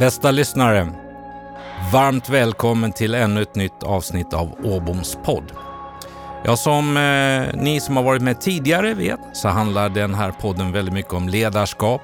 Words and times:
Bästa 0.00 0.30
lyssnare, 0.30 0.88
varmt 1.92 2.28
välkommen 2.28 2.92
till 2.92 3.14
ännu 3.14 3.42
ett 3.42 3.54
nytt 3.54 3.82
avsnitt 3.82 4.32
av 4.34 4.56
Åboms 4.64 5.18
podd. 5.24 5.52
Ja, 6.44 6.56
som 6.56 6.96
eh, 6.96 7.62
ni 7.62 7.80
som 7.80 7.96
har 7.96 8.02
varit 8.02 8.22
med 8.22 8.40
tidigare 8.40 8.94
vet 8.94 9.20
så 9.32 9.48
handlar 9.48 9.88
den 9.88 10.14
här 10.14 10.30
podden 10.30 10.72
väldigt 10.72 10.94
mycket 10.94 11.12
om 11.12 11.28
ledarskap, 11.28 12.00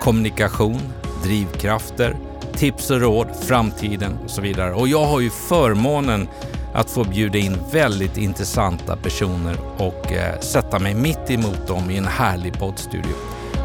kommunikation, 0.00 0.80
drivkrafter, 1.24 2.16
tips 2.52 2.90
och 2.90 3.00
råd, 3.00 3.28
framtiden 3.42 4.18
och 4.24 4.30
så 4.30 4.42
vidare. 4.42 4.74
Och 4.74 4.88
jag 4.88 5.04
har 5.04 5.20
ju 5.20 5.30
förmånen 5.30 6.28
att 6.74 6.90
få 6.90 7.04
bjuda 7.04 7.38
in 7.38 7.58
väldigt 7.72 8.16
intressanta 8.16 8.96
personer 8.96 9.56
och 9.76 10.12
eh, 10.12 10.40
sätta 10.40 10.78
mig 10.78 10.94
mitt 10.94 11.30
emot 11.30 11.66
dem 11.66 11.90
i 11.90 11.96
en 11.96 12.06
härlig 12.06 12.58
poddstudio. 12.58 13.14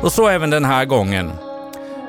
Och 0.02 0.11
så 0.11 0.27
även 0.27 0.50
den 0.50 0.66
här 0.66 0.85
gången. 0.85 1.32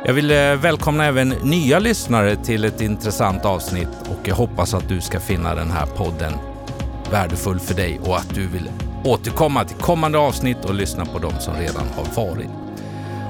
Jag 0.05 0.12
vill 0.12 0.30
eh, 0.30 0.55
välkomna 0.56 1.06
även 1.06 1.29
nya 1.29 1.79
lyssnare 1.79 2.37
till 2.37 2.65
ett 2.65 2.80
intressant 2.80 3.45
avsnitt 3.45 3.88
och 4.11 4.28
jag 4.28 4.34
hoppas 4.34 4.75
att 4.75 4.88
du 4.88 5.01
ska 5.01 5.20
finna 5.20 5.55
den 5.55 5.70
här 5.70 5.87
podden 5.87 6.33
värdefull 7.11 7.61
för 7.61 7.75
dig 7.75 8.01
och 8.05 8.16
att 8.16 8.34
du 8.34 8.47
vill 8.47 8.70
återkomma 9.05 9.65
till 9.65 9.77
kommande 9.77 10.19
avsnitt 10.19 10.65
och 10.65 10.75
lyssna 10.75 11.05
på 11.05 11.19
de 11.19 11.41
som 11.41 11.55
redan 11.55 11.87
har 11.97 12.25
varit. 12.25 12.48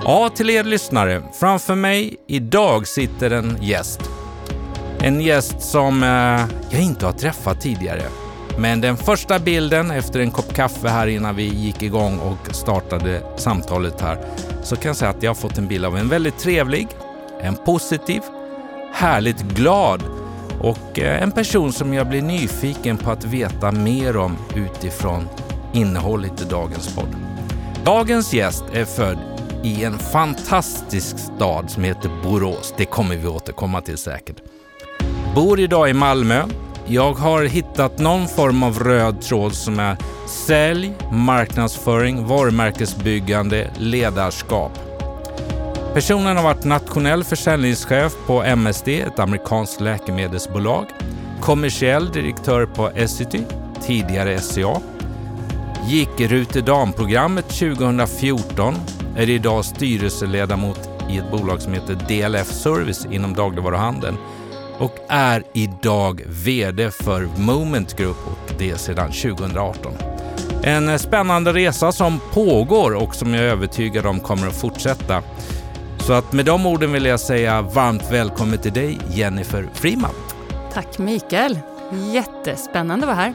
Ja, 0.05 0.29
till 0.29 0.51
er 0.51 0.65
lyssnare. 0.65 1.23
Framför 1.41 1.75
mig 1.75 2.17
idag 2.29 2.87
sitter 2.87 3.31
en 3.31 3.59
gäst. 3.61 4.01
En 5.01 5.21
gäst 5.21 5.61
som 5.61 6.03
eh, 6.03 6.69
jag 6.71 6.83
inte 6.83 7.07
har 7.07 7.13
träffat 7.13 7.61
tidigare. 7.61 8.03
Men 8.59 8.81
den 8.81 8.97
första 8.97 9.39
bilden 9.39 9.91
efter 9.91 10.21
en 10.21 10.31
kopp 10.31 10.55
kaffe 10.55 10.89
här 10.89 11.07
innan 11.07 11.37
vi 11.37 11.43
gick 11.43 11.83
igång 11.83 12.19
och 12.19 12.55
startade 12.55 13.23
samtalet 13.37 14.01
här 14.01 14.19
så 14.63 14.77
kan 14.77 14.89
jag 14.89 14.97
säga 14.97 15.11
att 15.11 15.23
jag 15.23 15.31
har 15.31 15.35
fått 15.35 15.59
en 15.59 15.69
bild 15.69 15.85
av 15.85 15.97
en 15.97 16.09
väldigt 16.09 16.39
trevlig, 16.39 16.89
en 17.41 17.57
positiv, 17.57 18.21
härligt 18.95 19.41
glad 19.41 20.03
och 20.61 20.99
eh, 20.99 21.23
en 21.23 21.33
person 21.33 21.73
som 21.73 21.95
jag 21.95 22.09
blir 22.09 22.23
nyfiken 22.23 22.99
på 22.99 23.11
att 23.11 23.25
veta 23.25 23.73
mer 23.73 24.17
om 24.17 24.37
utifrån 24.57 25.29
innehållet 25.73 26.43
i 26.43 26.45
dagens 26.45 26.95
podd. 26.95 27.17
Dagens 27.85 28.33
gäst 28.35 28.65
är 28.73 28.85
född 28.85 29.19
i 29.63 29.85
en 29.85 29.99
fantastisk 29.99 31.19
stad 31.19 31.71
som 31.71 31.85
heter 31.85 32.11
Borås. 32.23 32.75
Det 32.77 32.85
kommer 32.85 33.17
vi 33.17 33.27
återkomma 33.27 33.81
till 33.81 33.99
säkert. 33.99 34.37
Bor 35.35 35.61
idag 35.61 35.91
i 35.91 35.93
Malmö. 35.93 36.43
Jag 36.93 37.13
har 37.13 37.45
hittat 37.45 37.99
någon 37.99 38.29
form 38.29 38.63
av 38.63 38.79
röd 38.79 39.21
tråd 39.21 39.55
som 39.55 39.79
är 39.79 39.97
sälj, 40.47 40.93
marknadsföring, 41.13 42.27
varumärkesbyggande, 42.27 43.71
ledarskap. 43.79 44.73
Personen 45.95 46.37
har 46.37 46.45
varit 46.45 46.65
nationell 46.65 47.25
försäljningschef 47.25 48.13
på 48.27 48.43
MSD, 48.43 48.89
ett 48.89 49.19
amerikanskt 49.19 49.81
läkemedelsbolag, 49.81 50.87
kommersiell 51.41 52.13
direktör 52.13 52.67
på 52.67 52.89
Essity, 52.89 53.41
tidigare 53.87 54.41
SCA, 54.41 54.81
gick 55.89 56.21
Rutedamprogrammet 56.21 56.67
Dam-programmet 56.67 57.49
2014, 57.49 58.75
är 59.17 59.31
idag 59.31 59.65
styrelseledamot 59.65 60.89
i 61.11 61.19
ett 61.19 61.31
bolag 61.31 61.63
som 61.63 61.73
heter 61.73 61.95
DLF 62.09 62.49
Service 62.49 63.07
inom 63.11 63.35
dagligvaruhandeln 63.35 64.17
och 64.83 64.99
är 65.09 65.43
idag 65.53 66.23
VD 66.27 66.91
för 66.91 67.29
Moment 67.37 67.97
Group 67.97 68.17
och 68.27 68.55
det 68.59 68.77
sedan 68.79 69.13
2018. 69.13 69.93
En 70.63 70.99
spännande 70.99 71.53
resa 71.53 71.93
som 71.93 72.21
pågår 72.33 72.95
och 72.95 73.15
som 73.15 73.35
jag 73.35 73.45
är 73.45 73.49
övertygad 73.49 74.07
om 74.07 74.21
kommer 74.21 74.49
att 74.49 74.61
fortsätta. 74.61 75.23
Så 75.99 76.13
att 76.13 76.33
med 76.33 76.45
de 76.45 76.67
orden 76.67 76.93
vill 76.93 77.05
jag 77.05 77.21
säga 77.21 77.63
varmt 77.63 78.13
välkommen 78.13 78.59
till 78.59 78.73
dig 78.73 78.99
Jennifer 79.11 79.69
Freeman. 79.75 80.15
Tack 80.73 80.99
Mikael. 80.99 81.59
Jättespännande 82.13 83.07
att 83.07 83.17
vara 83.17 83.25
här. 83.25 83.35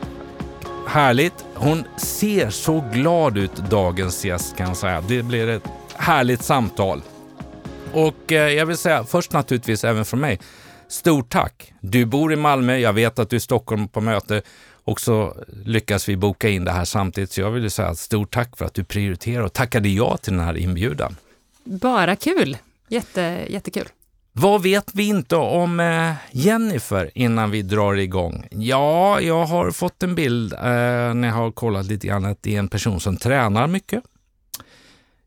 Härligt. 0.88 1.46
Hon 1.54 1.84
ser 1.98 2.50
så 2.50 2.84
glad 2.94 3.38
ut 3.38 3.56
dagens 3.56 4.26
gäst 4.26 4.58
kan 4.58 4.68
jag 4.68 4.78
säga. 4.78 5.04
Det 5.08 5.24
blir 5.24 5.50
ett 5.50 5.64
härligt 5.96 6.44
samtal. 6.44 7.02
Och 7.94 8.32
eh, 8.32 8.54
jag 8.54 8.66
vill 8.66 8.78
säga 8.78 9.04
först 9.04 9.34
naturligtvis 9.34 9.84
även 9.84 10.06
från 10.06 10.20
mig. 10.20 10.40
Stort 10.90 11.30
tack! 11.30 11.74
Du 11.82 12.06
bor 12.06 12.34
i 12.34 12.36
Malmö, 12.36 12.78
jag 12.78 12.94
vet 12.94 13.20
att 13.20 13.30
du 13.30 13.36
är 13.36 13.38
i 13.38 13.42
Stockholm 13.42 13.88
på 13.88 14.02
möte 14.02 14.42
och 14.84 15.02
så 15.02 15.36
lyckas 15.66 16.10
vi 16.10 16.18
boka 16.18 16.50
in 16.50 16.66
det 16.66 16.72
här 16.72 16.86
samtidigt. 16.86 17.32
Så 17.32 17.42
jag 17.42 17.52
vill 17.52 17.72
säga 17.72 17.96
stort 17.96 18.34
tack 18.34 18.58
för 18.58 18.66
att 18.66 18.74
du 18.74 18.84
prioriterar 18.84 19.44
och 19.44 19.54
tackade 19.54 19.90
ja 19.90 20.18
till 20.18 20.34
den 20.34 20.46
här 20.46 20.58
inbjudan. 20.58 21.16
Bara 21.64 22.16
kul! 22.16 22.58
Jätte, 22.88 23.46
jättekul. 23.50 23.88
Vad 24.32 24.64
vet 24.64 24.96
vi 24.96 25.08
inte 25.08 25.36
om 25.36 25.80
eh, 25.80 26.14
Jennifer 26.32 27.12
innan 27.16 27.52
vi 27.52 27.62
drar 27.62 27.96
igång? 27.96 28.48
Ja, 28.52 29.22
jag 29.22 29.46
har 29.46 29.72
fått 29.72 30.04
en 30.04 30.16
bild 30.16 30.54
eh, 30.54 30.60
när 31.14 31.28
jag 31.28 31.36
har 31.36 31.52
kollat 31.52 31.86
lite 31.86 32.08
grann 32.08 32.26
att 32.26 32.44
det 32.44 32.56
är 32.56 32.60
en 32.60 32.68
person 32.68 33.00
som 33.00 33.18
tränar 33.18 33.68
mycket. 33.68 34.04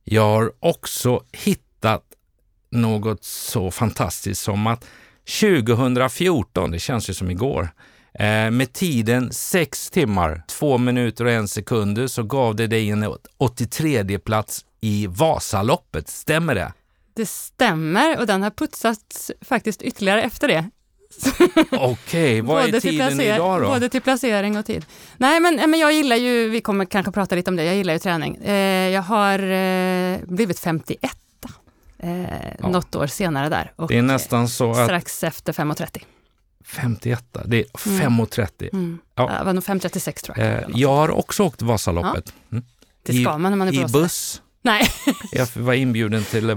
Jag 0.05 0.23
har 0.23 0.53
också 0.61 1.23
hittat 1.33 2.03
något 2.71 3.25
så 3.25 3.71
fantastiskt 3.71 4.43
som 4.43 4.67
att 4.67 4.85
2014, 5.31 6.71
det 6.71 6.79
känns 6.79 7.11
ju 7.11 7.15
som 7.15 7.31
igår, 7.31 7.69
eh, 8.15 8.51
med 8.51 8.73
tiden 8.73 9.33
6 9.33 9.91
timmar, 9.91 10.43
2 10.49 10.79
minuter 10.79 11.25
och 11.25 11.31
1 11.31 11.51
sekunder 11.51 12.07
så 12.07 12.23
gav 12.23 12.57
det 12.57 12.67
dig 12.67 12.91
en 12.91 13.15
83 13.39 14.19
plats 14.19 14.65
i 14.81 15.07
Vasaloppet. 15.07 16.09
Stämmer 16.09 16.55
det? 16.55 16.73
Det 17.15 17.27
stämmer 17.27 18.19
och 18.19 18.27
den 18.27 18.43
har 18.43 18.51
putsats 18.51 19.31
faktiskt 19.41 19.83
ytterligare 19.83 20.23
efter 20.23 20.49
det. 20.49 20.71
Okej, 21.71 21.81
okay, 21.81 22.41
vad 22.41 22.75
är 22.75 22.81
tiden 22.81 23.21
idag 23.21 23.63
då? 23.63 23.69
Både 23.69 23.89
till 23.89 24.01
placering 24.01 24.59
och 24.59 24.67
tid. 24.67 24.85
Nej, 25.17 25.41
men, 25.41 25.71
men 25.71 25.81
jag 25.81 25.93
gillar 25.93 26.17
ju, 26.17 26.49
vi 26.49 26.61
kommer 26.61 26.85
kanske 26.85 27.13
prata 27.13 27.35
lite 27.35 27.51
om 27.51 27.57
det, 27.57 27.65
jag 27.65 27.77
gillar 27.77 27.93
ju 27.93 27.99
träning. 27.99 28.37
Eh, 28.37 28.89
jag 28.89 29.03
har 29.03 29.39
eh, 29.39 30.19
blivit 30.27 30.59
51 30.59 31.11
eh, 32.03 32.21
ja. 32.59 32.69
något 32.69 32.95
år 32.95 33.07
senare 33.07 33.49
där. 33.49 33.73
Och 33.77 33.89
det 33.89 33.99
är 33.99 34.03
nästan 34.03 34.49
så 34.49 34.71
att... 34.71 34.85
Strax 34.85 35.25
efter 35.25 35.53
5.30. 35.53 36.03
51, 36.65 37.25
det 37.45 37.59
är 37.61 37.65
5.30. 37.65 38.69
Mm. 38.73 38.85
Mm. 38.85 38.99
Ja. 39.15 39.39
Det 39.39 39.45
var 39.45 39.53
nog 39.53 39.65
5.36 39.65 40.25
tror 40.25 40.39
jag. 40.39 40.47
Eh, 40.47 40.65
jag 40.75 40.95
har 40.95 41.11
också 41.11 41.43
åkt 41.43 41.63
Vasaloppet. 41.63 42.25
Ja. 42.27 42.53
Mm. 42.53 42.65
Det 43.03 43.13
ska 43.13 43.39
man 43.39 43.53
när 43.53 43.57
man 43.57 43.69
är 43.69 43.73
på 43.73 43.89
I 43.89 43.93
buss. 43.93 44.43
Nej. 44.63 44.89
jag 45.33 45.49
var 45.55 45.75
inbjuden 45.75 46.25
till 46.25 46.51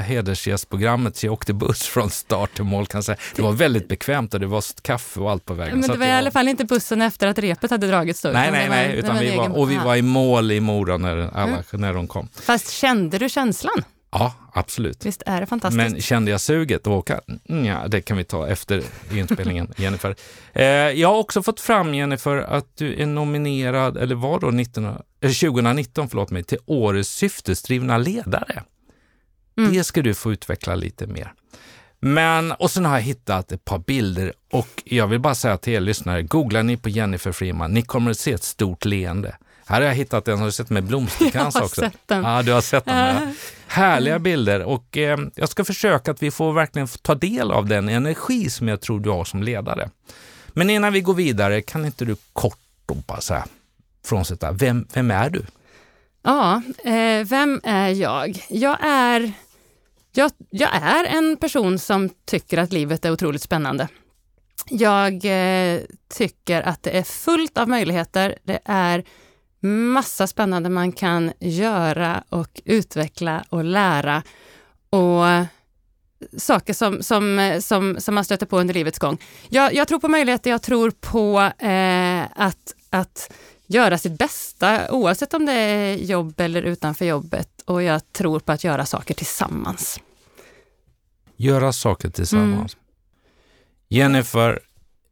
hedersgästprogrammet 0.00 1.16
så 1.16 1.26
jag 1.26 1.32
åkte 1.32 1.52
buss 1.52 1.82
från 1.88 2.10
start 2.10 2.54
till 2.54 2.64
mål. 2.64 2.86
Kan 2.86 3.02
säga. 3.02 3.18
Det 3.36 3.42
var 3.42 3.52
väldigt 3.52 3.88
bekvämt 3.88 4.34
och 4.34 4.40
det 4.40 4.46
var 4.46 4.64
kaffe 4.82 5.20
och 5.20 5.30
allt 5.30 5.44
på 5.44 5.54
vägen. 5.54 5.80
Men 5.80 5.90
det 5.90 5.96
var 5.96 6.06
i 6.06 6.12
alla 6.12 6.30
fall 6.30 6.48
inte 6.48 6.64
bussen 6.64 7.02
efter 7.02 7.26
att 7.26 7.38
repet 7.38 7.70
hade 7.70 7.86
dragits 7.86 8.22
då? 8.22 8.28
Nej, 8.28 8.50
nej, 8.50 8.68
nej. 8.68 8.96
Utan 8.96 9.18
vi 9.18 9.36
var, 9.36 9.58
och 9.58 9.70
vi 9.70 9.76
var 9.76 9.96
i 9.96 10.02
mål 10.02 10.52
i 10.52 10.60
Mora 10.60 10.96
när, 10.96 11.16
alla, 11.16 11.44
mm. 11.44 11.62
när 11.72 11.94
de 11.94 12.08
kom. 12.08 12.28
Fast 12.40 12.70
kände 12.70 13.18
du 13.18 13.28
känslan? 13.28 13.84
Ja, 14.14 14.34
absolut. 14.52 15.06
Visst 15.06 15.22
är 15.26 15.40
det 15.40 15.46
fantastiskt? 15.46 15.92
Men 15.92 16.00
kände 16.00 16.30
jag 16.30 16.40
suget 16.40 16.80
att 16.80 16.86
åka? 16.86 17.20
Ja, 17.44 17.88
det 17.88 18.00
kan 18.00 18.16
vi 18.16 18.24
ta 18.24 18.48
efter 18.48 18.82
inspelningen, 19.12 19.72
Jennifer. 19.76 20.16
Eh, 20.52 20.64
jag 20.64 21.08
har 21.08 21.18
också 21.18 21.42
fått 21.42 21.60
fram, 21.60 21.94
Jennifer, 21.94 22.36
att 22.36 22.76
du 22.76 23.02
är 23.02 23.06
nominerad, 23.06 23.96
eller 23.96 24.14
var 24.14 24.40
då 24.40 24.50
19, 24.50 24.84
eh, 24.84 24.92
2019, 25.20 26.08
förlåt 26.08 26.30
mig, 26.30 26.44
till 26.44 26.58
Årets 26.66 27.10
syftesdrivna 27.10 27.98
ledare. 27.98 28.62
Mm. 29.58 29.72
Det 29.72 29.84
ska 29.84 30.02
du 30.02 30.14
få 30.14 30.32
utveckla 30.32 30.74
lite 30.74 31.06
mer. 31.06 31.32
Men, 32.00 32.52
och 32.52 32.70
sen 32.70 32.84
har 32.84 32.94
jag 32.94 33.02
hittat 33.02 33.52
ett 33.52 33.64
par 33.64 33.78
bilder 33.78 34.32
och 34.52 34.82
jag 34.84 35.06
vill 35.06 35.20
bara 35.20 35.34
säga 35.34 35.56
till 35.56 35.72
er 35.72 35.80
lyssnare, 35.80 36.22
googlar 36.22 36.62
ni 36.62 36.76
på 36.76 36.88
Jennifer 36.88 37.32
Freeman, 37.32 37.74
ni 37.74 37.82
kommer 37.82 38.10
att 38.10 38.18
se 38.18 38.32
ett 38.32 38.42
stort 38.42 38.84
leende. 38.84 39.36
Här 39.66 39.80
har 39.80 39.88
jag 39.88 39.94
hittat 39.94 40.28
en, 40.28 40.38
har 40.38 40.46
du 40.46 40.52
sett 40.52 40.70
med 40.70 40.84
blomsterkrans 40.84 41.56
också? 41.56 41.80
Jag 41.82 41.86
har 41.86 41.90
sett 41.90 42.08
den. 42.08 42.24
Ja, 42.24 42.42
du 42.42 42.52
har 42.52 42.60
sett 42.60 42.84
den. 42.84 43.16
Ja. 43.16 43.32
Härliga 43.66 44.18
bilder 44.18 44.62
och 44.62 44.96
eh, 44.96 45.18
jag 45.34 45.48
ska 45.48 45.64
försöka 45.64 46.10
att 46.10 46.22
vi 46.22 46.30
får 46.30 46.52
verkligen 46.52 46.88
ta 47.02 47.14
del 47.14 47.52
av 47.52 47.66
den 47.66 47.88
energi 47.88 48.50
som 48.50 48.68
jag 48.68 48.80
tror 48.80 49.00
du 49.00 49.10
har 49.10 49.24
som 49.24 49.42
ledare. 49.42 49.90
Men 50.48 50.70
innan 50.70 50.92
vi 50.92 51.00
går 51.00 51.14
vidare, 51.14 51.62
kan 51.62 51.84
inte 51.84 52.04
du 52.04 52.16
kort 52.32 52.58
och 52.86 52.96
bara 52.96 53.20
säga, 53.20 53.46
frånsett 54.04 54.44
vem, 54.52 54.86
vem 54.92 55.10
är 55.10 55.30
du? 55.30 55.44
Ja, 56.22 56.62
eh, 56.84 57.26
vem 57.26 57.60
är 57.64 57.88
jag? 57.88 58.44
Jag 58.48 58.78
är, 58.84 59.32
jag, 60.12 60.30
jag 60.50 60.70
är 60.74 61.04
en 61.04 61.36
person 61.36 61.78
som 61.78 62.10
tycker 62.24 62.58
att 62.58 62.72
livet 62.72 63.04
är 63.04 63.10
otroligt 63.10 63.42
spännande. 63.42 63.88
Jag 64.68 65.12
eh, 65.24 65.80
tycker 66.08 66.62
att 66.62 66.82
det 66.82 66.98
är 66.98 67.02
fullt 67.02 67.58
av 67.58 67.68
möjligheter. 67.68 68.38
Det 68.42 68.58
är 68.64 69.04
massa 69.64 70.26
spännande 70.26 70.68
man 70.68 70.92
kan 70.92 71.32
göra 71.40 72.24
och 72.28 72.60
utveckla 72.64 73.44
och 73.48 73.64
lära. 73.64 74.22
Och 74.90 75.24
saker 76.36 76.72
som, 76.72 77.02
som, 77.02 77.56
som, 77.60 77.96
som 78.00 78.14
man 78.14 78.24
stöter 78.24 78.46
på 78.46 78.60
under 78.60 78.74
livets 78.74 78.98
gång. 78.98 79.18
Jag, 79.48 79.74
jag 79.74 79.88
tror 79.88 79.98
på 79.98 80.08
möjligheter, 80.08 80.50
jag 80.50 80.62
tror 80.62 80.90
på 80.90 81.40
eh, 81.66 82.24
att, 82.36 82.74
att 82.90 83.32
göra 83.66 83.98
sitt 83.98 84.18
bästa 84.18 84.92
oavsett 84.92 85.34
om 85.34 85.46
det 85.46 85.52
är 85.52 85.94
jobb 85.94 86.40
eller 86.40 86.62
utanför 86.62 87.04
jobbet 87.04 87.48
och 87.64 87.82
jag 87.82 88.12
tror 88.12 88.40
på 88.40 88.52
att 88.52 88.64
göra 88.64 88.86
saker 88.86 89.14
tillsammans. 89.14 90.00
göra 91.36 91.72
saker 91.72 92.10
tillsammans. 92.10 92.76
Jennifer, 93.88 94.60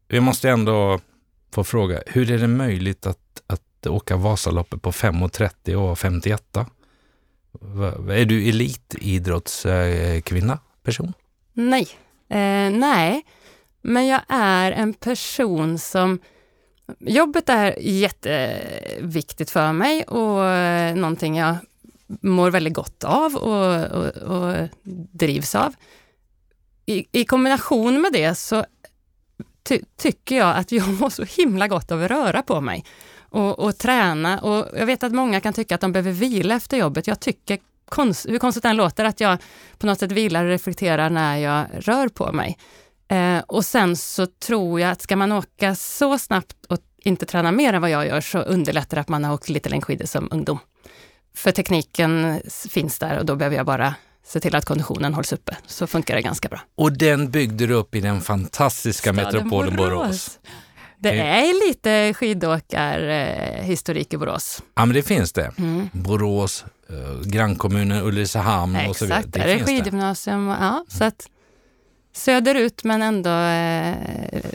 vi 0.08 0.20
måste 0.20 0.50
ändå 0.50 1.00
få 1.52 1.64
fråga, 1.64 2.02
hur 2.06 2.30
är 2.30 2.38
det 2.38 2.48
möjligt 2.48 3.06
att, 3.06 3.42
att 3.46 3.62
åka 3.90 4.16
Vasaloppet 4.16 4.82
på 4.82 4.90
5.30 4.90 5.74
och 5.74 5.98
51? 5.98 6.56
Är 8.10 8.24
du 8.24 8.48
elitidrottskvinna, 8.48 10.58
person? 10.82 11.12
Nej. 11.52 11.88
Eh, 12.28 12.70
nej, 12.70 13.26
men 13.82 14.06
jag 14.06 14.20
är 14.28 14.72
en 14.72 14.94
person 14.94 15.78
som... 15.78 16.18
Jobbet 16.98 17.48
är 17.48 17.76
jätteviktigt 17.80 19.50
för 19.50 19.72
mig 19.72 20.02
och 20.02 20.44
eh, 20.44 20.94
någonting 20.94 21.36
jag 21.36 21.56
mår 22.20 22.50
väldigt 22.50 22.74
gott 22.74 23.04
av 23.04 23.36
och, 23.36 23.84
och, 23.84 24.16
och 24.16 24.68
drivs 25.12 25.54
av. 25.54 25.74
I, 26.86 27.06
I 27.12 27.24
kombination 27.24 28.00
med 28.00 28.12
det 28.12 28.34
så 28.34 28.64
ty, 29.62 29.80
tycker 29.96 30.36
jag 30.36 30.56
att 30.56 30.72
jag 30.72 30.88
mår 31.00 31.10
så 31.10 31.24
himla 31.24 31.68
gott 31.68 31.92
av 31.92 32.02
att 32.02 32.10
röra 32.10 32.42
på 32.42 32.60
mig 32.60 32.84
och, 33.32 33.58
och 33.58 33.78
träna. 33.78 34.38
Och 34.38 34.68
jag 34.78 34.86
vet 34.86 35.02
att 35.02 35.12
många 35.12 35.40
kan 35.40 35.52
tycka 35.52 35.74
att 35.74 35.80
de 35.80 35.92
behöver 35.92 36.12
vila 36.12 36.54
efter 36.54 36.76
jobbet. 36.76 37.06
Jag 37.06 37.20
tycker, 37.20 37.58
konst, 37.88 38.28
hur 38.28 38.38
konstigt 38.38 38.62
det 38.62 38.72
låter, 38.72 39.04
att 39.04 39.20
jag 39.20 39.38
på 39.78 39.86
något 39.86 39.98
sätt 39.98 40.12
vilar 40.12 40.44
och 40.44 40.50
reflekterar 40.50 41.10
när 41.10 41.36
jag 41.36 41.66
rör 41.72 42.08
på 42.08 42.32
mig. 42.32 42.58
Eh, 43.08 43.38
och 43.38 43.64
sen 43.64 43.96
så 43.96 44.26
tror 44.26 44.80
jag 44.80 44.90
att 44.90 45.02
ska 45.02 45.16
man 45.16 45.32
åka 45.32 45.74
så 45.74 46.18
snabbt 46.18 46.56
och 46.68 46.78
inte 47.04 47.26
träna 47.26 47.52
mer 47.52 47.72
än 47.72 47.80
vad 47.80 47.90
jag 47.90 48.06
gör 48.06 48.20
så 48.20 48.38
underlättar 48.38 48.96
det 48.96 49.00
att 49.00 49.08
man 49.08 49.24
har 49.24 49.34
åkt 49.34 49.48
lite 49.48 49.68
längdskidor 49.68 50.06
som 50.06 50.28
ungdom. 50.30 50.58
För 51.34 51.52
tekniken 51.52 52.40
finns 52.70 52.98
där 52.98 53.18
och 53.18 53.26
då 53.26 53.36
behöver 53.36 53.56
jag 53.56 53.66
bara 53.66 53.94
se 54.26 54.40
till 54.40 54.54
att 54.54 54.64
konditionen 54.64 55.14
hålls 55.14 55.32
uppe, 55.32 55.56
så 55.66 55.86
funkar 55.86 56.14
det 56.16 56.22
ganska 56.22 56.48
bra. 56.48 56.60
Och 56.74 56.92
den 56.92 57.30
byggde 57.30 57.66
du 57.66 57.74
upp 57.74 57.94
i 57.94 58.00
den 58.00 58.20
fantastiska 58.20 59.12
Staden 59.12 59.34
metropolen 59.34 59.76
Borås. 59.76 60.38
Det 60.42 60.48
Det- 61.10 61.18
är 61.20 61.68
lite 61.68 62.14
skidåkarhistorik 62.14 64.12
i 64.14 64.16
Borås. 64.16 64.62
Ja, 64.74 64.84
men 64.86 64.94
det 64.94 65.02
finns 65.02 65.32
det. 65.32 65.52
Mm. 65.58 65.88
Borås, 65.92 66.64
eh, 66.90 67.20
grannkommunen 67.26 68.02
Ulricehamn 68.02 68.76
och 68.88 68.96
så 68.96 69.04
vidare. 69.04 69.18
Exakt, 69.20 69.34
där 69.34 69.40
är 69.48 69.58
det. 69.58 69.64
skidgymnasium. 69.64 70.48
och- 70.48 70.56
Ja, 70.60 70.84
så 70.88 71.04
att 71.04 71.26
söderut 72.14 72.84
men 72.84 73.02
ändå 73.02 73.30
eh, 73.30 73.94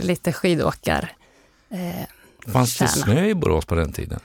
lite 0.05 0.33
skidåkar. 0.33 1.11
Eh, 1.69 2.05
Fanns 2.51 2.77
det 2.77 2.87
snö 2.87 3.25
i 3.25 3.35
Borås 3.35 3.65
på 3.65 3.75
den 3.75 3.93
tiden? 3.93 4.19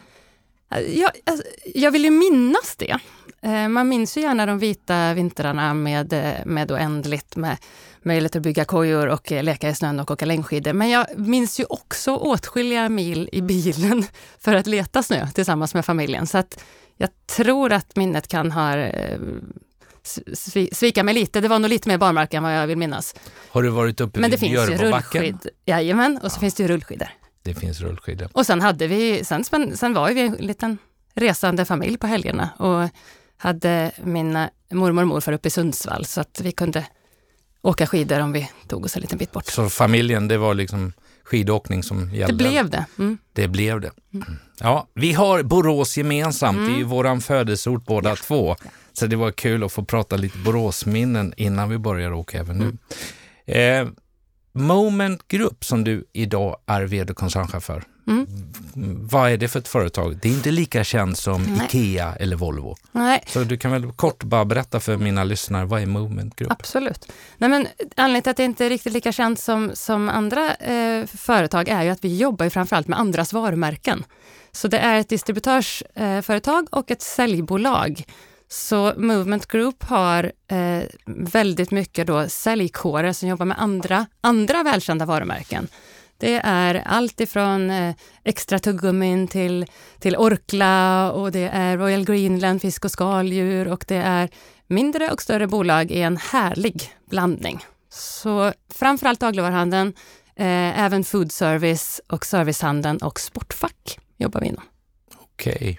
jag, 0.89 1.11
alltså, 1.27 1.45
jag 1.75 1.91
vill 1.91 2.05
ju 2.05 2.11
minnas 2.11 2.77
det. 2.77 2.99
Eh, 3.43 3.69
man 3.69 3.89
minns 3.89 4.17
ju 4.17 4.21
gärna 4.21 4.47
de 4.47 4.59
vita 4.59 5.15
vintrarna 5.15 5.75
med, 5.75 6.13
eh, 6.13 6.47
med 6.47 6.73
oändligt 6.73 7.37
med 7.37 7.57
möjlighet 8.03 8.37
att 8.37 8.43
bygga 8.43 8.65
kojor 8.65 9.07
och 9.09 9.33
eh, 9.33 9.43
leka 9.43 9.69
i 9.69 9.75
snön 9.75 10.01
och 10.01 10.11
åka 10.11 10.27
längdskidor. 10.27 10.73
Men 10.73 10.91
jag 10.91 11.07
minns 11.17 11.61
ju 11.61 11.65
också 11.69 12.17
åtskilliga 12.17 12.89
mil 12.89 13.29
i 13.33 13.43
bilen 13.43 14.05
för 14.39 14.55
att 14.55 14.67
leta 14.67 15.03
snö 15.03 15.27
tillsammans 15.27 15.75
med 15.75 15.85
familjen. 15.85 16.27
Så 16.27 16.39
att 16.39 16.65
jag 16.97 17.09
tror 17.37 17.73
att 17.73 17.97
minnet 17.97 18.29
kan 18.29 18.53
ha 18.53 18.77
svi- 20.05 20.75
svika 20.75 21.03
mig 21.03 21.15
lite. 21.15 21.41
Det 21.41 21.49
var 21.49 21.59
nog 21.59 21.69
lite 21.69 21.89
mer 21.89 21.99
barmark 21.99 22.35
än 22.35 22.43
vad 22.43 22.57
jag 22.57 22.67
vill 22.67 22.79
minnas. 22.79 23.15
Har 23.51 23.63
du 23.63 23.69
varit 23.69 24.01
uppe 24.01 24.21
Men 24.21 24.31
vid 24.31 24.41
Björbobacken? 24.41 25.39
Jajamän, 25.67 26.19
och 26.23 26.33
så 26.33 26.41
finns 26.41 26.55
det 26.55 26.63
ju 26.63 26.69
rullskidor. 26.69 27.09
Det 27.43 27.55
finns 27.55 27.81
rullskidor. 27.81 28.29
Och 28.33 28.47
sen 28.47 28.61
hade 28.61 28.87
vi, 28.87 29.25
sen, 29.25 29.45
sen 29.75 29.95
var 29.95 30.11
vi 30.11 30.21
en 30.21 30.33
liten 30.33 30.79
resande 31.15 31.65
familj 31.65 31.97
på 31.99 32.07
helgerna 32.07 32.51
och 32.59 32.89
hade 33.43 33.93
mina 34.05 34.51
mormor 34.73 35.03
och 35.03 35.09
morfar 35.09 35.33
uppe 35.33 35.49
i 35.49 35.51
Sundsvall 35.51 36.05
så 36.05 36.21
att 36.21 36.41
vi 36.43 36.53
kunde 36.53 36.87
åka 37.63 37.87
skidor 37.87 38.21
om 38.21 38.33
vi 38.33 38.51
tog 38.69 38.85
oss 38.85 38.97
en 38.97 39.03
liten 39.03 39.19
bit 39.19 39.33
bort. 39.33 39.47
Så 39.47 39.69
familjen, 39.69 40.29
det 40.29 40.39
var 40.39 40.55
liksom 40.55 40.93
skidåkning 41.25 41.83
som 41.83 42.11
Det 42.11 42.17
gällde? 42.17 42.35
blev 42.37 42.71
det. 42.71 42.87
Mm. 42.99 43.19
Det 43.33 43.49
blev 43.49 43.81
det. 43.81 43.91
Ja, 44.61 44.89
vi 44.95 45.13
har 45.13 45.43
Borås 45.43 45.97
gemensamt. 45.97 46.59
Det 46.67 46.73
är 46.75 46.77
ju 46.79 46.85
våran 46.85 47.21
födelseort 47.21 47.85
båda 47.87 48.17
två. 48.17 48.57
Så 48.93 49.07
det 49.07 49.17
var 49.17 49.31
kul 49.31 49.65
att 49.65 49.73
få 49.73 49.85
prata 49.85 50.17
lite 50.17 50.39
Boråsminnen 50.39 51.35
innan 51.37 51.69
vi 51.69 51.79
börjar 51.79 52.13
åka 52.13 52.39
även 52.39 52.59
nu. 52.59 52.77
Eh, 53.55 53.89
Moment 54.55 55.29
Group 55.29 55.65
som 55.65 55.85
du 55.85 56.05
idag 56.13 56.57
är 56.67 56.83
vd 56.83 57.11
och 57.11 57.17
koncernchef 57.17 57.63
för. 57.65 57.83
Mm. 58.07 58.27
Vad 59.11 59.31
är 59.31 59.37
det 59.37 59.49
för 59.49 59.59
ett 59.59 59.69
företag? 59.69 60.19
Det 60.23 60.29
är 60.29 60.33
inte 60.33 60.51
lika 60.51 60.85
känt 60.85 61.19
som 61.19 61.43
Nej. 61.43 61.67
IKEA 61.67 62.15
eller 62.21 62.37
Volvo. 62.37 62.77
Nej, 62.93 63.25
Så 63.27 63.45
du 63.45 63.57
kan 63.57 63.71
väl 63.71 63.93
kort 63.93 64.23
bara 64.25 64.45
berätta 64.45 64.81
för 64.81 64.97
mina 64.97 65.25
lyssnare, 65.25 65.65
vad 65.65 65.83
är 65.83 65.87
Moment 65.87 66.37
Group? 66.37 66.53
absolut. 66.53 67.13
Nej, 67.39 67.51
men 67.51 67.67
anledningen 67.97 68.23
till 68.23 68.31
att 68.31 68.37
det 68.37 68.45
inte 68.45 68.65
är 68.67 68.69
riktigt 68.69 68.93
lika 68.93 69.13
känt 69.13 69.41
som, 69.41 69.71
som 69.75 70.09
andra 70.09 70.55
eh, 70.55 71.07
företag 71.07 71.69
är 71.69 71.83
ju 71.83 71.91
att 71.91 72.05
vi 72.05 72.17
jobbar 72.17 72.45
ju 72.47 72.51
framförallt 72.51 72.89
med 72.89 72.99
andras 72.99 73.33
varumärken. 73.33 74.05
Så 74.53 74.69
det 74.69 74.79
är 74.79 75.01
ett 75.01 75.09
distributörsföretag 75.09 76.63
eh, 76.73 76.79
och 76.79 76.91
ett 76.91 77.03
säljbolag. 77.03 78.05
Så 78.49 78.93
Movement 78.97 79.47
Group 79.47 79.85
har 79.85 80.33
eh, 80.49 80.83
väldigt 81.07 81.71
mycket 81.71 82.07
då 82.07 82.29
säljkårer 82.29 83.13
som 83.13 83.29
jobbar 83.29 83.47
med 83.47 83.61
andra, 83.61 84.07
andra 84.21 84.63
välkända 84.63 85.07
varumärken. 85.07 85.69
Det 86.23 86.41
är 86.45 86.75
allt 86.75 87.21
ifrån 87.21 87.71
eh, 87.71 87.95
extra 88.25 88.59
tuggummin 88.59 89.29
till, 89.29 89.67
till 89.99 90.17
Orkla 90.17 91.13
och 91.13 91.33
det 91.33 91.49
är 91.49 91.79
Royal 91.79 92.05
Greenland 92.05 92.61
fisk 92.61 92.85
och 92.85 92.91
skaldjur 92.91 93.69
och 93.69 93.85
det 93.89 93.97
är 93.97 94.29
mindre 94.67 95.11
och 95.11 95.23
större 95.23 95.47
bolag 95.47 95.91
i 95.91 96.03
en 96.03 96.17
härlig 96.17 96.83
blandning. 97.11 97.65
Så 97.89 98.53
framförallt 98.69 99.21
dagligvaruhandeln, 99.21 99.93
eh, 100.37 100.81
även 100.81 101.05
food 101.05 101.33
service 101.33 102.01
och 102.09 102.27
servicehandeln 102.27 102.99
och 102.99 103.21
sportfack 103.21 103.99
jobbar 104.17 104.41
vi 104.41 104.47
inom. 104.47 104.65
Okej. 105.15 105.79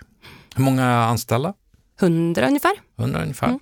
Hur 0.56 0.63
många 0.63 0.88
anställda? 0.88 1.54
100 2.00 2.48
ungefär. 2.48 2.74
100 2.98 3.22
ungefär. 3.22 3.48
Mm. 3.48 3.60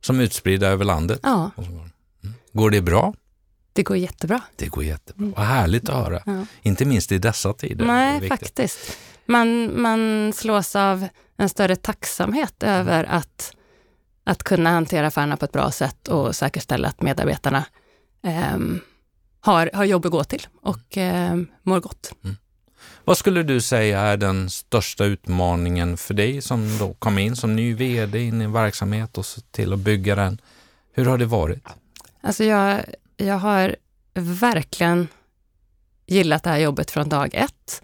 Som 0.00 0.20
är 0.20 0.24
utspridda 0.24 0.68
över 0.68 0.84
landet. 0.84 1.20
Ja. 1.22 1.50
Mm. 1.58 2.34
Går 2.52 2.70
det 2.70 2.82
bra? 2.82 3.14
Det 3.76 3.82
går 3.82 3.96
jättebra. 3.96 4.40
Det 4.56 4.66
går 4.66 4.84
jättebra. 4.84 5.32
Vad 5.36 5.46
härligt 5.46 5.88
att 5.88 5.94
höra. 5.94 6.22
Ja. 6.26 6.46
Inte 6.62 6.84
minst 6.84 7.12
i 7.12 7.18
dessa 7.18 7.52
tider. 7.52 7.86
Nej, 7.86 8.28
faktiskt. 8.28 8.96
Man, 9.26 9.80
man 9.80 10.32
slås 10.32 10.76
av 10.76 11.08
en 11.36 11.48
större 11.48 11.76
tacksamhet 11.76 12.62
över 12.62 13.04
att, 13.04 13.56
att 14.24 14.42
kunna 14.42 14.70
hantera 14.70 15.06
affärerna 15.06 15.36
på 15.36 15.44
ett 15.44 15.52
bra 15.52 15.70
sätt 15.70 16.08
och 16.08 16.36
säkerställa 16.36 16.88
att 16.88 17.02
medarbetarna 17.02 17.64
ehm, 18.22 18.80
har, 19.40 19.70
har 19.74 19.84
jobb 19.84 20.06
att 20.06 20.12
gå 20.12 20.24
till 20.24 20.46
och 20.62 20.96
ehm, 20.96 21.46
mår 21.62 21.80
gott. 21.80 22.12
Vad 23.04 23.18
skulle 23.18 23.42
du 23.42 23.60
säga 23.60 24.00
är 24.00 24.16
den 24.16 24.50
största 24.50 25.04
utmaningen 25.04 25.96
för 25.96 26.14
dig 26.14 26.42
som 26.42 26.78
då 26.78 26.94
kom 26.94 27.18
in 27.18 27.36
som 27.36 27.56
ny 27.56 27.74
vd 27.74 28.22
in 28.22 28.40
i 28.40 28.44
en 28.44 28.52
verksamhet 28.52 29.18
och 29.18 29.24
till 29.50 29.72
att 29.72 29.78
bygga 29.78 30.14
den? 30.14 30.40
Hur 30.92 31.04
har 31.06 31.18
det 31.18 31.26
varit? 31.26 31.64
Alltså 32.20 32.44
jag, 32.44 32.84
jag 33.16 33.38
har 33.38 33.76
verkligen 34.14 35.08
gillat 36.06 36.42
det 36.42 36.50
här 36.50 36.58
jobbet 36.58 36.90
från 36.90 37.08
dag 37.08 37.34
ett. 37.34 37.82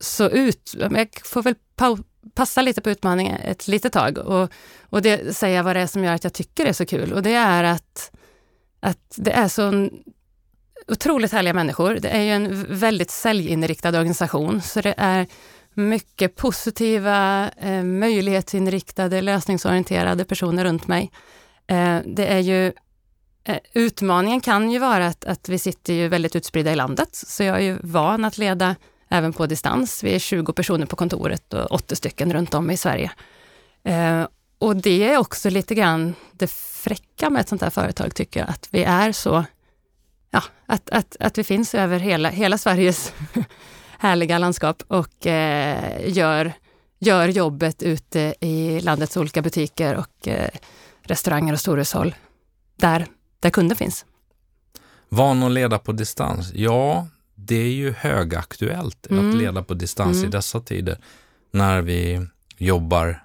Så 0.00 0.28
ut, 0.28 0.74
jag 0.78 1.08
får 1.24 1.42
väl 1.42 1.54
pa 1.76 1.98
passa 2.34 2.62
lite 2.62 2.80
på 2.80 2.90
utmaningen 2.90 3.36
ett 3.36 3.68
litet 3.68 3.92
tag 3.92 4.18
och, 4.18 4.52
och 4.82 5.02
det, 5.02 5.36
säga 5.36 5.62
vad 5.62 5.76
det 5.76 5.80
är 5.80 5.86
som 5.86 6.04
gör 6.04 6.14
att 6.14 6.24
jag 6.24 6.32
tycker 6.32 6.64
det 6.64 6.70
är 6.70 6.74
så 6.74 6.86
kul. 6.86 7.12
Och 7.12 7.22
det 7.22 7.34
är 7.34 7.64
att, 7.64 8.12
att 8.80 9.14
det 9.16 9.30
är 9.30 9.48
så 9.48 9.90
otroligt 10.88 11.32
härliga 11.32 11.54
människor. 11.54 11.94
Det 11.94 12.08
är 12.08 12.20
ju 12.20 12.30
en 12.30 12.74
väldigt 12.74 13.10
säljinriktad 13.10 13.88
organisation, 13.88 14.62
så 14.62 14.80
det 14.80 14.94
är 14.96 15.26
mycket 15.74 16.36
positiva, 16.36 17.50
eh, 17.56 17.82
möjlighetsinriktade, 17.82 19.20
lösningsorienterade 19.20 20.24
personer 20.24 20.64
runt 20.64 20.86
mig. 20.86 21.10
Eh, 21.66 21.98
det 22.06 22.26
är 22.26 22.38
ju 22.38 22.72
Eh, 23.44 23.58
utmaningen 23.72 24.40
kan 24.40 24.70
ju 24.70 24.78
vara 24.78 25.06
att, 25.06 25.24
att 25.24 25.48
vi 25.48 25.58
sitter 25.58 25.92
ju 25.92 26.08
väldigt 26.08 26.36
utspridda 26.36 26.72
i 26.72 26.76
landet, 26.76 27.08
så 27.12 27.42
jag 27.42 27.56
är 27.56 27.60
ju 27.60 27.78
van 27.82 28.24
att 28.24 28.38
leda 28.38 28.76
även 29.08 29.32
på 29.32 29.46
distans. 29.46 30.04
Vi 30.04 30.14
är 30.14 30.18
20 30.18 30.52
personer 30.52 30.86
på 30.86 30.96
kontoret 30.96 31.54
och 31.54 31.72
80 31.72 31.96
stycken 31.96 32.32
runt 32.32 32.54
om 32.54 32.70
i 32.70 32.76
Sverige. 32.76 33.10
Eh, 33.84 34.26
och 34.58 34.76
det 34.76 35.04
är 35.04 35.18
också 35.18 35.50
lite 35.50 35.74
grann 35.74 36.14
det 36.32 36.50
fräcka 36.50 37.30
med 37.30 37.40
ett 37.40 37.48
sånt 37.48 37.62
här 37.62 37.70
företag, 37.70 38.14
tycker 38.14 38.40
jag, 38.40 38.48
att 38.48 38.68
vi 38.70 38.84
är 38.84 39.12
så, 39.12 39.44
ja, 40.30 40.42
att, 40.66 40.90
att, 40.90 41.16
att 41.20 41.38
vi 41.38 41.44
finns 41.44 41.74
över 41.74 41.98
hela, 41.98 42.28
hela 42.28 42.58
Sveriges 42.58 43.12
härliga 43.98 44.38
landskap 44.38 44.82
och 44.88 45.26
eh, 45.26 46.08
gör, 46.08 46.52
gör 46.98 47.28
jobbet 47.28 47.82
ute 47.82 48.34
i 48.40 48.80
landets 48.80 49.16
olika 49.16 49.42
butiker 49.42 49.94
och 49.94 50.28
eh, 50.28 50.48
restauranger 51.02 51.52
och 51.52 51.60
storhushåll 51.60 52.14
där, 52.76 53.06
där 53.42 53.50
kunden 53.50 53.76
finns. 53.76 54.04
Van 55.08 55.42
att 55.42 55.52
leda 55.52 55.78
på 55.78 55.92
distans? 55.92 56.52
Ja, 56.54 57.06
det 57.34 57.56
är 57.56 57.72
ju 57.72 57.92
högaktuellt 57.92 59.06
Mm. 59.10 59.28
att 59.30 59.36
leda 59.36 59.62
på 59.62 59.74
distans 59.74 60.16
i 60.16 60.20
Mm. 60.20 60.30
dessa 60.30 60.60
tider 60.60 60.98
när 61.50 61.80
vi 61.82 62.26
jobbar 62.56 63.22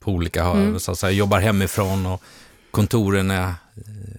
på 0.00 0.10
olika 0.12 0.42
Mm. 0.44 0.80
så 0.80 0.92
att 0.92 0.98
säga, 0.98 1.10
jobbar 1.10 1.40
hemifrån 1.40 2.06
och 2.06 2.22
kontoren 2.70 3.30
är 3.30 3.54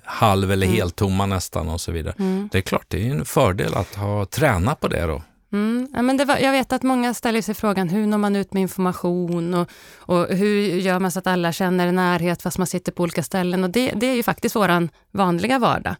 halv 0.03 0.51
eller 0.51 0.67
helt 0.67 0.95
tomma 0.95 1.25
nästan 1.25 1.69
och 1.69 1.81
så 1.81 1.91
vidare. 1.91 2.15
Mm. 2.19 2.49
Det 2.51 2.57
är 2.57 2.61
klart, 2.61 2.85
det 2.87 3.07
är 3.07 3.11
en 3.11 3.25
fördel 3.25 3.73
att 3.75 3.95
ha 3.95 4.25
tränat 4.25 4.79
på 4.79 4.87
det 4.87 5.01
då. 5.05 5.21
Mm. 5.53 5.87
Ja, 5.93 6.01
men 6.01 6.17
det 6.17 6.25
var, 6.25 6.37
jag 6.37 6.51
vet 6.51 6.73
att 6.73 6.83
många 6.83 7.13
ställer 7.13 7.41
sig 7.41 7.55
frågan 7.55 7.89
hur 7.89 8.07
når 8.07 8.17
man 8.17 8.35
ut 8.35 8.53
med 8.53 8.61
information 8.61 9.53
och, 9.53 9.69
och 9.97 10.27
hur 10.27 10.61
gör 10.61 10.99
man 10.99 11.11
så 11.11 11.19
att 11.19 11.27
alla 11.27 11.51
känner 11.51 11.91
närhet 11.91 12.41
fast 12.41 12.57
man 12.57 12.67
sitter 12.67 12.91
på 12.91 13.03
olika 13.03 13.23
ställen. 13.23 13.63
Och 13.63 13.69
det, 13.69 13.91
det 13.95 14.07
är 14.07 14.15
ju 14.15 14.23
faktiskt 14.23 14.55
vår 14.55 14.89
vanliga 15.11 15.59
vardag. 15.59 15.95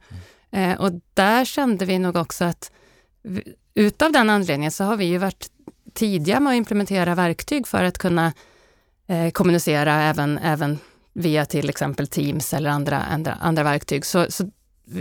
Eh, 0.52 0.82
och 0.82 0.92
där 1.14 1.46
kände 1.46 1.86
vi 1.86 2.00
nog 2.00 2.16
också 2.16 2.46
att 2.46 2.72
vi, 3.24 3.54
utav 3.74 4.12
den 4.12 4.30
anledningen 4.30 4.72
så 4.72 4.84
har 4.84 4.96
vi 4.96 5.06
ju 5.06 5.18
varit 5.18 5.48
tidiga 5.94 6.40
med 6.40 6.52
att 6.52 6.58
implementera 6.58 7.16
verktyg 7.16 7.68
för 7.68 7.84
att 7.84 7.98
kunna 7.98 8.34
eh, 9.08 9.30
kommunicera 9.30 9.94
även, 9.94 10.38
även 10.38 10.80
via 11.14 11.46
till 11.46 11.70
exempel 11.70 12.08
Teams 12.08 12.54
eller 12.54 12.70
andra, 12.70 13.00
andra, 13.00 13.34
andra 13.34 13.64
verktyg. 13.64 14.06
Så, 14.06 14.26
så 14.30 14.50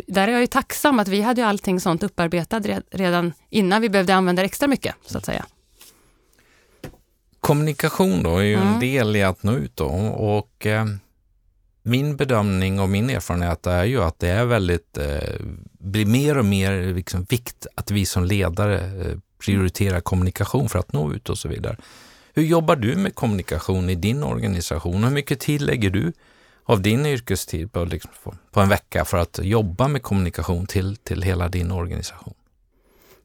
där 0.06 0.28
är 0.28 0.32
jag 0.32 0.40
ju 0.40 0.46
tacksam 0.46 0.98
att 0.98 1.08
vi 1.08 1.20
hade 1.22 1.40
ju 1.40 1.46
allting 1.46 1.80
sånt 1.80 2.02
upparbetat 2.02 2.66
redan 2.90 3.32
innan 3.50 3.82
vi 3.82 3.88
behövde 3.88 4.14
använda 4.14 4.42
det 4.42 4.46
extra 4.46 4.68
mycket, 4.68 4.94
så 5.06 5.18
att 5.18 5.24
säga. 5.24 5.46
Kommunikation 7.40 8.22
då 8.22 8.36
är 8.36 8.42
ju 8.42 8.54
mm. 8.54 8.68
en 8.68 8.80
del 8.80 9.16
i 9.16 9.22
att 9.22 9.42
nå 9.42 9.52
ut 9.52 9.76
då 9.76 9.86
och 9.86 10.66
eh, 10.66 10.84
min 11.82 12.16
bedömning 12.16 12.80
och 12.80 12.88
min 12.88 13.10
erfarenhet 13.10 13.66
är 13.66 13.84
ju 13.84 14.02
att 14.02 14.18
det 14.18 14.28
är 14.28 14.44
väldigt, 14.44 14.98
eh, 14.98 15.40
blir 15.78 16.06
mer 16.06 16.38
och 16.38 16.44
mer 16.44 16.94
liksom 16.94 17.26
vikt 17.28 17.66
att 17.74 17.90
vi 17.90 18.06
som 18.06 18.24
ledare 18.24 18.76
eh, 18.78 19.18
prioriterar 19.44 20.00
kommunikation 20.00 20.68
för 20.68 20.78
att 20.78 20.92
nå 20.92 21.12
ut 21.12 21.28
och 21.28 21.38
så 21.38 21.48
vidare. 21.48 21.76
Hur 22.34 22.42
jobbar 22.42 22.76
du 22.76 22.96
med 22.96 23.14
kommunikation 23.14 23.90
i 23.90 23.94
din 23.94 24.22
organisation? 24.22 25.04
Hur 25.04 25.10
mycket 25.10 25.40
tid 25.40 25.62
lägger 25.62 25.90
du 25.90 26.12
av 26.66 26.82
din 26.82 27.06
yrkestid 27.06 27.72
på, 27.72 27.84
liksom, 27.84 28.10
på 28.50 28.60
en 28.60 28.68
vecka 28.68 29.04
för 29.04 29.18
att 29.18 29.38
jobba 29.42 29.88
med 29.88 30.02
kommunikation 30.02 30.66
till, 30.66 30.96
till 30.96 31.22
hela 31.22 31.48
din 31.48 31.70
organisation? 31.70 32.34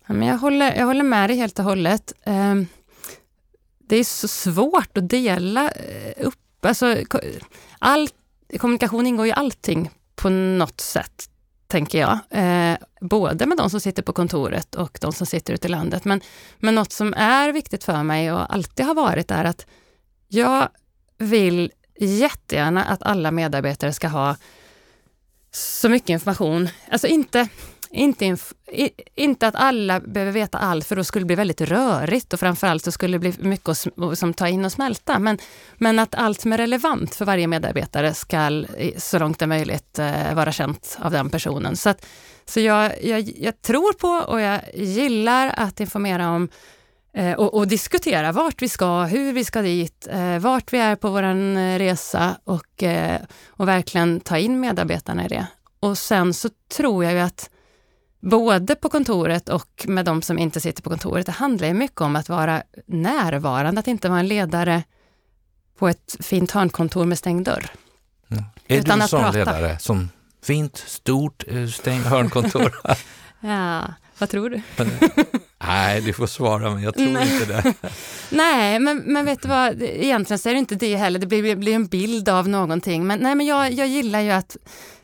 Ja, 0.08 0.14
men 0.14 0.28
jag, 0.28 0.38
håller, 0.38 0.76
jag 0.76 0.86
håller 0.86 1.04
med 1.04 1.30
dig 1.30 1.38
helt 1.38 1.60
och 1.60 1.66
hållet. 1.66 2.14
Ehm, 2.24 2.68
det 3.80 3.96
är 3.96 4.04
så 4.04 4.28
svårt 4.28 4.98
att 4.98 5.10
dela 5.10 5.72
eh, 5.72 6.26
upp. 6.26 6.66
Alltså, 6.66 6.98
all, 7.80 8.10
kommunikation 8.60 9.08
ingår 9.08 9.28
i 9.28 9.32
allting 9.32 9.90
på 10.16 10.30
något 10.30 10.82
sätt, 10.82 11.30
tänker 11.68 12.00
jag. 12.00 12.20
Eh, 12.30 12.78
både 13.02 13.46
med 13.46 13.58
de 13.58 13.70
som 13.70 13.80
sitter 13.80 14.04
på 14.04 14.14
kontoret 14.14 14.76
och 14.76 14.98
de 15.02 15.14
som 15.14 15.28
sitter 15.28 15.54
ute 15.54 15.68
i 15.68 15.72
landet. 15.72 16.06
Men, 16.06 16.22
men 16.60 16.76
något 16.76 16.92
som 16.92 17.14
är 17.14 17.52
viktigt 17.52 17.84
för 17.84 18.04
mig 18.04 18.32
och 18.32 18.54
alltid 18.54 18.86
har 18.86 18.96
varit 18.96 19.32
är 19.32 19.46
att 19.46 19.66
jag 20.28 20.70
vill 21.18 21.72
jättegärna 22.06 22.84
att 22.84 23.04
alla 23.04 23.32
medarbetare 23.32 23.94
ska 23.94 24.08
ha 24.08 24.36
så 25.52 25.90
mycket 25.90 26.10
information. 26.10 26.70
Alltså 26.92 27.08
inte, 27.08 27.48
inte, 27.90 28.26
inf 28.26 28.54
inte 29.16 29.48
att 29.48 29.56
alla 29.56 30.00
behöver 30.00 30.32
veta 30.32 30.58
allt, 30.58 30.88
för 30.88 30.96
då 30.96 31.04
skulle 31.04 31.24
det 31.24 31.28
bli 31.28 31.36
väldigt 31.36 31.62
rörigt 31.62 32.34
och 32.34 32.40
framförallt 32.40 32.84
så 32.84 32.92
skulle 32.92 33.18
det 33.18 33.20
bli 33.20 33.34
mycket 33.40 33.70
att 33.70 34.18
som 34.20 34.34
ta 34.34 34.48
in 34.48 34.66
och 34.66 34.72
smälta. 34.72 35.20
Men, 35.20 35.38
men 35.76 36.00
att 36.00 36.16
allt 36.16 36.42
som 36.42 36.54
är 36.54 36.58
relevant 36.58 37.16
för 37.16 37.26
varje 37.26 37.48
medarbetare 37.48 38.14
ska 38.14 38.66
så 38.98 39.20
långt 39.20 39.40
det 39.40 39.46
är 39.46 39.48
möjligt 39.48 40.00
eh, 40.00 40.34
vara 40.34 40.52
känt 40.52 40.98
av 41.02 41.12
den 41.12 41.30
personen. 41.30 41.78
Så, 41.78 41.90
att, 41.90 42.06
så 42.46 42.60
jag, 42.60 43.04
jag, 43.04 43.34
jag 43.38 43.62
tror 43.62 43.94
på 43.94 44.32
och 44.32 44.42
jag 44.42 44.62
gillar 44.74 45.54
att 45.58 45.80
informera 45.80 46.30
om 46.30 46.50
och, 47.38 47.54
och, 47.54 47.68
diskutera 47.68 48.32
vart 48.32 48.62
vi 48.62 48.70
ska, 48.70 49.04
hur 49.04 49.34
vi 49.34 49.46
ska 49.46 49.62
dit, 49.62 50.08
eh, 50.12 50.40
vart 50.40 50.74
vi 50.74 50.78
är 50.80 50.96
på 50.96 51.10
vår 51.10 51.24
eh, 51.24 51.78
resa 51.78 52.38
och, 52.44 52.84
eh, 52.84 53.22
och 53.48 53.68
verkligen 53.68 54.20
ta 54.20 54.38
in 54.38 54.60
medarbetarna 54.60 55.26
i 55.26 55.28
det. 55.28 55.48
Och 55.80 55.98
sen 55.98 56.34
så 56.34 56.50
tror 56.78 57.04
jag 57.04 57.14
ju 57.14 57.20
att 57.20 57.50
både 58.20 58.76
på 58.76 58.90
kontoret 58.90 59.50
och 59.50 59.86
med 59.88 60.06
de 60.06 60.22
som 60.22 60.40
inte 60.40 60.62
sitter 60.62 60.84
på 60.84 60.90
kontoret, 60.90 61.26
det 61.26 61.32
handlar 61.32 61.68
ju 61.68 61.74
mycket 61.74 62.02
om 62.02 62.16
att 62.16 62.30
vara 62.30 62.64
närvarande, 62.86 63.80
att 63.80 63.88
inte 63.88 64.10
vara 64.10 64.20
en 64.20 64.28
ledare 64.28 64.84
på 65.78 65.88
ett 65.88 66.16
fint 66.20 66.52
hörnkontor 66.52 67.06
med 67.06 67.18
stängd 67.18 67.46
dörr. 67.46 67.72
Mm. 68.32 68.44
Är 68.68 68.82
du 68.82 68.92
en 68.92 69.08
sån 69.08 69.34
ledare 69.34 69.80
som 69.80 70.10
fint, 70.44 70.78
stort, 70.78 71.44
eh, 71.48 71.68
stängt 71.68 72.06
hörnkontor? 72.06 72.74
ja, 73.40 73.84
vad 74.22 74.30
tror 74.30 74.50
du? 74.50 74.62
Nej, 75.64 76.02
du 76.02 76.14
får 76.14 76.28
svara, 76.28 76.70
men 76.70 76.84
jag 76.84 76.94
tror 76.94 77.08
Nej. 77.08 77.34
inte 77.34 77.46
det. 77.46 77.74
nej, 78.30 78.80
men, 78.80 78.98
men 78.98 79.26
vet 79.26 79.42
du 79.42 79.48
vad, 79.48 79.82
egentligen 79.82 80.40
så 80.40 80.50
är 80.50 80.54
det 80.54 80.60
inte 80.60 80.76
det 80.76 80.96
heller. 80.96 81.20
Det 81.20 81.28
blir, 81.28 81.56
blir 81.56 81.76
en 81.76 81.88
bild 81.88 82.30
av 82.30 82.50
någonting. 82.50 83.08
Men, 83.08 83.20
nej, 83.20 83.36
men 83.36 83.46
jag, 83.46 83.72
jag 83.72 83.88
gillar 83.88 84.20
ju 84.20 84.32
att, 84.32 84.58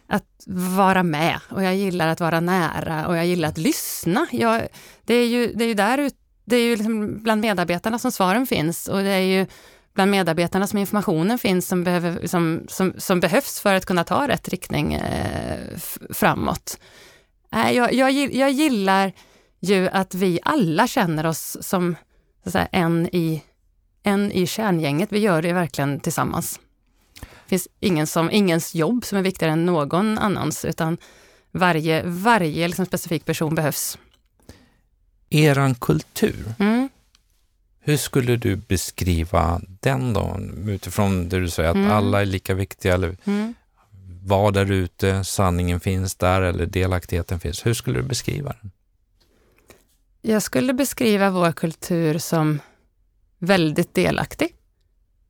att 0.08 0.44
vara 0.78 1.04
med 1.04 1.40
och 1.50 1.64
jag 1.64 1.76
gillar 1.76 2.08
att 2.08 2.20
vara 2.20 2.40
nära 2.40 3.08
och 3.08 3.18
jag 3.18 3.26
gillar 3.26 3.50
att 3.50 3.58
lyssna. 3.58 4.28
Jag, 4.32 4.68
det, 5.06 5.14
är 5.14 5.28
ju, 5.28 5.54
det 5.56 5.64
är 5.64 5.68
ju 5.68 5.74
där 5.74 6.10
det 6.46 6.56
är 6.56 6.64
ju 6.64 6.76
liksom 6.76 7.24
bland 7.24 7.42
medarbetarna 7.42 8.00
som 8.00 8.12
svaren 8.12 8.48
finns 8.48 8.88
och 8.88 8.98
det 8.98 9.10
är 9.10 9.20
ju 9.20 9.46
bland 9.94 10.12
medarbetarna 10.12 10.68
som 10.68 10.80
informationen 10.80 11.40
finns 11.40 11.68
som, 11.68 11.84
behöver, 11.84 12.28
som, 12.28 12.66
som, 12.68 12.94
som 12.98 13.20
behövs 13.20 13.60
för 13.60 13.74
att 13.74 13.86
kunna 13.86 14.04
ta 14.04 14.28
rätt 14.28 14.50
riktning 14.50 14.94
eh, 14.94 15.78
framåt. 16.10 16.80
Äh, 17.54 17.72
jag, 17.72 17.94
jag, 17.94 18.12
jag 18.34 18.52
gillar 18.52 19.12
ju 19.60 19.88
att 19.90 20.16
vi 20.16 20.40
alla 20.44 20.88
känner 20.88 21.26
oss 21.26 21.58
som 21.62 21.96
säga, 22.52 22.68
en, 22.72 23.10
i, 23.16 23.44
en 24.04 24.32
i 24.32 24.48
kärngänget. 24.48 25.12
Vi 25.12 25.20
gör 25.20 25.42
det 25.42 25.54
verkligen 25.54 26.00
tillsammans. 26.00 26.60
Det 27.22 27.50
finns 27.50 27.68
ingen 27.80 28.08
som, 28.08 28.32
ingens 28.32 28.76
jobb 28.76 29.06
som 29.06 29.18
är 29.18 29.22
viktigare 29.22 29.54
än 29.54 29.66
någon 29.66 30.18
annans, 30.18 30.66
utan 30.66 30.98
varje, 31.52 32.04
varje 32.06 32.68
liksom 32.68 32.86
specifik 32.86 33.26
person 33.26 33.56
behövs. 33.56 33.98
Eran 35.30 35.76
kultur, 35.76 36.54
mm. 36.60 36.90
hur 37.80 37.98
skulle 37.98 38.36
du 38.36 38.56
beskriva 38.56 39.62
den 39.82 40.14
då? 40.14 40.40
Utifrån 40.68 41.30
det 41.30 41.40
du 41.40 41.50
säger 41.50 41.70
att 41.70 41.76
mm. 41.76 41.92
alla 41.92 42.22
är 42.22 42.26
lika 42.26 42.54
viktiga, 42.54 42.94
eller 42.94 43.18
mm 43.26 43.54
var 44.28 44.52
där 44.52 44.72
ute, 44.72 45.24
sanningen 45.24 45.80
finns 45.80 46.16
där 46.16 46.42
eller 46.42 46.66
delaktigheten 46.66 47.40
finns. 47.40 47.66
Hur 47.66 47.74
skulle 47.74 48.00
du 48.00 48.08
beskriva 48.08 48.56
den? 48.62 48.72
Jag 50.22 50.42
skulle 50.42 50.74
beskriva 50.74 51.30
vår 51.30 51.52
kultur 51.52 52.18
som 52.18 52.60
väldigt 53.38 53.94
delaktig. 53.94 54.56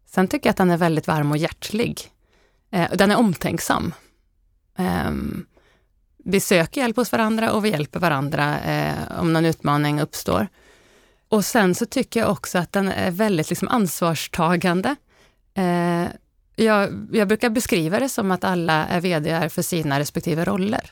Sen 0.06 0.28
tycker 0.28 0.48
jag 0.48 0.52
att 0.52 0.58
den 0.58 0.70
är 0.70 0.78
väldigt 0.78 1.08
varm 1.08 1.32
och 1.32 1.38
hjärtlig. 1.38 2.02
Eh, 2.72 2.92
den 2.94 3.12
är 3.12 3.18
omtänksam. 3.18 3.94
Eh, 4.78 5.12
vi 6.18 6.40
söker 6.40 6.82
hjälp 6.82 6.96
hos 6.96 7.12
varandra 7.12 7.52
och 7.52 7.66
vi 7.66 7.70
hjälper 7.70 8.00
varandra 8.00 8.60
eh, 8.60 9.20
om 9.20 9.34
någon 9.34 9.46
utmaning 9.46 10.02
uppstår. 10.02 10.48
Och 11.30 11.46
sen 11.46 11.76
så 11.76 11.86
tycker 11.86 12.20
jag 12.20 12.32
också 12.32 12.58
att 12.58 12.72
den 12.72 12.88
är 12.88 13.12
väldigt 13.12 13.50
liksom 13.50 13.68
ansvarstagande. 13.68 14.96
Eh, 15.54 16.06
jag, 16.60 17.08
jag, 17.12 17.28
brukar 17.28 17.50
beskriva 17.50 18.00
det 18.00 18.10
som 18.10 18.32
att 18.32 18.44
alla 18.44 18.88
är 18.88 19.02
VD 19.02 19.50
för 19.50 19.62
sina 19.62 20.00
respektive 20.00 20.46
roller. 20.46 20.92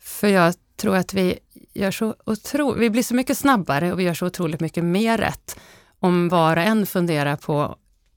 För 0.00 0.28
jag 0.28 0.54
tror 0.76 0.96
att 0.96 1.14
vi 1.14 1.38
gör 1.72 1.90
så 1.90 2.14
otro, 2.24 2.72
vi 2.72 2.90
blir 2.90 3.02
så 3.02 3.14
mycket 3.14 3.38
snabbare 3.38 3.92
och 3.92 4.00
vi 4.00 4.04
gör 4.04 4.14
så 4.14 4.26
otroligt 4.26 4.60
mycket 4.60 4.84
mer 4.84 5.18
rätt 5.18 5.58
om 5.98 6.28
var 6.28 6.56
och 6.56 6.62
en 6.62 6.86
funderar 6.86 7.36
på 7.36 7.76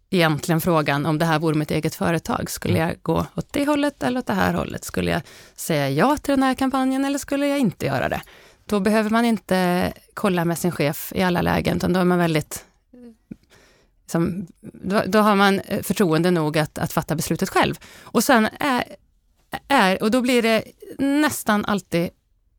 egentligen 0.09 0.61
frågan 0.61 1.05
om 1.05 1.17
det 1.17 1.25
här 1.25 1.39
vore 1.39 1.55
mitt 1.55 1.71
eget 1.71 1.95
företag. 1.95 2.49
Skulle 2.49 2.79
mm. 2.79 2.87
jag 2.87 2.97
gå 3.01 3.25
åt 3.35 3.53
det 3.53 3.65
hållet 3.65 4.03
eller 4.03 4.19
åt 4.19 4.27
det 4.27 4.33
här 4.33 4.53
hållet? 4.53 4.83
Skulle 4.83 5.11
jag 5.11 5.21
säga 5.55 5.89
ja 5.89 6.17
till 6.17 6.31
den 6.31 6.43
här 6.43 6.53
kampanjen 6.53 7.05
eller 7.05 7.19
skulle 7.19 7.47
jag 7.47 7.59
inte 7.59 7.85
göra 7.85 8.09
det? 8.09 8.21
Då 8.65 8.79
behöver 8.79 9.09
man 9.09 9.25
inte 9.25 9.93
kolla 10.13 10.45
med 10.45 10.57
sin 10.57 10.71
chef 10.71 11.13
i 11.15 11.23
alla 11.23 11.41
lägen, 11.41 11.77
utan 11.77 11.93
då 11.93 11.99
är 11.99 12.05
man 12.05 12.17
väldigt 12.17 12.66
liksom, 14.07 14.47
då, 14.61 15.03
då, 15.07 15.19
har 15.19 15.35
man 15.35 15.61
förtroende 15.83 16.31
nog 16.31 16.57
att, 16.57 16.77
att 16.77 16.93
fatta 16.93 17.15
beslutet 17.15 17.49
själv. 17.49 17.75
Och 18.01 18.23
sen 18.23 18.49
är, 18.59 18.83
är, 19.67 20.03
och 20.03 20.11
då 20.11 20.21
blir 20.21 20.41
det 20.41 20.63
nästan 20.97 21.65
alltid 21.65 22.09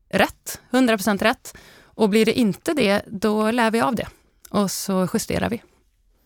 rätt, 0.09 0.61
100% 0.71 1.23
rätt. 1.23 1.57
Och 1.81 2.09
blir 2.09 2.25
det 2.25 2.33
inte 2.33 2.73
det, 2.73 3.01
då 3.07 3.51
lär 3.51 3.71
vi 3.71 3.81
av 3.81 3.95
det 3.95 4.07
och 4.49 4.71
så 4.71 5.07
justerar 5.13 5.49
vi. 5.49 5.61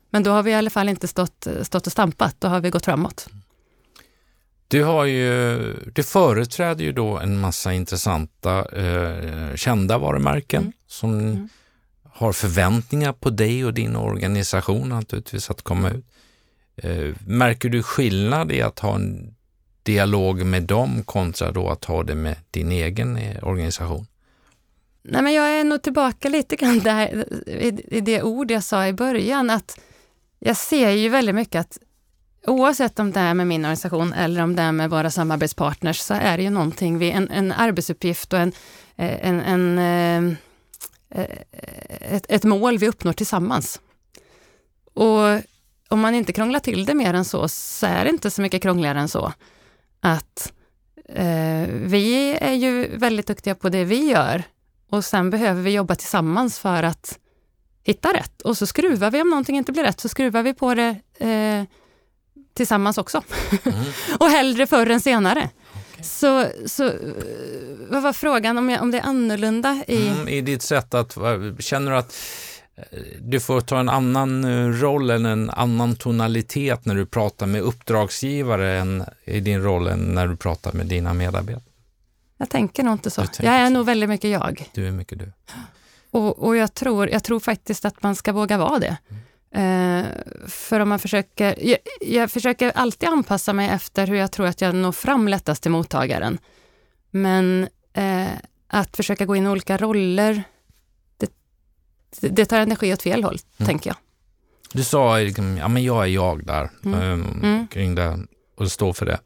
Men 0.09 0.23
då 0.23 0.31
har 0.31 0.43
vi 0.43 0.51
i 0.51 0.53
alla 0.53 0.69
fall 0.69 0.89
inte 0.89 1.07
stått, 1.07 1.47
stått 1.61 1.85
och 1.85 1.91
stampat, 1.91 2.35
då 2.39 2.47
har 2.47 2.59
vi 2.59 2.69
gått 2.69 2.85
framåt. 2.85 3.29
Du, 4.67 4.83
har 4.83 5.05
ju, 5.05 5.57
du 5.95 6.03
företräder 6.03 6.83
ju 6.83 6.91
då 6.91 7.17
en 7.17 7.39
massa 7.39 7.73
intressanta 7.73 8.65
eh, 8.65 9.55
kända 9.55 9.97
varumärken 9.97 10.61
mm. 10.61 10.73
som 10.87 11.19
mm 11.19 11.49
har 12.13 12.33
förväntningar 12.33 13.13
på 13.13 13.29
dig 13.29 13.65
och 13.65 13.73
din 13.73 13.95
organisation 13.95 14.89
naturligtvis 14.89 15.49
att 15.49 15.61
komma 15.61 15.89
ut. 15.89 16.05
Eh, 16.75 17.15
märker 17.27 17.69
du 17.69 17.83
skillnad 17.83 18.51
i 18.51 18.61
att 18.61 18.79
ha 18.79 18.95
en 18.95 19.35
dialog 19.83 20.45
med 20.45 20.63
dem 20.63 21.03
kontra 21.03 21.51
då 21.51 21.69
att 21.69 21.85
ha 21.85 22.03
det 22.03 22.15
med 22.15 22.35
din 22.51 22.71
egen 22.71 23.17
eh, 23.17 23.47
organisation? 23.47 24.07
Nej, 25.03 25.21
men 25.21 25.33
jag 25.33 25.59
är 25.59 25.63
nog 25.63 25.81
tillbaka 25.81 26.29
lite 26.29 26.55
grann 26.55 26.79
där, 26.79 27.25
i, 27.49 27.97
i 27.97 28.01
det 28.01 28.21
ord 28.21 28.51
jag 28.51 28.63
sa 28.63 28.87
i 28.87 28.93
början, 28.93 29.49
att 29.49 29.79
jag 30.39 30.57
ser 30.57 30.89
ju 30.89 31.09
väldigt 31.09 31.35
mycket 31.35 31.59
att 31.59 31.77
oavsett 32.47 32.99
om 32.99 33.11
det 33.11 33.19
är 33.19 33.33
med 33.33 33.47
min 33.47 33.65
organisation 33.65 34.13
eller 34.13 34.43
om 34.43 34.55
det 34.55 34.61
är 34.61 34.71
med 34.71 34.89
våra 34.89 35.11
samarbetspartners, 35.11 35.99
så 35.99 36.13
är 36.13 36.37
det 36.37 36.43
ju 36.43 36.49
någonting, 36.49 36.97
vi, 36.97 37.11
en, 37.11 37.29
en 37.29 37.51
arbetsuppgift 37.51 38.33
och 38.33 38.39
en, 38.39 38.53
eh, 38.95 39.27
en, 39.27 39.41
en 39.41 40.37
ett, 41.99 42.25
ett 42.29 42.43
mål 42.43 42.77
vi 42.77 42.87
uppnår 42.87 43.13
tillsammans. 43.13 43.81
Och 44.93 45.41
om 45.87 45.99
man 45.99 46.15
inte 46.15 46.33
krånglar 46.33 46.59
till 46.59 46.85
det 46.85 46.93
mer 46.93 47.13
än 47.13 47.25
så, 47.25 47.47
så 47.47 47.85
är 47.85 48.03
det 48.03 48.09
inte 48.09 48.31
så 48.31 48.41
mycket 48.41 48.61
krångligare 48.61 48.99
än 48.99 49.09
så. 49.09 49.33
Att 49.99 50.53
eh, 51.09 51.67
vi 51.69 52.37
är 52.41 52.53
ju 52.53 52.97
väldigt 52.97 53.27
duktiga 53.27 53.55
på 53.55 53.69
det 53.69 53.83
vi 53.83 54.09
gör 54.09 54.43
och 54.89 55.05
sen 55.05 55.29
behöver 55.29 55.61
vi 55.61 55.71
jobba 55.71 55.95
tillsammans 55.95 56.59
för 56.59 56.83
att 56.83 57.19
hitta 57.83 58.13
rätt. 58.13 58.41
Och 58.41 58.57
så 58.57 58.65
skruvar 58.65 59.11
vi, 59.11 59.21
om 59.21 59.29
någonting 59.29 59.57
inte 59.57 59.71
blir 59.71 59.83
rätt, 59.83 59.99
så 59.99 60.09
skruvar 60.09 60.43
vi 60.43 60.53
på 60.53 60.73
det 60.73 60.95
eh, 61.17 61.63
tillsammans 62.53 62.97
också. 62.97 63.23
Mm. 63.63 63.79
och 64.19 64.27
hellre 64.29 64.67
förr 64.67 64.89
än 64.89 65.01
senare. 65.01 65.49
Så, 66.03 66.47
så 66.65 66.91
vad 67.89 68.03
var 68.03 68.13
frågan, 68.13 68.57
om, 68.57 68.69
jag, 68.69 68.81
om 68.81 68.91
det 68.91 68.97
är 68.97 69.03
annorlunda 69.03 69.83
i... 69.87 70.07
Mm, 70.07 70.27
I 70.27 70.41
ditt 70.41 70.61
sätt 70.61 70.93
att, 70.93 71.17
känner 71.59 71.91
du 71.91 71.97
att 71.97 72.15
eh, 72.75 72.99
du 73.21 73.39
får 73.39 73.61
ta 73.61 73.79
en 73.79 73.89
annan 73.89 74.43
eh, 74.43 74.67
roll 74.67 75.09
eller 75.09 75.29
en 75.29 75.49
annan 75.49 75.95
tonalitet 75.95 76.85
när 76.85 76.95
du 76.95 77.05
pratar 77.05 77.45
med 77.45 77.61
uppdragsgivare 77.61 78.77
än 78.79 79.03
i 79.25 79.39
din 79.39 79.63
roll 79.63 79.87
än 79.87 79.99
när 79.99 80.27
du 80.27 80.35
pratar 80.35 80.73
med 80.73 80.85
dina 80.85 81.13
medarbetare? 81.13 81.63
Jag 82.37 82.49
tänker 82.49 82.83
nog 82.83 82.93
inte 82.93 83.11
så. 83.11 83.21
Jag 83.21 83.53
är 83.53 83.67
så. 83.67 83.73
nog 83.73 83.85
väldigt 83.85 84.09
mycket 84.09 84.29
jag. 84.29 84.69
Du 84.73 84.87
är 84.87 84.91
mycket 84.91 85.19
du. 85.19 85.31
Och, 86.11 86.39
och 86.39 86.55
jag, 86.55 86.73
tror, 86.73 87.09
jag 87.09 87.23
tror 87.23 87.39
faktiskt 87.39 87.85
att 87.85 88.03
man 88.03 88.15
ska 88.15 88.31
våga 88.31 88.57
vara 88.57 88.79
det. 88.79 88.97
Mm. 89.09 89.21
Eh, 89.53 90.05
för 90.47 90.79
om 90.79 90.89
man 90.89 90.99
försöker, 90.99 91.55
jag, 91.67 91.77
jag, 92.01 92.31
försöker 92.31 92.71
alltid 92.75 93.09
anpassa 93.09 93.53
mig 93.53 93.69
efter 93.69 94.07
hur 94.07 94.15
jag 94.15 94.31
tror 94.31 94.45
att 94.45 94.61
jag 94.61 94.75
når 94.75 94.91
fram 94.91 95.27
lättast 95.27 95.63
till 95.63 95.71
mottagaren. 95.71 96.37
Men 97.11 97.67
eh, 97.93 98.27
att 98.67 98.95
försöka 98.95 99.25
gå 99.25 99.35
in 99.35 99.45
i 99.45 99.49
olika 99.49 99.77
roller, 99.77 100.43
det, 101.17 101.31
det 102.29 102.45
tar 102.45 102.59
energi 102.59 102.93
åt 102.93 103.01
fel 103.01 103.23
håll, 103.23 103.37
mm. 103.57 103.67
tänker 103.67 103.89
jag. 103.89 103.97
Du 104.73 104.83
sa, 104.83 105.17
liksom, 105.17 105.57
ja 105.57 105.67
men 105.67 105.83
jag 105.83 106.03
är 106.03 106.07
jag 106.07 106.45
där, 106.45 106.69
mm. 106.85 106.99
Um, 106.99 107.39
mm. 107.43 107.67
kring 107.67 107.95
det 107.95 108.19
och 108.57 108.71
står 108.71 108.93
för 108.93 109.05
det. 109.05 109.19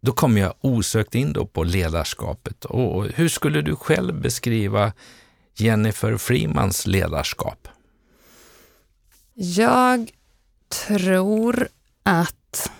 Då 0.00 0.12
kommer 0.12 0.40
jag 0.40 0.54
osökt 0.60 1.14
in 1.14 1.32
då 1.32 1.46
på 1.46 1.64
ledarskapet. 1.64 2.64
Och 2.64 3.06
hur 3.06 3.28
skulle 3.28 3.62
du 3.62 3.76
själv 3.76 4.20
beskriva 4.20 4.92
Jennifer 5.56 6.16
Freemans 6.16 6.86
ledarskap? 6.86 7.68
Jag 9.34 10.10
tror 10.86 11.68
att 12.02 12.70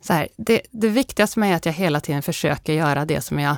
så 0.00 0.12
här, 0.12 0.28
det, 0.36 0.62
det 0.70 0.88
viktigaste 0.88 1.34
för 1.34 1.40
mig 1.40 1.52
är 1.52 1.56
att 1.56 1.66
jag 1.66 1.72
hela 1.72 2.00
tiden 2.00 2.22
försöker 2.22 2.72
göra 2.72 3.04
det 3.04 3.20
som 3.20 3.38
jag 3.38 3.56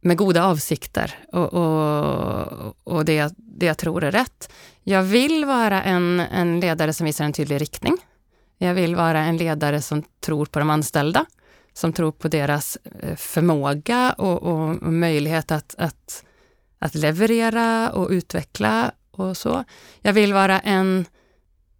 med 0.00 0.16
goda 0.16 0.44
avsikter 0.44 1.14
och, 1.32 1.54
och, 1.54 2.76
och 2.84 3.04
det, 3.04 3.34
det 3.36 3.66
jag 3.66 3.78
tror 3.78 4.04
är 4.04 4.12
rätt. 4.12 4.52
Jag 4.82 5.02
vill 5.02 5.44
vara 5.44 5.82
en, 5.82 6.20
en 6.20 6.60
ledare 6.60 6.92
som 6.92 7.04
visar 7.06 7.24
en 7.24 7.32
tydlig 7.32 7.60
riktning. 7.60 7.96
Jag 8.58 8.74
vill 8.74 8.96
vara 8.96 9.20
en 9.20 9.36
ledare 9.36 9.82
som 9.82 10.02
tror 10.20 10.46
på 10.46 10.58
de 10.58 10.70
anställda, 10.70 11.26
som 11.72 11.92
tror 11.92 12.12
på 12.12 12.28
deras 12.28 12.78
eh, 13.00 13.16
förmåga 13.16 14.12
och, 14.12 14.42
och, 14.42 14.82
och 14.82 14.92
möjlighet 14.92 15.50
att, 15.50 15.74
att 15.78 16.24
att 16.78 16.94
leverera 16.94 17.90
och 17.90 18.10
utveckla 18.10 18.92
och 19.10 19.36
så. 19.36 19.64
Jag 20.00 20.12
vill 20.12 20.32
vara 20.32 20.60
en 20.60 21.04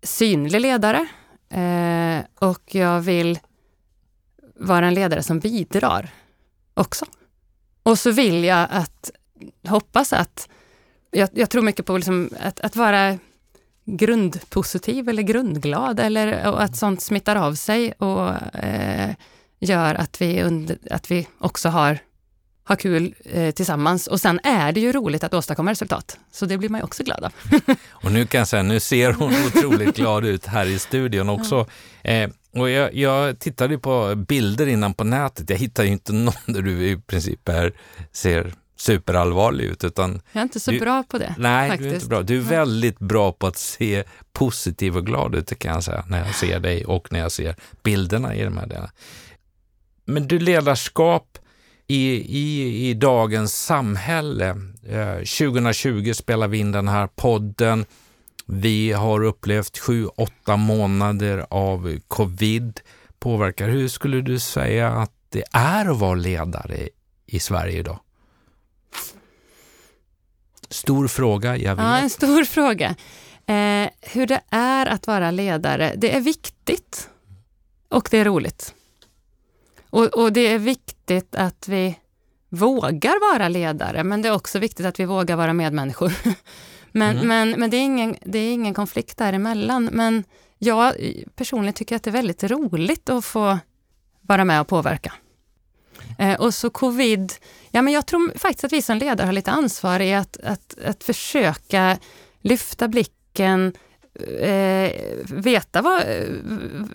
synlig 0.07 0.61
ledare 0.61 1.07
eh, 1.51 2.49
och 2.49 2.75
jag 2.75 3.01
vill 3.01 3.39
vara 4.55 4.87
en 4.87 4.95
ledare 4.95 5.23
som 5.23 5.39
bidrar 5.39 6.11
också. 6.75 7.05
Och 7.83 7.99
så 7.99 8.11
vill 8.11 8.45
jag 8.45 8.69
att, 8.71 9.11
hoppas 9.69 10.13
att, 10.13 10.49
jag, 11.11 11.29
jag 11.33 11.51
tror 11.51 11.63
mycket 11.63 11.87
på 11.87 11.97
liksom 11.97 12.31
att, 12.41 12.61
att 12.61 12.77
vara 12.77 13.19
grundpositiv 13.85 15.09
eller 15.09 15.23
grundglad 15.23 16.01
eller 16.01 16.53
och 16.53 16.63
att 16.63 16.77
sånt 16.77 17.03
smittar 17.03 17.37
av 17.37 17.55
sig 17.55 17.93
och 17.93 18.55
eh, 18.55 19.15
gör 19.59 19.95
att 19.95 20.21
vi, 20.21 20.43
under, 20.43 20.79
att 20.91 21.11
vi 21.11 21.29
också 21.39 21.69
har 21.69 21.99
ha 22.69 22.77
kul 22.77 23.15
eh, 23.25 23.51
tillsammans. 23.51 24.07
Och 24.07 24.21
sen 24.21 24.41
är 24.45 24.73
det 24.73 24.81
ju 24.81 24.93
roligt 24.93 25.25
att 25.25 25.35
åstadkomma 25.35 25.71
resultat, 25.71 26.19
så 26.33 26.47
det 26.47 26.59
blir 26.59 26.69
man 26.69 26.81
ju 26.81 26.85
också 26.85 27.05
glad 27.05 27.25
av. 27.25 27.33
och 27.91 28.13
nu 28.13 28.27
kan 28.27 28.39
jag 28.39 28.49
säga, 28.49 28.63
nu 28.63 28.81
ser 28.81 29.13
hon 29.13 29.33
otroligt 29.47 29.97
glad 29.97 30.25
ut 30.25 30.47
här 30.47 30.67
i 30.67 30.79
studion 30.79 31.29
också. 31.29 31.67
Eh, 32.03 32.31
och 32.53 32.71
jag, 32.71 32.95
jag 32.95 33.39
tittade 33.39 33.79
på 33.79 34.15
bilder 34.15 34.67
innan 34.67 34.95
på 34.95 35.05
nätet. 35.05 35.51
Jag 35.51 35.57
hittade 35.57 35.89
ju 35.89 35.93
inte 35.93 36.13
någon 36.13 36.35
där 36.47 36.63
du 36.63 36.89
i 36.89 36.97
princip 36.97 37.49
är, 37.49 37.73
ser 38.13 38.53
superallvarlig 38.77 39.65
ut. 39.65 39.85
Utan 39.85 40.23
jag 40.33 40.41
är 40.41 40.43
inte 40.43 40.61
så 40.61 40.71
du, 40.71 40.81
bra 40.81 41.03
på 41.03 41.19
det. 41.19 41.35
Nej, 41.39 41.71
faktiskt. 41.71 41.89
du 41.89 41.91
är 41.91 41.95
inte 41.95 42.07
bra. 42.07 42.23
Du 42.23 42.37
är 42.37 42.41
väldigt 42.41 42.99
bra 42.99 43.33
på 43.33 43.47
att 43.47 43.57
se 43.57 44.05
positiv 44.33 44.97
och 44.97 45.07
glad 45.07 45.35
ut, 45.35 45.59
kan 45.59 45.75
jag 45.75 45.85
säga, 45.85 46.05
när 46.09 46.27
jag 46.27 46.35
ser 46.35 46.61
dig 46.61 46.85
och 46.85 47.13
när 47.13 47.21
jag 47.21 47.33
ser 47.33 47.57
bilderna 47.83 48.35
i 48.35 48.45
de 48.45 48.59
här 48.59 48.67
delarna. 48.67 48.91
Men 50.05 50.29
du, 50.29 50.39
ledarskap, 50.39 51.39
i, 51.87 52.13
i, 52.39 52.89
i 52.91 52.95
dagens 52.95 53.65
samhälle. 53.65 54.49
Eh, 54.89 55.15
2020 55.17 56.13
spelar 56.15 56.49
vi 56.49 56.59
in 56.59 56.73
den 56.73 56.89
här 56.89 57.07
podden. 57.07 57.85
Vi 58.47 58.93
har 58.93 59.25
upplevt 59.25 59.79
sju, 59.79 60.07
åtta 60.07 60.57
månader 60.57 61.47
av 61.51 61.99
covid 62.09 62.81
påverkar. 63.19 63.69
Hur 63.69 63.89
skulle 63.89 64.21
du 64.21 64.39
säga 64.39 64.91
att 64.91 65.13
det 65.29 65.45
är 65.53 65.91
att 65.91 65.99
vara 65.99 66.15
ledare 66.15 66.89
i 67.27 67.41
Sverige 67.41 67.79
idag? 67.79 67.99
Stor 70.69 71.09
fråga, 71.09 71.57
jag 71.57 71.77
vet. 71.77 71.85
Ja, 71.85 71.99
en 71.99 72.11
stor 72.11 72.45
fråga. 72.45 72.97
Eh, 73.47 73.89
hur 74.01 74.27
det 74.27 74.41
är 74.51 74.87
att 74.87 75.07
vara 75.07 75.31
ledare, 75.31 75.95
det 75.97 76.17
är 76.17 76.21
viktigt 76.21 77.09
och 77.89 78.09
det 78.11 78.19
är 78.19 78.25
roligt. 78.25 78.75
Och, 79.91 80.05
och, 80.05 80.33
det 80.33 80.41
är 80.41 80.59
viktigt 80.59 81.35
att 81.35 81.69
vi 81.69 81.99
vågar 82.49 83.33
vara 83.33 83.49
ledare, 83.49 84.05
men 84.05 84.23
det 84.23 84.29
är 84.29 84.35
också 84.35 84.59
viktigt 84.59 84.87
att 84.87 85.01
vi 85.01 85.05
vågar 85.05 85.37
vara 85.37 85.53
medmänniskor. 85.53 86.13
men 86.93 87.17
mm. 87.17 87.29
men, 87.29 87.61
men 87.61 87.71
det, 87.71 87.77
är 87.77 87.83
ingen, 87.83 88.17
det 88.25 88.39
är 88.39 88.53
ingen 88.53 88.75
konflikt 88.75 89.19
däremellan. 89.19 89.85
Men 89.93 90.25
jag 90.59 90.95
personligen 91.37 91.75
tycker 91.75 91.97
att 91.97 92.03
det 92.03 92.11
är 92.11 92.13
väldigt 92.13 92.45
roligt 92.45 93.09
att 93.09 93.25
få 93.25 93.59
vara 94.21 94.45
med 94.45 94.61
och 94.61 94.69
påverka. 94.69 95.13
Eh, 96.19 96.41
och 96.41 96.55
så 96.55 96.71
covid, 96.71 97.33
ja 97.71 97.83
men 97.83 97.93
jag 97.93 98.07
tror 98.07 98.39
faktiskt 98.39 98.65
att 98.65 98.73
vi 98.73 98.83
som 98.83 98.99
ledare 98.99 99.27
har 99.27 99.33
lite 99.33 99.51
ansvar 99.51 100.01
i 100.01 100.15
att, 100.15 100.37
att, 100.37 100.79
att 100.85 101.05
försöka 101.05 101.99
lyfta 102.41 102.89
blicken, 102.89 103.73
eh, 104.41 104.93
veta 105.25 105.83
vad, 105.83 106.01
eh, 106.01 106.29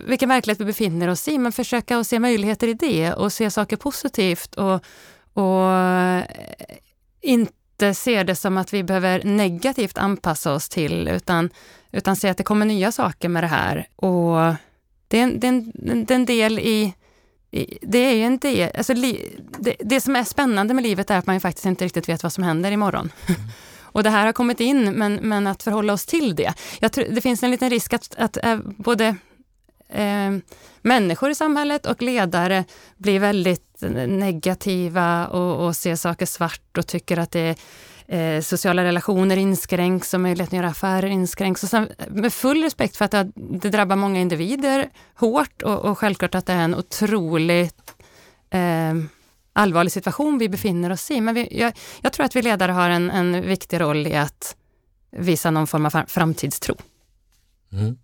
vilken 0.06 0.28
verklighet 0.28 0.60
vi 0.60 0.64
befinner 0.64 1.08
oss 1.08 1.28
i, 1.28 1.38
men 1.38 1.52
försöka 1.52 1.98
att 1.98 2.06
se 2.06 2.18
möjligheter 2.18 2.68
i 2.68 2.74
det 2.74 3.12
och 3.12 3.32
se 3.32 3.50
saker 3.50 3.76
positivt 3.76 4.54
och, 4.54 4.84
och 5.32 5.72
eh, 5.72 6.24
inte 7.20 7.94
se 7.94 8.22
det 8.22 8.34
som 8.34 8.58
att 8.58 8.72
vi 8.72 8.82
behöver 8.82 9.24
negativt 9.24 9.98
anpassa 9.98 10.52
oss 10.52 10.68
till, 10.68 11.08
utan, 11.08 11.50
utan 11.92 12.16
se 12.16 12.28
att 12.28 12.36
det 12.36 12.44
kommer 12.44 12.66
nya 12.66 12.92
saker 12.92 13.28
med 13.28 13.42
det 13.42 13.48
här. 13.48 13.88
Och 13.96 14.54
det 15.08 15.18
är 15.18 15.22
en, 15.22 15.40
det 15.40 15.46
är 15.46 15.48
en, 15.48 15.72
det 16.04 16.14
är 16.14 16.16
en 16.16 16.26
del 16.26 16.58
i 16.58 16.94
det 17.82 17.98
är 17.98 18.14
ju 18.14 18.22
en 18.22 18.38
del, 18.38 18.70
alltså, 18.76 18.94
det, 19.58 19.76
det, 19.80 20.00
som 20.00 20.16
är 20.16 20.24
spännande 20.24 20.74
med 20.74 20.82
livet 20.82 21.10
är 21.10 21.18
att 21.18 21.26
man 21.26 21.40
faktiskt 21.40 21.66
inte 21.66 21.84
riktigt 21.84 22.08
vet 22.08 22.22
vad 22.22 22.32
som 22.32 22.44
händer 22.44 22.72
imorgon. 22.72 23.12
Mm. 23.26 23.40
Och 23.92 24.02
det 24.02 24.10
här 24.10 24.26
har 24.26 24.32
kommit 24.32 24.60
in, 24.60 24.92
men, 24.92 25.14
men 25.14 25.46
att 25.46 25.62
förhålla 25.62 25.92
oss 25.92 26.06
till 26.06 26.34
det. 26.34 26.54
Jag 26.80 26.92
tror, 26.92 27.04
det 27.04 27.20
finns 27.20 27.42
en 27.42 27.50
liten 27.50 27.70
risk 27.70 27.92
att, 27.92 28.14
att 28.18 28.36
äh, 28.36 28.56
både 28.76 29.16
äh, 29.88 30.30
människor 30.82 31.30
i 31.30 31.34
samhället 31.34 31.86
och 31.86 32.02
ledare 32.02 32.64
blir 32.96 33.20
väldigt 33.20 33.82
negativa 34.08 35.26
och, 35.26 35.66
och 35.66 35.76
ser 35.76 35.96
saker 35.96 36.26
svart 36.26 36.78
och 36.78 36.86
tycker 36.86 37.16
att 37.16 37.30
det 37.30 37.40
är 37.40 37.56
eh, 38.12 38.40
sociala 38.40 38.84
relationer 38.84 39.36
inskränks 39.36 40.14
och 40.14 40.20
möjligheten 40.20 40.58
att 40.58 40.62
göra 40.62 40.70
affärer 40.70 41.08
inskränks. 41.08 41.62
Och 41.62 41.68
sen, 41.68 41.88
eh, 41.98 42.10
med 42.10 42.32
full 42.32 42.62
respekt 42.62 42.96
för 42.96 43.04
att 43.04 43.10
det, 43.10 43.30
det 43.34 43.70
drabbar 43.70 43.96
många 43.96 44.20
individer 44.20 44.90
hårt 45.14 45.62
och, 45.62 45.78
och, 45.84 45.98
självklart 45.98 46.34
att 46.34 46.46
det 46.46 46.52
är 46.52 46.64
en 46.64 46.74
otroligt 46.74 47.94
eh, 48.50 48.94
allvarlig 49.52 49.92
situation 49.92 50.38
vi 50.38 50.48
befinner 50.48 50.92
oss 50.92 51.10
i. 51.10 51.20
Men 51.20 51.34
vi, 51.34 51.60
jag, 51.60 51.72
jag, 52.00 52.12
tror 52.12 52.26
att 52.26 52.36
vi 52.36 52.42
ledare 52.42 52.72
har 52.72 52.90
en, 52.90 53.10
en 53.10 53.42
viktig 53.46 53.80
roll 53.80 54.06
i 54.06 54.14
att 54.14 54.56
visa 55.10 55.50
någon 55.50 55.66
form 55.66 55.86
av 55.86 56.04
framtidstro. 56.06 56.76
Mm. 57.72 57.98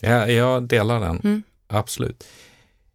Ja, 0.00 0.26
jag 0.26 0.62
delar 0.62 1.00
den, 1.00 1.20
mm. 1.24 1.42
absolut. 1.66 2.24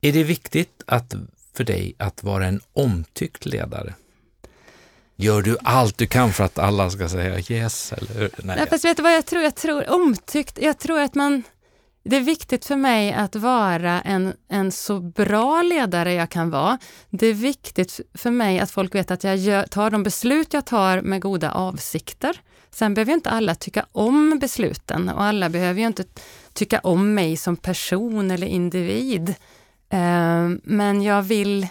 Är 0.02 0.12
det 0.12 0.24
viktigt 0.24 0.84
att, 0.86 1.14
för 1.54 1.64
dig 1.64 1.96
att 1.98 2.24
vara 2.24 2.46
en 2.46 2.62
omtyckt 2.74 3.46
ledare? 3.46 3.94
Gör 5.16 5.42
du 5.42 5.58
allt 5.64 5.98
du 5.98 6.08
kan 6.08 6.34
för 6.34 6.44
att 6.44 6.60
alla 6.60 6.90
ska 6.90 7.10
säga 7.10 7.40
yes? 7.50 7.94
Eller, 7.94 8.30
nej. 8.44 8.58
Ja, 8.60 8.66
fast 8.70 8.86
vet 8.86 8.98
du 8.98 9.04
vad 9.04 9.14
jag 9.14 9.26
tror? 9.26 9.44
Jag 9.44 9.56
tror 9.56 9.90
omtyckt, 9.90 10.60
jag 10.62 10.80
tror 10.80 11.02
att 11.02 11.16
man 11.16 11.44
det 12.04 12.16
är 12.16 12.22
viktigt 12.22 12.66
för 12.66 12.76
mig 12.76 13.14
att 13.14 13.36
vara 13.36 14.02
en, 14.02 14.34
en 14.50 14.72
så 14.72 15.00
bra 15.00 15.62
ledare 15.62 16.14
jag 16.14 16.30
kan 16.30 16.50
vara. 16.50 16.78
Det 17.10 17.28
är 17.28 17.34
viktigt 17.34 18.00
för 18.14 18.32
mig 18.32 18.60
att 18.60 18.72
folk 18.72 18.96
vet 18.96 19.12
att 19.12 19.24
jag 19.24 19.38
gör, 19.38 19.64
tar 19.64 19.90
de 19.90 20.04
beslut 20.04 20.54
jag 20.54 20.66
tar 20.66 21.02
med 21.02 21.22
goda 21.22 21.52
avsikter. 21.52 22.42
Sen 22.72 22.94
behöver 22.94 23.12
ju 23.12 23.16
inte 23.16 23.30
alla 23.30 23.56
tycka 23.56 23.86
om 23.92 24.40
besluten 24.40 25.10
och 25.10 25.24
alla 25.24 25.50
behöver 25.50 25.80
ju 25.80 25.88
inte 25.88 26.04
tycka 26.54 26.80
om 26.80 27.14
mig 27.14 27.38
som 27.38 27.58
person 27.58 28.32
eller 28.32 28.48
individ. 28.48 29.30
Eh, 29.90 30.50
men 30.64 31.02
jag 31.02 31.22
vill, 31.22 31.68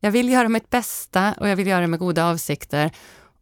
jag 0.00 0.10
vill 0.10 0.28
göra 0.28 0.48
mitt 0.48 0.70
bästa 0.70 1.34
och 1.40 1.48
jag 1.48 1.56
vill 1.56 1.66
göra 1.66 1.80
det 1.80 1.86
med 1.86 1.98
goda 1.98 2.24
avsikter. 2.24 2.90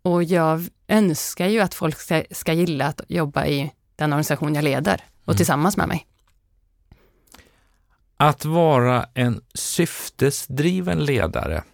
Och 0.02 0.24
jag 0.24 0.68
önskar 0.88 1.46
ju 1.46 1.60
att 1.60 1.74
folk 1.74 1.98
ska, 1.98 2.24
ska 2.30 2.52
gilla 2.52 2.86
att 2.86 3.00
jobba 3.08 3.46
i 3.46 3.72
den 3.96 4.12
organisation 4.12 4.54
jag 4.54 4.64
leder 4.64 5.04
och 5.24 5.28
mm. 5.28 5.36
tillsammans 5.36 5.76
med 5.76 5.88
mig. 5.88 6.06
Att 8.22 8.44
vara 8.44 9.06
en 9.14 9.40
syftesdriven 9.54 11.04
ledare, 11.04 11.64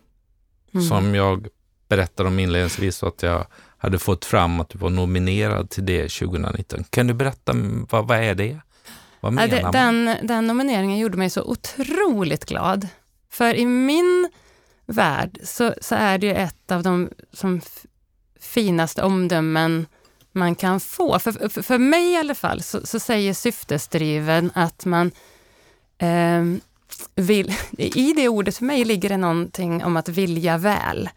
mm. 0.74 0.86
som 0.86 1.14
jag 1.14 1.48
berättade 1.88 2.28
om 2.28 2.38
inledningsvis 2.38 3.02
att 3.02 3.22
jag 3.22 3.46
hade 3.78 3.98
fått 3.98 4.24
fram 4.24 4.60
att 4.60 4.68
du 4.68 4.78
var 4.78 4.90
nominerad 4.90 5.70
till 5.70 5.86
det 5.86 6.08
2019. 6.08 6.84
Kan 6.90 7.06
du 7.06 7.14
berätta, 7.14 7.52
vad, 7.90 8.08
vad 8.08 8.18
är 8.18 8.34
det? 8.34 8.60
Vad 9.20 9.32
menar 9.32 9.48
det, 9.48 9.70
den, 9.72 10.16
den 10.22 10.46
nomineringen 10.46 10.98
gjorde 10.98 11.16
mig 11.16 11.30
så 11.30 11.42
otroligt 11.42 12.44
glad. 12.44 12.88
För 13.30 13.54
i 13.54 13.66
min 13.66 14.30
värld 14.86 15.38
så, 15.42 15.74
så 15.80 15.94
är 15.94 16.18
det 16.18 16.34
ett 16.34 16.70
av 16.70 16.82
de 16.82 17.10
som 17.32 17.60
finaste 18.40 19.02
omdömen 19.02 19.86
man 20.32 20.54
kan 20.54 20.80
få. 20.80 21.18
För, 21.18 21.48
för, 21.48 21.62
för 21.62 21.78
mig 21.78 22.12
i 22.12 22.16
alla 22.16 22.34
fall 22.34 22.62
så, 22.62 22.86
så 22.86 23.00
säger 23.00 23.34
syftesdriven 23.34 24.50
att 24.54 24.84
man 24.84 25.10
Ehm, 25.98 26.60
vill, 27.14 27.54
i 27.78 28.12
det 28.12 28.28
ordet 28.28 28.56
för 28.56 28.64
mig 28.64 28.84
ligger 28.84 29.08
det 29.08 29.16
någonting 29.16 29.84
om 29.84 29.96
att 29.96 30.08
vilja 30.08 30.58
väl. 30.58 31.08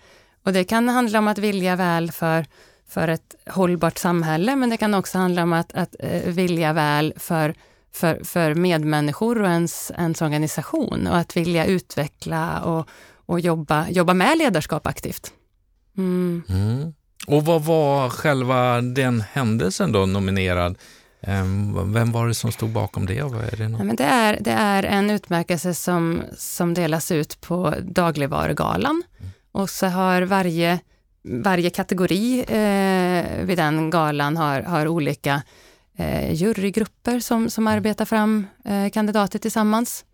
Och 0.44 0.54
det 0.54 0.64
kan 0.64 0.90
handla 0.90 1.20
om 1.20 1.28
att 1.28 1.38
vilja 1.38 1.76
väl 1.76 2.12
för, 2.12 2.46
för 2.88 3.08
ett 3.08 3.36
hållbart 3.48 3.98
samhälle, 3.98 4.56
men 4.56 4.70
det 4.70 4.78
kan 4.78 4.94
också 4.94 5.18
handla 5.18 5.44
om 5.44 5.54
att, 5.54 5.74
att 5.74 5.96
eh, 6.00 6.22
vilja 6.22 6.74
väl 6.74 7.14
för, 7.18 7.56
för, 7.94 8.24
för 8.24 8.54
medmänniskor 8.56 9.42
och 9.42 9.48
ens, 9.48 9.92
ens 9.98 10.22
organisation 10.22 11.08
och 11.08 11.18
att 11.18 11.38
vilja 11.38 11.66
utveckla 11.66 12.62
och, 12.62 12.90
och 13.26 13.40
jobba, 13.40 13.90
jobba 13.90 14.14
med 14.14 14.38
ledarskap 14.38 14.88
aktivt. 14.88 15.34
Mm. 15.98 16.44
Mm. 16.50 16.94
Och 17.28 17.46
vad 17.46 17.64
var 17.64 18.10
själva 18.10 18.82
den 18.82 19.22
händelsen 19.22 19.92
då 19.92 20.06
nominerad? 20.06 20.78
Ehm, 21.24 21.94
vem 21.94 22.12
var 22.12 22.28
det 22.28 22.34
som 22.34 22.52
stod 22.52 22.70
bakom 22.70 23.06
det? 23.06 23.22
Vad 23.22 23.44
är 23.44 23.58
det, 23.58 23.64
ja, 23.64 23.84
men 23.84 23.96
det, 23.96 24.04
är, 24.04 24.38
det 24.42 24.52
är 24.52 24.84
en 24.84 25.10
utmärkelse 25.10 25.74
som, 25.74 26.22
som 26.38 26.74
delas 26.74 27.12
ut 27.12 27.42
på 27.42 27.74
dagligvarugalan. 27.82 29.04
Mm. 29.20 29.32
Och 29.52 29.70
så 29.70 29.88
har 29.88 30.22
varje, 30.22 30.80
varje 31.24 31.70
kategori 31.70 32.40
eh, 32.40 33.46
vid 33.46 33.58
den 33.58 33.90
galan 33.90 34.38
har, 34.38 34.62
har 34.62 34.88
olika 34.88 35.42
eh, 35.98 36.34
jurygrupper 36.34 37.20
som, 37.20 37.50
som 37.50 37.68
mm. 37.68 37.78
arbetar 37.78 38.06
fram 38.06 38.48
eh, 38.66 38.90
kandidater 38.90 39.40
tillsammans. 39.40 40.06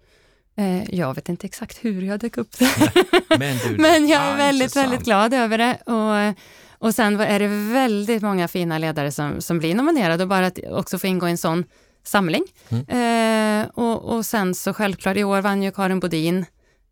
Eh, 0.57 0.95
jag 0.95 1.15
vet 1.15 1.29
inte 1.29 1.47
exakt 1.47 1.77
hur 1.85 2.01
jag 2.01 2.19
dök 2.19 2.37
upp 2.37 2.57
det. 2.59 2.93
men, 3.39 3.57
du, 3.57 3.77
men 3.77 4.07
jag 4.07 4.21
är 4.21 4.37
väldigt, 4.37 4.75
väldigt 4.75 5.03
glad 5.03 5.33
över 5.33 5.57
det. 5.57 5.75
Och, 5.75 6.35
och 6.79 6.95
sen 6.95 7.19
är 7.19 7.39
det 7.39 7.47
väldigt 7.73 8.21
många 8.21 8.47
fina 8.47 8.77
ledare 8.77 9.11
som, 9.11 9.41
som 9.41 9.59
blir 9.59 9.75
nominerade 9.75 10.23
och 10.23 10.29
bara 10.29 10.45
att 10.45 10.59
också 10.71 10.97
få 10.97 11.07
ingå 11.07 11.27
i 11.27 11.31
en 11.31 11.37
sån 11.37 11.63
samling. 12.03 12.43
Mm. 12.69 13.61
Eh, 13.61 13.67
och, 13.73 14.15
och 14.15 14.25
sen 14.25 14.55
så 14.55 14.73
självklart, 14.73 15.17
i 15.17 15.23
år 15.23 15.41
vann 15.41 15.63
ju 15.63 15.71
Karin 15.71 15.99
Bodin 15.99 16.45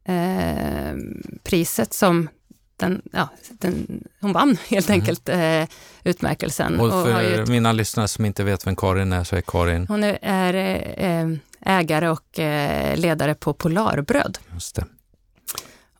eh, 0.07 0.95
priset 1.43 1.93
som 1.93 2.29
den, 2.77 3.01
ja, 3.11 3.29
den, 3.49 4.03
hon 4.21 4.33
vann 4.33 4.57
helt 4.67 4.89
mm. 4.89 4.99
enkelt 5.01 5.29
eh, 5.29 5.63
utmärkelsen. 6.03 6.79
Och 6.79 6.91
för 6.91 7.15
och 7.15 7.21
ett, 7.21 7.49
mina 7.49 7.71
lyssnare 7.71 8.07
som 8.07 8.25
inte 8.25 8.43
vet 8.43 8.67
vem 8.67 8.75
Karin 8.75 9.13
är, 9.13 9.23
så 9.23 9.35
är 9.35 9.41
Karin? 9.41 9.85
Hon 9.87 10.03
är, 10.03 10.17
är 10.21 10.53
eh, 10.97 11.37
ägare 11.61 12.09
och 12.09 12.39
eh, 12.39 12.97
ledare 12.97 13.35
på 13.35 13.53
Polarbröd. 13.53 14.37
Just 14.53 14.75
det. 14.75 14.85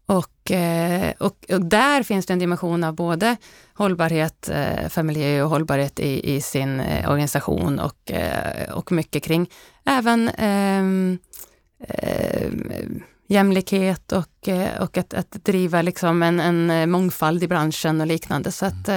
Och, 0.06 0.52
eh, 0.52 1.14
och, 1.20 1.46
och, 1.50 1.66
där 1.66 2.04
finns 2.04 2.26
det 2.26 2.34
en 2.34 2.40
dimension 2.40 2.84
av 2.84 2.96
både 2.96 3.38
hållbarhet 3.74 4.50
eh, 4.50 4.90
för 4.90 5.04
miljö 5.04 5.44
och 5.44 5.50
hållbarhet 5.50 6.00
i, 6.00 6.36
i 6.36 6.42
sin 6.42 6.80
eh, 6.80 7.10
organisation 7.10 7.80
och, 7.80 8.12
och 8.74 8.92
mycket 8.92 9.24
kring 9.24 9.50
även 9.86 10.30
eh, 10.30 11.18
eh, 11.88 12.52
jämlikhet 13.28 14.12
och, 14.12 14.50
och 14.80 14.98
att, 14.98 15.14
att 15.14 15.32
driva 15.32 15.82
liksom 15.82 16.24
en, 16.24 16.40
en 16.40 16.92
mångfald 16.92 17.44
i 17.44 17.48
branschen 17.48 18.02
och 18.02 18.08
liknande. 18.08 18.52
Så 18.52 18.66
att, 18.66 18.90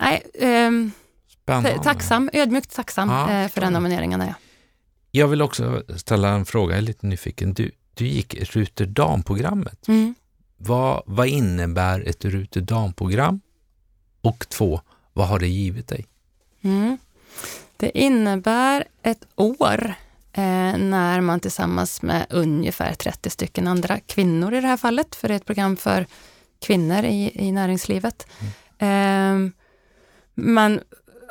nej, 0.00 0.22
eh, 0.34 1.80
tacksam, 1.82 2.30
ödmjukt 2.32 2.74
tacksam 2.76 3.10
ja, 3.10 3.48
för 3.48 3.60
den 3.60 3.72
nomineringen. 3.72 4.20
Jag. 4.20 4.34
jag 5.10 5.28
vill 5.28 5.42
också 5.42 5.82
ställa 5.96 6.28
en 6.28 6.44
fråga, 6.44 6.74
jag 6.74 6.78
är 6.78 6.86
lite 6.86 7.06
nyfiken. 7.06 7.54
Du, 7.54 7.70
du 7.94 8.06
gick 8.06 8.34
Ruter 8.34 8.86
Dam-programmet. 8.86 9.88
Mm. 9.88 10.14
Vad, 10.56 11.02
vad 11.06 11.26
innebär 11.26 12.08
ett 12.08 12.24
Ruter 12.24 12.60
Dam-program? 12.60 13.40
Och 14.20 14.48
två, 14.48 14.80
vad 15.12 15.28
har 15.28 15.38
det 15.38 15.48
givit 15.48 15.88
dig? 15.88 16.06
Mm. 16.62 16.98
Det 17.76 17.98
innebär 17.98 18.84
ett 19.02 19.26
år 19.36 19.94
eh, 20.32 20.76
när 20.78 21.20
man 21.20 21.40
tillsammans 21.40 22.02
med 22.02 22.26
ungefär 22.30 22.94
30 22.94 23.30
stycken 23.30 23.66
andra 23.66 24.00
kvinnor 24.00 24.54
i 24.54 24.60
det 24.60 24.66
här 24.66 24.76
fallet, 24.76 25.14
för 25.14 25.28
det 25.28 25.34
är 25.34 25.36
ett 25.36 25.46
program 25.46 25.76
för 25.76 26.06
kvinnor 26.60 27.04
i, 27.04 27.30
i 27.34 27.52
näringslivet. 27.52 28.26
Mm. 28.78 29.46
Eh, 29.46 29.52
man 30.34 30.80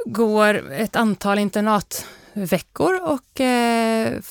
går 0.05 0.71
ett 0.71 0.95
antal 0.95 1.39
internatveckor 1.39 3.01
och 3.03 3.41
eh, 3.41 4.21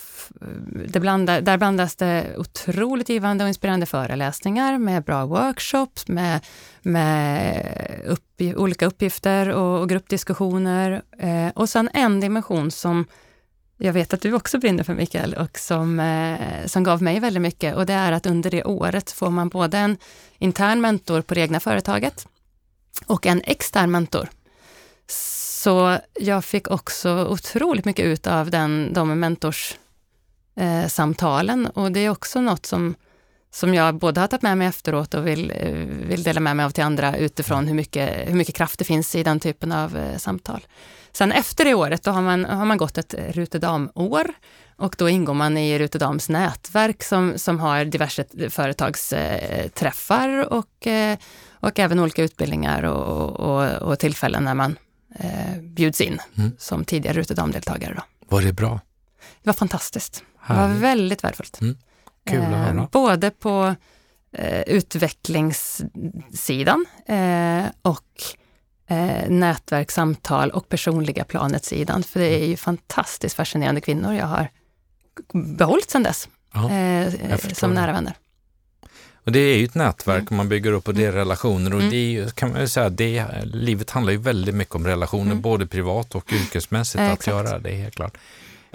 det 0.89 1.01
blandar, 1.01 1.41
där 1.41 1.57
blandas 1.57 1.97
det 1.97 2.37
otroligt 2.37 3.09
givande 3.09 3.45
och 3.45 3.49
inspirerande 3.49 3.87
föreläsningar 3.87 4.79
med 4.79 5.05
bra 5.05 5.27
workshops, 5.27 6.09
med, 6.09 6.41
med 6.83 8.03
upp, 8.07 8.41
olika 8.57 8.87
uppgifter 8.87 9.49
och, 9.49 9.81
och 9.81 9.89
gruppdiskussioner. 9.89 11.03
Eh, 11.19 11.49
och 11.55 11.69
sen 11.69 11.91
en 11.95 12.21
dimension 12.21 12.71
som 12.71 13.05
jag 13.79 13.93
vet 13.93 14.15
att 14.15 14.21
du 14.21 14.33
också 14.33 14.59
brinner 14.59 14.85
för 14.85 14.95
Mikael 14.95 15.35
och 15.35 15.59
som, 15.59 16.01
eh, 16.01 16.67
som 16.67 16.85
gav 16.85 17.03
mig 17.03 17.21
väldigt 17.21 17.43
mycket 17.43 17.75
och 17.75 17.87
det 17.87 17.93
är 17.93 18.13
att 18.13 18.27
under 18.27 18.51
det 18.51 18.65
året 18.65 19.11
får 19.11 19.31
man 19.31 19.49
både 19.49 19.79
en 19.79 19.97
intern 20.39 20.81
mentor 20.81 21.23
på 21.23 21.35
det 21.35 21.41
egna 21.41 21.61
företaget 21.61 22.27
och 23.07 23.27
en 23.27 23.43
extern 23.45 23.91
mentor. 23.91 24.29
Så 25.63 25.99
jag 26.15 26.45
fick 26.45 26.71
också 26.71 27.27
otroligt 27.27 27.85
mycket 27.85 28.05
ut 28.05 28.27
av 28.27 28.51
den, 28.51 28.93
de 28.93 29.21
mentors 29.21 29.75
eh, 30.57 30.87
samtalen. 30.87 31.67
Och 31.67 31.93
det 31.93 32.01
är 32.01 32.11
också 32.11 32.41
något 32.41 32.67
som, 32.67 32.95
som 33.51 33.75
jag 33.75 33.95
både 33.95 34.21
har 34.21 34.29
tagit 34.29 34.43
med 34.43 34.59
mig 34.59 34.67
efteråt 34.67 35.15
och 35.15 35.27
vill, 35.27 35.53
eh, 35.57 35.73
vill 36.09 36.23
dela 36.23 36.41
med 36.41 36.57
mig 36.57 36.67
av 36.67 36.71
till 36.71 36.85
andra 36.85 37.17
utifrån 37.17 37.67
hur 37.67 37.75
mycket, 37.75 38.29
hur 38.29 38.35
mycket 38.35 38.55
kraft 38.55 38.79
det 38.79 38.85
finns 38.85 39.15
i 39.15 39.23
den 39.23 39.41
typen 39.41 39.73
av 39.73 39.97
eh, 39.97 40.19
samtal. 40.19 40.67
Sen 41.13 41.33
efter 41.33 41.65
det 41.65 41.75
året, 41.75 42.03
då 42.03 42.11
har 42.11 42.23
man, 42.23 42.45
har 42.45 42.65
man 42.65 42.79
gått 42.79 42.99
ett 42.99 43.15
Rutedam-år 43.29 44.33
och 44.77 44.95
då 44.99 45.09
ingår 45.09 45.35
man 45.35 45.59
i 45.59 45.79
Rutedams 45.79 46.29
nätverk 46.29 47.03
som, 47.03 47.39
som 47.39 47.61
har 47.61 47.85
diverse 47.85 48.25
företagsträffar 48.51 50.53
och, 50.53 50.87
eh, 50.87 51.19
och 51.51 51.79
även 51.79 51.99
olika 51.99 52.23
utbildningar 52.23 52.83
och, 52.83 53.31
och, 53.31 53.73
och 53.73 53.99
tillfällen 53.99 54.45
när 54.45 54.55
man 54.55 54.77
eh, 55.19 55.61
bjuds 55.61 56.01
in 56.01 56.19
mm. 56.39 56.53
som 56.59 56.85
tidigare 56.85 57.21
Rutedam-deltagare. 57.21 58.03
Var 58.29 58.43
det 58.43 58.53
bra? 58.53 58.81
Det 59.43 59.49
var 59.49 59.55
fantastiskt. 59.55 60.25
Det 60.49 60.55
var 60.55 60.69
väldigt 60.69 61.25
värdefullt. 61.25 61.61
Mm. 61.61 61.77
Kul 62.31 62.41
att 62.41 62.49
höra. 62.49 62.81
Eh, 62.81 62.89
både 62.93 63.31
på 63.31 63.75
eh, 64.33 64.61
utvecklingssidan 64.61 66.87
eh, 67.07 67.65
och 67.83 68.23
eh, 68.87 69.29
nätverkssamtal 69.29 70.51
och 70.51 70.69
personliga 70.69 71.25
planet-sidan. 71.25 72.03
För 72.03 72.21
det 72.21 72.43
är 72.43 72.47
ju 72.47 72.57
fantastiskt 72.57 73.37
fascinerande 73.37 73.81
kvinnor 73.81 74.15
jag 74.15 74.27
har 74.27 74.49
behållit 75.33 75.91
sedan 75.91 76.03
dess 76.03 76.29
ja, 76.53 76.71
eh, 76.71 77.39
som 77.53 77.75
nära 77.75 77.93
vänner. 77.93 78.15
Och 79.25 79.33
det 79.33 79.39
är 79.39 79.59
ju 79.59 79.65
ett 79.65 79.75
nätverk 79.75 80.21
mm. 80.21 80.37
man 80.37 80.49
bygger 80.49 80.73
upp 80.73 80.89
och 80.89 80.95
det 80.95 81.05
är 81.05 81.13
relationer 81.13 81.75
och 81.75 81.79
mm. 81.79 81.91
det 81.91 81.97
är 81.97 82.11
ju, 82.11 82.31
kan 82.31 82.53
man 82.53 82.69
säga, 82.69 82.89
det, 82.89 83.27
livet 83.45 83.91
handlar 83.91 84.13
ju 84.13 84.19
väldigt 84.19 84.55
mycket 84.55 84.75
om 84.75 84.87
relationer, 84.87 85.31
mm. 85.31 85.41
både 85.41 85.67
privat 85.67 86.15
och 86.15 86.33
yrkesmässigt 86.33 87.01
eh, 87.01 87.07
att 87.07 87.13
exakt. 87.13 87.37
göra, 87.37 87.59
det 87.59 87.71
helt 87.71 87.95
klart. 87.95 88.17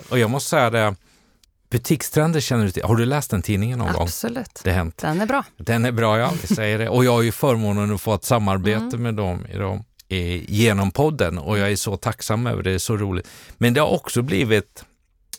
Och 0.09 0.19
jag 0.19 0.29
måste 0.29 0.49
säga 0.49 0.69
det, 0.69 0.95
Butikstrender 1.69 2.39
känner 2.39 2.65
du 2.65 2.71
till. 2.71 2.83
Har 2.83 2.95
du 2.95 3.05
läst 3.05 3.31
den 3.31 3.41
tidningen 3.41 3.79
någon 3.79 3.87
Absolut. 3.87 3.99
gång? 4.35 4.41
Absolut. 4.41 4.61
Det 4.63 4.71
hänt. 4.71 4.97
Den 4.97 5.21
är 5.21 5.25
bra. 5.25 5.43
Den 5.57 5.85
är 5.85 5.91
bra, 5.91 6.19
ja. 6.19 6.33
Vi 6.41 6.55
säger 6.55 6.79
det. 6.79 6.89
Och 6.89 7.05
jag 7.05 7.11
har 7.11 7.21
ju 7.21 7.31
förmånen 7.31 7.93
att 7.93 8.01
få 8.01 8.13
ett 8.13 8.23
samarbete 8.23 8.81
mm. 8.81 9.03
med 9.03 9.13
dem, 9.13 9.45
i 9.53 9.57
dem 9.57 9.83
genom 10.47 10.91
podden 10.91 11.37
och 11.37 11.57
jag 11.57 11.71
är 11.71 11.75
så 11.75 11.97
tacksam 11.97 12.47
över 12.47 12.63
det. 12.63 12.69
Det 12.69 12.73
är 12.73 12.79
så 12.79 12.97
roligt. 12.97 13.27
Men 13.57 13.73
det 13.73 13.81
har 13.81 13.93
också 13.93 14.21
blivit 14.21 14.83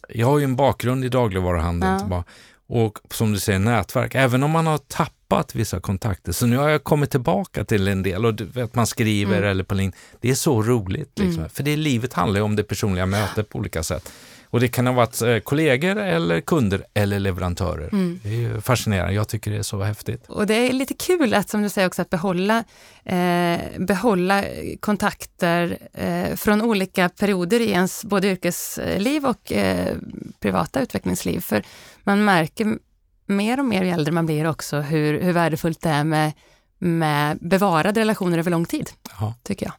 jag 0.08 0.26
har 0.26 0.38
ju 0.38 0.44
en 0.44 0.56
bakgrund 0.56 1.04
i 1.04 1.08
dagligvaruhandeln. 1.08 2.06
Ja. 2.10 2.24
Och 2.68 2.98
som 3.10 3.32
du 3.32 3.38
säger, 3.38 3.58
nätverk. 3.58 4.14
Även 4.14 4.42
om 4.42 4.50
man 4.50 4.66
har 4.66 4.78
tappat 4.78 5.54
vissa 5.54 5.80
kontakter. 5.80 6.32
Så 6.32 6.46
nu 6.46 6.56
har 6.56 6.68
jag 6.68 6.84
kommit 6.84 7.10
tillbaka 7.10 7.64
till 7.64 7.88
en 7.88 8.02
del 8.02 8.26
och 8.26 8.34
du 8.34 8.44
vet, 8.44 8.74
man 8.74 8.86
skriver 8.86 9.36
Mm. 9.36 9.50
eller 9.50 9.64
på 9.64 9.74
LinkedIn. 9.74 10.00
Det 10.20 10.30
är 10.30 10.34
så 10.34 10.62
roligt. 10.62 11.18
Liksom. 11.18 11.38
Mm. 11.38 11.50
För 11.50 11.62
det 11.62 11.76
livet 11.76 12.12
handlar 12.12 12.40
ju 12.40 12.44
om 12.44 12.56
det 12.56 12.62
personliga 12.62 13.06
mötet 13.06 13.48
på 13.48 13.58
olika 13.58 13.82
sätt. 13.82 14.12
Och 14.50 14.60
det 14.60 14.68
kan 14.68 14.86
ha 14.86 14.94
varit 14.94 15.22
eh, 15.22 15.38
kollegor 15.38 15.96
eller 15.96 16.40
kunder 16.40 16.84
eller 16.94 17.18
leverantörer. 17.18 17.88
Mm. 17.92 18.20
Det 18.22 18.44
är 18.44 18.60
fascinerande. 18.60 19.12
Jag 19.12 19.28
tycker 19.28 19.50
det 19.50 19.56
är 19.56 19.62
så 19.62 19.82
häftigt. 19.82 20.26
Och 20.28 20.46
det 20.46 20.54
är 20.54 20.72
lite 20.72 20.94
kul 20.94 21.34
att, 21.34 21.50
som 21.50 21.62
du 21.62 21.68
säger 21.68 21.88
också, 21.88 22.02
att 22.02 22.10
behålla, 22.10 22.64
eh, 23.04 23.60
behålla 23.78 24.44
kontakter 24.80 25.78
eh, 25.92 26.36
från 26.36 26.62
olika 26.62 27.08
perioder 27.08 27.60
i 27.60 27.70
ens 27.70 28.04
både 28.04 28.28
yrkesliv 28.28 29.26
och 29.26 29.52
eh, 29.52 29.96
privata 30.40 30.80
utvecklingsliv. 30.80 31.40
För 31.40 31.62
man 32.04 32.24
märker 32.24 32.78
mer 33.26 33.58
och 33.58 33.64
mer 33.64 33.84
ju 33.84 33.90
äldre 33.90 34.12
man 34.12 34.26
blir 34.26 34.46
också 34.46 34.80
hur, 34.80 35.20
hur 35.20 35.32
värdefullt 35.32 35.80
det 35.80 35.88
är 35.90 36.04
med, 36.04 36.32
med 36.78 37.38
bevarade 37.40 38.00
relationer 38.00 38.38
över 38.38 38.50
lång 38.50 38.64
tid, 38.64 38.90
Ja, 39.20 39.34
tycker 39.42 39.66
jag. 39.66 39.74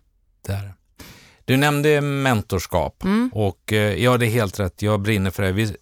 det 0.45 0.53
är 0.53 0.63
det. 0.63 0.73
Du 1.49 1.57
nämnde 1.57 2.01
mentorskap. 2.01 3.03
Mm. 3.03 3.29
Och 3.33 3.73
eh, 3.73 4.03
ja, 4.03 4.17
det 4.17 4.25
är 4.25 4.29
helt 4.29 4.59
rätt. 4.59 4.81
Jag 4.81 5.01
brinner 5.01 5.31
för 5.31 5.43
det. 5.43 5.51
Vi, 5.51 5.75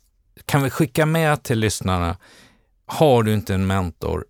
kan 0.45 0.63
vi 0.63 0.69
skicka 0.69 1.05
med 1.05 1.43
till 1.43 1.59
lyssnarna, 1.59 2.17
har 2.85 3.23
du 3.23 3.33
inte 3.33 3.53
en 3.53 3.67
mentor, 3.67 4.25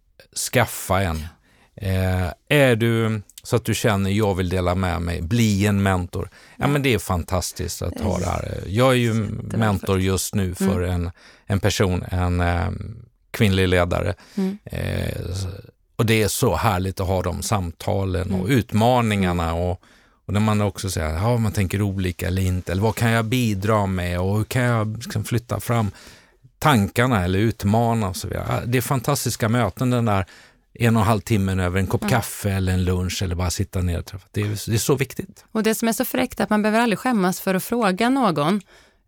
skaffa 0.53 1.01
en. 1.01 1.27
Eh, 1.75 2.27
är 2.49 2.75
du 2.75 3.21
så 3.43 3.55
att 3.55 3.65
du 3.65 3.75
känner 3.75 4.09
jag 4.09 4.35
vill 4.35 4.49
dela 4.49 4.75
med 4.75 5.01
mig, 5.01 5.21
bli 5.21 5.65
en 5.65 5.83
mentor. 5.83 6.29
Ja, 6.55 6.67
men 6.67 6.81
det 6.83 6.93
är 6.93 6.99
fantastiskt 6.99 7.81
att 7.81 7.99
ha 8.01 8.17
det 8.19 8.25
här. 8.25 8.63
Jag 8.67 8.89
är 8.91 8.95
ju 8.97 9.13
mentor 9.57 9.99
just 10.01 10.35
nu 10.35 10.55
för 10.55 10.81
en, 10.81 11.11
en 11.45 11.59
person, 11.59 12.03
en 12.09 12.41
eh, 12.41 12.69
kvinnlig 13.31 13.67
ledare. 13.67 14.13
Mm. 14.35 14.57
Eh, 14.65 15.21
och 15.95 16.05
det 16.05 16.23
är 16.23 16.27
så 16.27 16.55
härligt 16.55 16.99
att 16.99 17.07
ha 17.07 17.21
de 17.21 17.41
samtalen 17.41 18.31
och 18.31 18.45
Mm. 18.45 18.51
utmaningarna 18.57 19.53
och, 19.53 19.81
och 20.27 20.33
när 20.33 20.39
man 20.39 20.61
också 20.61 20.89
säger, 20.89 21.13
ja 21.15 21.37
man 21.37 21.51
tänker 21.51 21.81
olika 21.81 22.27
eller 22.27 22.41
inte, 22.41 22.71
eller 22.71 22.81
vad 22.81 22.95
kan 22.95 23.11
jag 23.11 23.25
bidra 23.25 23.85
med 23.85 24.19
och 24.19 24.37
hur 24.37 24.43
kan 24.43 24.61
jag 24.63 24.97
liksom 24.97 25.23
flytta 25.23 25.59
fram 25.59 25.91
tankarna 26.59 27.23
eller 27.23 27.39
utmana 27.39 28.09
och 28.09 28.15
så 28.15 28.27
vidare. 28.27 28.63
Det 28.65 28.77
är 28.77 28.81
fantastiska 28.81 29.49
möten 29.49 29.89
den 29.89 30.05
där 30.05 30.25
en 30.79 30.95
och 30.95 31.01
en 31.01 31.07
halv 31.07 31.21
timmen 31.21 31.59
över 31.59 31.79
en 31.79 31.87
kopp 31.87 32.01
Mm. 32.01 32.11
kaffe 32.11 32.51
eller 32.51 32.73
en 32.73 32.83
lunch 32.85 33.23
eller 33.23 33.35
bara 33.35 33.49
sitta 33.49 33.81
ner 33.81 33.99
och 33.99 34.05
träffa. 34.05 34.27
Det 34.31 34.41
är, 34.41 34.69
det 34.69 34.75
är 34.75 34.77
så 34.77 34.95
viktigt. 34.95 35.45
Och 35.51 35.63
det 35.63 35.75
som 35.75 35.87
är 35.87 35.93
så 35.93 36.05
fräckt 36.05 36.39
är 36.39 36.43
att 36.43 36.49
man 36.49 36.61
behöver 36.61 36.79
aldrig 36.79 36.99
skämmas 36.99 37.41
för 37.41 37.55
att 37.55 37.63
fråga 37.63 38.09
någon. 38.09 38.61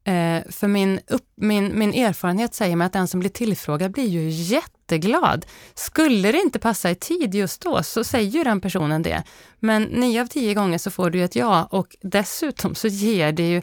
Eh, 0.04 0.42
för 0.52 0.68
min, 0.68 1.00
upp, 1.08 1.26
min, 1.36 1.80
min 1.80 1.94
erfarenhet 1.94 2.54
säger 2.54 2.76
mig 2.76 2.86
att 2.86 2.94
den 2.94 3.08
som 3.08 3.20
blir 3.20 3.30
tillfrågad 3.30 3.92
blir 3.92 4.08
ju 4.08 4.30
jätteglad. 4.30 5.46
Skulle 5.74 6.32
det 6.32 6.42
inte 6.42 6.60
passa 6.60 6.92
i 6.92 6.96
tid 6.96 7.36
just 7.36 7.62
då 7.62 7.84
så 7.84 8.04
säger 8.04 8.32
ju 8.32 8.44
den 8.44 8.62
personen 8.62 9.04
det. 9.04 9.24
Men 9.60 9.84
nio 9.84 10.22
av 10.22 10.26
tio 10.26 10.54
gånger 10.54 10.78
så 10.78 10.92
får 10.92 11.10
du 11.10 11.24
ett 11.24 11.36
ja 11.36 11.68
och 11.72 11.96
dessutom 12.02 12.76
så 12.76 12.88
ger 12.88 13.32
det 13.32 13.50
ju, 13.50 13.62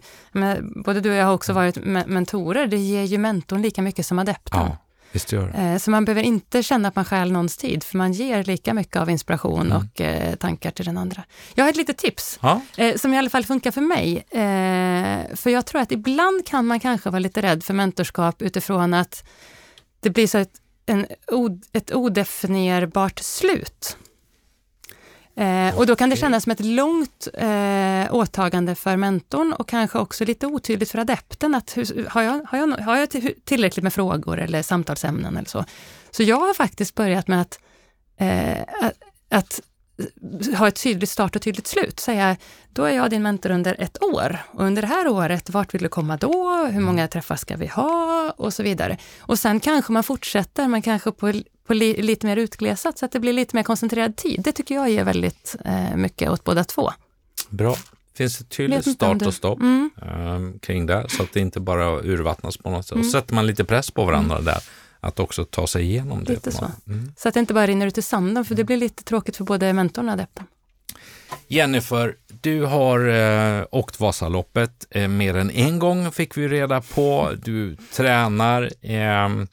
både 0.85 1.01
du 1.01 1.11
och 1.11 1.16
jag 1.16 1.27
har 1.27 1.35
också 1.35 1.53
varit 1.53 1.77
me- 1.77 2.07
mentorer, 2.07 2.66
det 2.66 2.77
ger 2.77 3.03
ju 3.03 3.18
mentorn 3.18 3.62
lika 3.62 3.83
mycket 3.83 4.07
som 4.07 4.18
adepten. 4.18 4.61
Ja, 4.61 4.77
visst 5.17 5.33
gör. 5.33 5.53
Eh, 5.73 5.79
Så 5.79 5.91
man 5.91 6.05
behöver 6.05 6.23
inte 6.23 6.63
känna 6.63 6.89
att 6.89 6.97
man 6.97 7.05
stjäl 7.05 7.33
någons 7.33 7.57
tid, 7.57 7.85
för 7.85 7.97
man 7.99 8.13
ger 8.13 8.45
lika 8.45 8.75
mycket 8.75 8.97
av 8.97 9.11
inspiration 9.11 9.67
Mm. 9.67 9.77
och 9.79 10.01
eh, 10.01 10.35
tankar 10.37 10.71
till 10.71 10.85
den 10.85 10.99
andra. 10.99 11.25
Jag 11.55 11.65
har 11.65 11.71
ett 11.71 11.77
litet 11.77 11.99
tips 11.99 12.39
Ja, 12.43 12.61
eh, 12.77 12.97
som 12.97 13.15
i 13.15 13.19
alla 13.19 13.31
fall 13.31 13.45
funkar 13.45 13.71
för 13.71 13.81
mig. 13.81 14.25
För 15.37 15.51
jag 15.51 15.67
tror 15.67 15.81
att 15.81 15.93
ibland 15.93 16.47
kan 16.47 16.67
man 16.67 16.81
kanske 16.81 17.11
vara 17.11 17.19
lite 17.21 17.43
rädd 17.43 17.65
för 17.65 17.75
mentorskap 17.75 18.43
utifrån 18.43 18.95
att 18.95 19.25
det 20.01 20.11
blir 20.11 20.27
så 20.27 20.39
ett, 20.39 20.53
en, 20.87 21.07
ett 21.73 21.93
odefinierbart 21.95 23.19
slut. 23.19 23.97
Eh, 25.37 25.79
och 25.79 25.87
då 25.87 25.96
kan 25.96 26.11
det 26.11 26.16
kännas 26.16 26.42
som 26.42 26.53
ett 26.53 26.61
långt 26.64 27.29
eh, 27.35 28.14
åtagande 28.14 28.75
för 28.75 28.96
mentorn 28.96 29.53
och 29.53 29.68
kanske 29.68 29.99
också 29.99 30.25
lite 30.25 30.46
otydligt 30.46 30.90
för 30.90 30.99
adepten. 30.99 31.55
Att 31.55 31.77
hur, 31.77 32.07
har, 32.09 32.22
jag, 32.22 32.46
har, 32.49 32.59
jag, 32.59 32.68
har 32.68 32.96
jag 32.96 33.11
till- 33.11 33.35
tillräckligt 33.44 33.83
med 33.83 33.92
frågor 33.94 34.38
eller 34.40 34.62
samtalsämnen 34.62 35.37
eller 35.37 35.49
så? 35.49 35.64
Så 36.11 36.22
jag 36.22 36.37
har 36.40 36.55
faktiskt 36.55 36.94
börjat 36.94 37.29
med 37.29 37.40
att, 37.40 37.59
eh, 38.20 38.61
att, 38.83 38.92
att 39.31 39.61
ha 40.59 40.69
ett 40.69 40.83
tydligt 40.83 41.11
start 41.11 41.37
och 41.37 41.43
tydligt 41.43 41.67
slut. 41.67 42.01
Säga, 42.01 42.37
då 42.73 42.85
är 42.85 42.97
jag 42.97 43.11
din 43.11 43.23
mentor 43.23 43.51
under 43.51 43.77
ett 43.79 44.03
år. 44.03 44.39
Och 44.53 44.65
under 44.65 44.83
det 44.83 44.89
här 44.89 45.09
året, 45.09 45.51
vart 45.51 45.75
vill 45.75 45.83
du 45.83 45.89
komma 45.89 46.17
då? 46.17 46.65
Hur 46.73 46.81
många 46.81 47.09
träffar 47.09 47.37
ska 47.37 47.57
vi 47.57 47.67
ha? 47.67 48.35
Och 48.37 48.55
så 48.55 48.63
vidare. 48.63 48.99
Och 49.21 49.39
sen 49.39 49.61
kanske 49.61 49.93
man 49.93 50.03
fortsätter, 50.03 50.69
men 50.69 50.83
kanske 50.83 51.13
på, 51.13 51.33
på 51.67 51.75
li, 51.75 52.03
lite 52.03 52.27
mer 52.27 52.37
utglesat, 52.37 52.99
så 52.99 53.05
att 53.05 53.13
det 53.13 53.21
blir 53.21 53.33
lite 53.33 53.57
mer 53.57 53.63
koncentrerad 53.63 54.17
tid. 54.17 54.41
Det 54.45 54.53
tycker 54.53 54.75
jag 54.75 54.91
ger 54.91 55.05
väldigt 55.05 55.57
eh, 55.65 55.97
mycket 55.97 56.31
åt 56.31 56.45
båda 56.45 56.65
två. 56.65 56.91
bra. 57.49 57.77
Finns 58.17 58.41
ett 58.41 58.49
tydligt 58.49 58.91
start 58.93 59.19
du- 59.19 59.27
och 59.27 59.35
stopp 59.35 59.61
Mm. 59.61 59.91
ehm, 60.03 60.59
kring 60.59 60.87
det, 60.87 61.07
så 61.09 61.23
att 61.23 61.33
det 61.33 61.41
inte 61.41 61.61
bara 61.61 62.01
urvattnas 62.01 62.57
på 62.57 62.71
något 62.71 62.85
sätt. 62.87 62.93
Och 62.93 62.97
Mm. 62.97 63.11
så 63.11 63.19
sätter 63.19 63.35
man 63.35 63.47
lite 63.47 63.65
press 63.65 63.91
på 63.91 64.05
varandra 64.05 64.41
där, 64.41 64.59
att 65.07 65.21
också 65.21 65.45
ta 65.45 65.66
sig 65.66 65.83
igenom 65.83 66.25
det. 66.25 66.33
Lite 66.33 66.51
på 66.51 66.57
så. 66.57 66.71
Mm. 66.87 67.12
Så 67.16 67.29
att 67.29 67.35
det 67.35 67.40
inte 67.40 67.55
bara 67.55 67.66
rinner 67.66 67.87
ut 67.87 67.99
i 67.99 68.03
sanden, 68.03 68.45
för 68.45 68.55
det 68.55 68.64
blir 68.64 68.77
lite 68.77 69.05
tråkigt 69.05 69.37
för 69.37 69.45
både 69.45 69.73
mentorn 69.73 70.09
och 70.09 70.12
adepten. 70.12 70.47
Jennifer, 71.49 72.16
du 72.40 72.64
har 72.64 73.09
eh, 73.09 73.64
åkt 73.71 74.01
Vasaloppet 74.01 74.87
eh, 74.90 75.09
mer 75.09 75.37
än 75.37 75.51
en 75.51 75.79
gång 75.79 76.12
fick 76.12 76.37
vi 76.37 76.49
reda 76.49 76.81
på. 76.81 77.33
Du 77.45 77.77
tränar 77.77 78.71
ehm, 78.83 79.47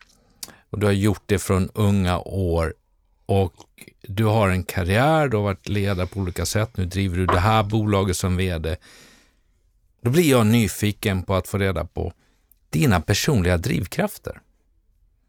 och 0.69 0.79
du 0.79 0.85
har 0.85 0.93
gjort 0.93 1.23
det 1.25 1.39
från 1.39 1.69
unga 1.73 2.19
år 2.19 2.73
och 3.25 3.53
du 4.01 4.25
har 4.25 4.49
en 4.49 4.63
karriär, 4.63 5.27
du 5.27 5.37
har 5.37 5.43
varit 5.43 5.69
ledare 5.69 6.07
på 6.07 6.19
olika 6.19 6.45
sätt. 6.45 6.77
Nu 6.77 6.85
driver 6.85 7.17
du 7.17 7.25
det 7.25 7.39
här 7.39 7.63
bolaget 7.63 8.17
som 8.17 8.37
vd. 8.37 8.75
Då 10.01 10.09
blir 10.09 10.29
jag 10.29 10.45
nyfiken 10.45 11.23
på 11.23 11.35
att 11.35 11.47
få 11.47 11.57
reda 11.57 11.85
på 11.85 12.13
dina 12.69 13.01
personliga 13.01 13.57
drivkrafter. 13.57 14.41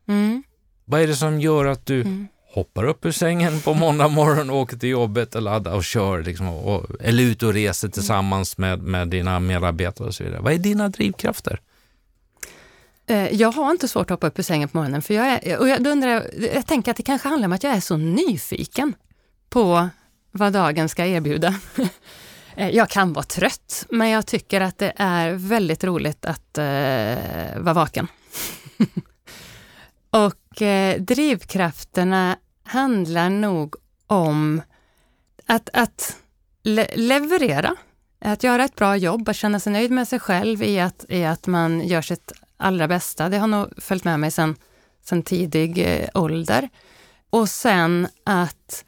Mm. 0.08 0.42
Vad 0.84 1.00
är 1.00 1.06
det 1.06 1.16
som 1.16 1.40
gör 1.40 1.64
att 1.64 1.86
du 1.86 2.00
Mm. 2.00 2.28
hoppar 2.54 2.84
upp 2.84 3.04
ur 3.06 3.10
sängen 3.12 3.60
på 3.60 3.74
måndag 3.74 4.08
morgon 4.08 4.50
och 4.50 4.56
åker 4.56 4.76
till 4.76 4.88
jobbet 4.88 5.34
och 5.34 5.42
laddar 5.42 5.74
och 5.74 5.84
kör, 5.84 6.22
liksom, 6.22 6.48
och, 6.48 6.86
eller 7.00 7.22
ut 7.22 7.42
och 7.42 7.52
reser 7.52 7.88
tillsammans 7.88 8.58
med, 8.58 8.82
med 8.82 9.08
dina 9.08 9.40
medarbetare 9.40 10.08
och 10.08 10.14
så 10.14 10.24
vidare. 10.24 10.40
Vad 10.40 10.52
är 10.52 10.58
dina 10.58 10.88
drivkrafter? 10.88 11.60
Eh, 13.06 13.28
Jag 13.34 13.52
har 13.52 13.70
inte 13.70 13.88
svårt 13.88 14.02
att 14.10 14.10
hoppa 14.10 14.26
upp 14.26 14.38
ur 14.38 14.42
sängen 14.42 14.68
på 14.68 14.76
morgonen, 14.76 15.02
för 15.02 15.14
jag, 15.14 15.26
är, 15.26 15.58
och 15.58 15.68
jag, 15.68 15.86
undrar, 15.86 16.26
jag, 16.54 16.66
tänker 16.66 16.90
att 16.90 16.96
det 16.96 17.02
kanske 17.02 17.28
handlar 17.28 17.46
om 17.48 17.52
att 17.52 17.62
jag 17.62 17.72
är 17.72 17.80
så 17.80 17.96
nyfiken 17.96 18.94
på 19.48 19.88
vad 20.32 20.52
dagen 20.52 20.88
ska 20.88 21.06
erbjuda. 21.06 21.54
Eh, 22.56 22.68
Jag 22.70 22.88
kan 22.90 23.12
vara 23.12 23.24
trött, 23.24 23.86
men 23.90 24.08
jag 24.08 24.26
tycker 24.26 24.60
att 24.60 24.78
det 24.78 24.92
är 24.96 25.32
väldigt 25.32 25.84
roligt 25.84 26.24
att 26.24 26.58
eh, 26.58 26.64
vara 27.58 27.72
vaken. 27.74 28.08
och 30.14 30.62
eh, 30.62 31.00
drivkrafterna 31.00 32.36
handlar 32.64 33.30
nog 33.30 33.76
om 34.06 34.62
att, 35.46 35.68
att 35.72 36.16
le 36.62 36.86
leverera, 36.94 37.76
att 38.20 38.42
göra 38.42 38.64
ett 38.64 38.76
bra 38.76 38.96
jobb, 38.96 39.28
att 39.28 39.36
känna 39.36 39.60
sig 39.60 39.72
nöjd 39.72 39.90
med 39.90 40.08
sig 40.08 40.20
själv 40.20 40.62
i 40.62 40.80
att, 40.80 41.04
i 41.08 41.24
att 41.24 41.46
man 41.46 41.80
gör 41.80 42.02
sitt 42.02 42.32
allra 42.56 42.88
bästa. 42.88 43.28
Det 43.28 43.38
har 43.38 43.46
nog 43.46 43.68
följt 43.76 44.04
med 44.04 44.20
mig 44.20 44.30
sedan 44.30 44.56
sen 45.04 45.22
tidig 45.22 45.78
eh, 45.78 46.08
ålder. 46.14 46.68
Och 47.30 47.48
sen 47.48 48.08
att, 48.24 48.84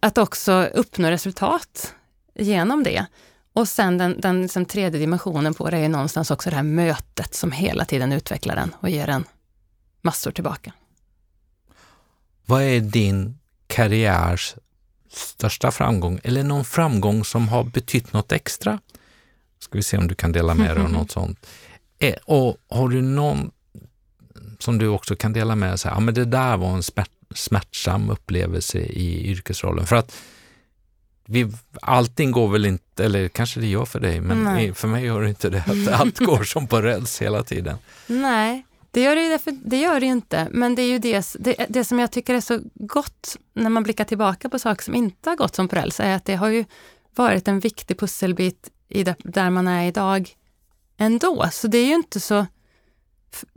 att 0.00 0.18
också 0.18 0.52
uppnå 0.74 1.10
resultat 1.10 1.94
genom 2.34 2.82
det. 2.82 3.06
Och 3.52 3.68
sen 3.68 3.98
den, 3.98 4.20
den 4.20 4.42
liksom 4.42 4.64
tredje 4.64 5.00
dimensionen 5.00 5.54
på 5.54 5.70
det 5.70 5.78
är 5.78 5.88
någonstans 5.88 6.30
också 6.30 6.50
det 6.50 6.56
här 6.56 6.62
mötet 6.62 7.34
som 7.34 7.52
hela 7.52 7.84
tiden 7.84 8.12
utvecklar 8.12 8.56
den 8.56 8.74
och 8.80 8.90
ger 8.90 9.08
en 9.08 9.24
massor 10.06 10.30
tillbaka. 10.30 10.72
Vad 12.46 12.62
är 12.62 12.80
din 12.80 13.38
karriärs 13.66 14.54
största 15.10 15.70
framgång 15.70 16.20
eller 16.24 16.42
någon 16.44 16.64
framgång 16.64 17.24
som 17.24 17.48
har 17.48 17.64
betytt 17.64 18.12
något 18.12 18.32
extra? 18.32 18.78
Ska 19.58 19.78
vi 19.78 19.82
se 19.82 19.98
om 19.98 20.08
du 20.08 20.14
kan 20.14 20.32
dela 20.32 20.54
med 20.54 20.76
dig 20.76 20.84
av 20.84 20.90
något 20.92 21.10
sånt. 21.18 21.46
Eh, 21.98 22.14
Och 22.24 22.56
har 22.68 22.88
du 22.88 23.02
någon 23.02 23.50
som 24.58 24.78
du 24.78 24.88
också 24.88 25.16
kan 25.16 25.32
dela 25.32 25.54
med 25.54 25.68
dig, 25.70 25.78
ja, 25.84 26.00
men 26.00 26.14
det 26.14 26.24
där 26.24 26.56
var 26.56 26.68
en 26.74 26.82
smärt, 26.82 27.10
smärtsam 27.34 28.10
upplevelse 28.10 28.78
i 28.78 29.26
yrkesrollen. 29.30 29.86
För 29.86 29.96
att 29.96 30.16
vi, 31.28 31.52
allting 31.82 32.30
går 32.30 32.48
väl 32.48 32.66
inte, 32.66 33.04
eller 33.04 33.28
kanske 33.28 33.60
det 33.60 33.66
gör 33.66 33.84
för 33.84 34.00
dig, 34.00 34.20
men 34.20 34.44
Nej. 34.44 34.74
för 34.74 34.88
mig 34.88 35.04
gör 35.04 35.22
det 35.22 35.28
inte 35.28 35.50
det. 35.50 35.64
Att 35.66 36.00
allt 36.00 36.18
går 36.18 36.44
som 36.44 36.66
på 36.66 36.82
räls 36.82 37.22
hela 37.22 37.42
tiden. 37.42 37.78
Nej, 38.06 38.66
det 38.96 39.02
gör 39.02 39.16
det 39.16 39.22
ju, 39.22 39.28
därför, 39.28 39.52
det 39.64 39.80
gör 39.80 40.00
det 40.00 40.06
ju 40.06 40.12
inte. 40.12 40.48
Men 40.50 40.74
det 40.74 40.82
är 40.82 40.88
ju 40.88 40.98
det, 40.98 41.36
det, 41.38 41.66
det 41.68 41.84
som 41.84 41.98
jag 41.98 42.10
tycker 42.10 42.34
är 42.34 42.40
så 42.40 42.60
gott 42.74 43.36
när 43.54 43.70
man 43.70 43.82
blickar 43.82 44.04
tillbaka 44.04 44.48
på 44.48 44.58
saker 44.58 44.84
som 44.84 44.94
inte 44.94 45.30
har 45.30 45.36
gått 45.36 45.54
som 45.54 45.68
på 45.68 45.76
räls, 45.76 46.00
är 46.00 46.16
att 46.16 46.24
det 46.24 46.34
har 46.34 46.48
ju 46.48 46.64
varit 47.14 47.48
en 47.48 47.60
viktig 47.60 47.98
pusselbit 47.98 48.70
i 48.88 49.04
det, 49.04 49.16
där 49.18 49.50
man 49.50 49.68
är 49.68 49.86
idag 49.88 50.30
ändå. 50.96 51.48
Så 51.52 51.68
det 51.68 51.78
är 51.78 51.86
ju 51.86 51.94
inte 51.94 52.20
så, 52.20 52.46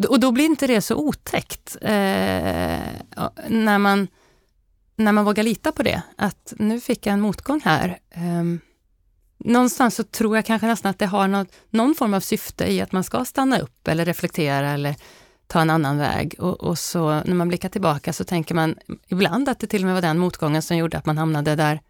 och 0.08 0.20
då 0.20 0.32
blir 0.32 0.46
inte 0.46 0.68
det 0.68 0.82
så 0.82 0.96
otäckt 0.96 1.78
eh, 1.82 1.90
när, 3.48 3.78
man, 3.78 4.08
när 4.96 5.12
man 5.12 5.26
vågar 5.26 5.44
lita 5.44 5.72
på 5.72 5.84
det. 5.84 6.02
Att 6.16 6.54
nu 6.58 6.80
fick 6.80 7.06
jag 7.06 7.14
en 7.14 7.22
motgång 7.22 7.62
här. 7.64 8.00
Eh, 8.10 8.44
någonstans 9.38 9.96
så 9.96 10.04
tror 10.04 10.36
jag 10.36 10.46
kanske 10.46 10.68
nästan 10.68 10.90
att 10.90 11.00
det 11.00 11.06
har 11.06 11.28
något, 11.28 11.48
någon 11.70 11.96
form 11.96 12.14
av 12.14 12.20
syfte 12.20 12.72
i 12.72 12.82
att 12.82 12.92
man 12.92 13.04
ska 13.04 13.26
stanna 13.26 13.60
upp 13.60 13.88
eller 13.88 14.06
reflektera 14.06 14.72
eller 14.72 14.96
ta 15.50 15.62
en 15.62 15.70
annan 15.70 15.98
väg. 15.98 16.36
Och, 16.40 16.62
och, 16.62 16.80
så 16.80 17.10
när 17.10 17.34
man 17.34 17.48
blickar 17.48 17.70
tillbaka 17.70 18.14
så 18.14 18.24
tänker 18.24 18.56
man 18.56 18.76
ibland 19.08 19.50
att 19.50 19.60
det 19.60 19.68
till 19.68 19.82
och 19.82 19.86
med 19.86 19.96
var 19.96 20.02
den 20.02 20.18
motgången 20.18 20.62
som 20.62 20.78
gjorde 20.78 20.98
att 20.98 21.06
man 21.06 21.18
hamnade 21.18 21.56
där 21.56 21.82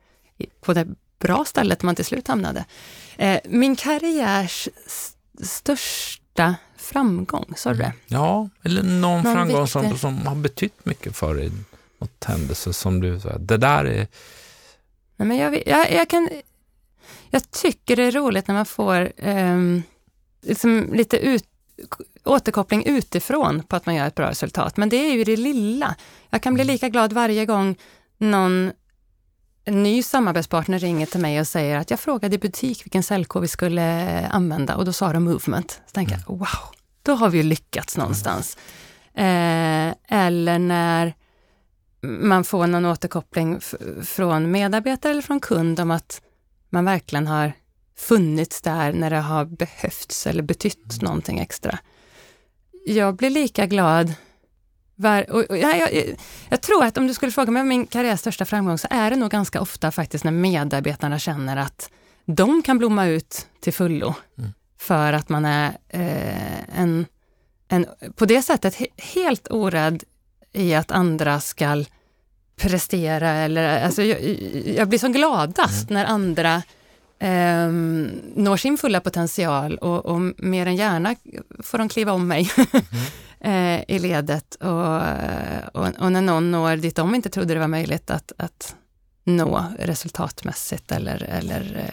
på 0.61 0.73
det 0.73 0.87
bra 1.19 1.45
stället 1.45 1.83
man 1.83 1.95
till 1.95 2.05
slut 2.05 2.27
hamnade. 2.27 2.65
Eh, 3.17 3.39
min 3.45 3.75
karriärs 3.75 4.69
största 5.43 6.55
framgång, 6.77 7.53
sa 7.55 7.73
du 7.73 7.77
det? 7.77 7.93
Ja, 8.07 8.49
eller 8.63 8.83
någon, 8.83 9.23
någon 9.23 9.35
framgång 9.35 9.67
som, 9.67 9.97
som 9.97 10.27
har 10.27 10.35
betytt 10.35 10.85
mycket 10.85 11.15
för 11.15 11.35
dig. 11.35 11.51
Något 11.97 12.23
händelse 12.23 12.73
som 12.73 12.99
du, 12.99 13.19
så 13.19 13.37
det 13.37 13.57
där 13.57 13.85
är... 13.85 14.07
Nej, 15.15 15.27
men 15.27 15.37
jag, 15.37 15.67
jag, 15.67 15.91
jag, 15.91 16.09
kan, 16.09 16.29
jag 17.29 17.51
tycker 17.51 17.95
det 17.95 18.03
är 18.03 18.11
roligt 18.11 18.47
när 18.47 18.55
man 18.55 18.65
får 18.65 19.11
eh, 19.15 19.57
liksom 20.41 20.89
lite 20.93 21.17
ut, 21.17 21.45
återkoppling 22.23 22.85
utifrån 22.85 23.63
på 23.63 23.75
att 23.75 23.85
man 23.85 23.95
gör 23.95 24.07
ett 24.07 24.15
bra 24.15 24.29
resultat. 24.29 24.77
Men 24.77 24.89
det 24.89 24.95
är 24.95 25.13
ju 25.13 25.23
det 25.23 25.37
lilla. 25.37 25.95
Jag 26.29 26.41
kan 26.41 26.53
bli 26.53 26.63
mm. 26.63 26.73
lika 26.73 26.89
glad 26.89 27.13
varje 27.13 27.45
gång 27.45 27.75
någon 28.17 28.71
ny 29.65 30.03
samarbetspartner 30.03 30.79
ringer 30.79 31.05
till 31.05 31.19
mig 31.19 31.39
och 31.39 31.47
säger 31.47 31.77
att 31.77 31.89
jag 31.89 31.99
frågade 31.99 32.35
i 32.35 32.39
butik 32.39 32.85
vilken 32.85 33.03
cellkod 33.03 33.41
vi 33.41 33.47
skulle 33.47 34.27
använda 34.27 34.75
och 34.75 34.85
då 34.85 34.93
sa 34.93 35.13
de 35.13 35.23
movement. 35.23 35.81
Så 35.85 35.91
tänker 35.91 36.13
jag, 36.13 36.29
mm. 36.29 36.39
wow, 36.39 36.75
då 37.03 37.13
har 37.13 37.29
vi 37.29 37.43
lyckats 37.43 37.97
någonstans. 37.97 38.57
Eh, 39.13 39.93
eller 40.07 40.59
när 40.59 41.13
man 42.01 42.43
får 42.43 42.67
någon 42.67 42.85
återkoppling 42.85 43.59
från 44.03 44.51
medarbetare 44.51 45.11
eller 45.11 45.21
från 45.21 45.39
kund 45.39 45.79
om 45.79 45.91
att 45.91 46.21
man 46.69 46.85
verkligen 46.85 47.27
har 47.27 47.53
funnits 47.99 48.61
där 48.61 48.93
när 48.93 49.09
det 49.09 49.19
har 49.19 49.45
behövts 49.45 50.27
eller 50.27 50.43
betytt 50.43 50.93
mm. 50.93 51.05
någonting 51.05 51.39
extra. 51.39 51.79
Jag 52.85 53.15
blir 53.15 53.29
lika 53.29 53.65
glad 53.65 54.13
var, 54.95 55.29
och, 55.31 55.43
och, 55.49 55.57
ja, 55.57 55.75
jag, 55.75 56.15
jag, 56.49 56.61
tror 56.61 56.83
att 56.83 56.97
om 56.97 57.07
du 57.07 57.13
skulle 57.13 57.31
fråga 57.31 57.51
mig 57.51 57.61
om 57.61 57.67
min 57.67 57.87
karriärs 57.87 58.19
största 58.19 58.45
framgång 58.45 58.77
så 58.77 58.87
är 58.89 59.09
det 59.09 59.15
nog 59.15 59.31
ganska 59.31 59.61
ofta 59.61 59.91
faktiskt 59.91 60.23
när 60.23 60.31
medarbetarna 60.31 61.19
känner 61.19 61.57
att 61.57 61.89
de 62.25 62.61
kan 62.61 62.77
blomma 62.77 63.05
ut 63.05 63.47
till 63.59 63.73
fullo. 63.73 64.15
Mm. 64.37 64.51
För 64.79 65.13
att 65.13 65.29
man 65.29 65.45
är 65.45 65.77
eh, 65.89 66.79
en, 66.79 67.05
en, 67.67 67.85
på 68.15 68.25
det 68.25 68.41
sättet 68.41 68.75
he, 68.75 68.87
helt 68.97 69.51
orädd 69.51 70.03
i 70.53 70.75
att 70.75 70.91
andra 70.91 71.39
ska 71.39 71.83
prestera 72.55 73.31
eller, 73.31 73.85
alltså 73.85 74.03
jag, 74.03 74.21
jag 74.65 74.89
blir 74.89 74.99
som 74.99 75.11
gladast 75.11 75.89
mm. 75.89 75.93
när 75.93 76.05
andra 76.05 76.63
eh, 77.19 77.67
når 78.35 78.57
sin 78.57 78.77
fulla 78.77 78.99
potential 78.99 79.77
och, 79.77 80.05
och 80.05 80.21
mer 80.37 80.65
än 80.65 80.75
gärna 80.75 81.15
får 81.59 81.77
de 81.77 81.89
kliva 81.89 82.11
om 82.11 82.27
mig. 82.27 82.51
mm. 82.57 82.85
eh, 83.39 83.95
i 83.95 83.99
ledet 83.99 84.55
och, 84.55 84.95
och, 85.73 85.87
och, 85.99 86.11
när 86.11 86.21
någon 86.21 86.51
når 86.51 86.75
dit 86.75 86.95
de 86.95 87.15
inte 87.15 87.29
trodde 87.29 87.53
det 87.53 87.59
var 87.59 87.67
möjligt 87.67 88.11
att, 88.11 88.31
att 88.37 88.75
nå 89.23 89.65
resultatmässigt 89.79 90.91
eller, 90.91 91.23
eller 91.23 91.83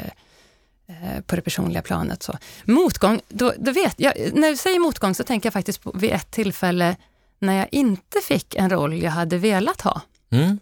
eh, 0.86 1.20
på 1.26 1.36
det 1.36 1.42
personliga 1.42 1.82
planet. 1.82 2.22
Så. 2.22 2.38
Motgång, 2.64 3.20
då, 3.28 3.52
då 3.58 3.72
vet 3.72 4.00
jag, 4.00 4.12
när 4.34 4.50
du 4.50 4.56
säger 4.56 4.78
motgång 4.78 5.14
så 5.14 5.24
tänker 5.24 5.46
jag 5.46 5.52
faktiskt 5.52 5.82
på 5.82 5.92
vid 5.92 6.10
ett 6.10 6.30
tillfälle 6.30 6.96
när 7.38 7.54
jag 7.54 7.68
inte 7.72 8.20
fick 8.20 8.54
en 8.54 8.70
roll 8.70 9.02
jag 9.02 9.10
hade 9.10 9.38
velat 9.38 9.80
ha. 9.80 10.00
Mm. 10.30 10.58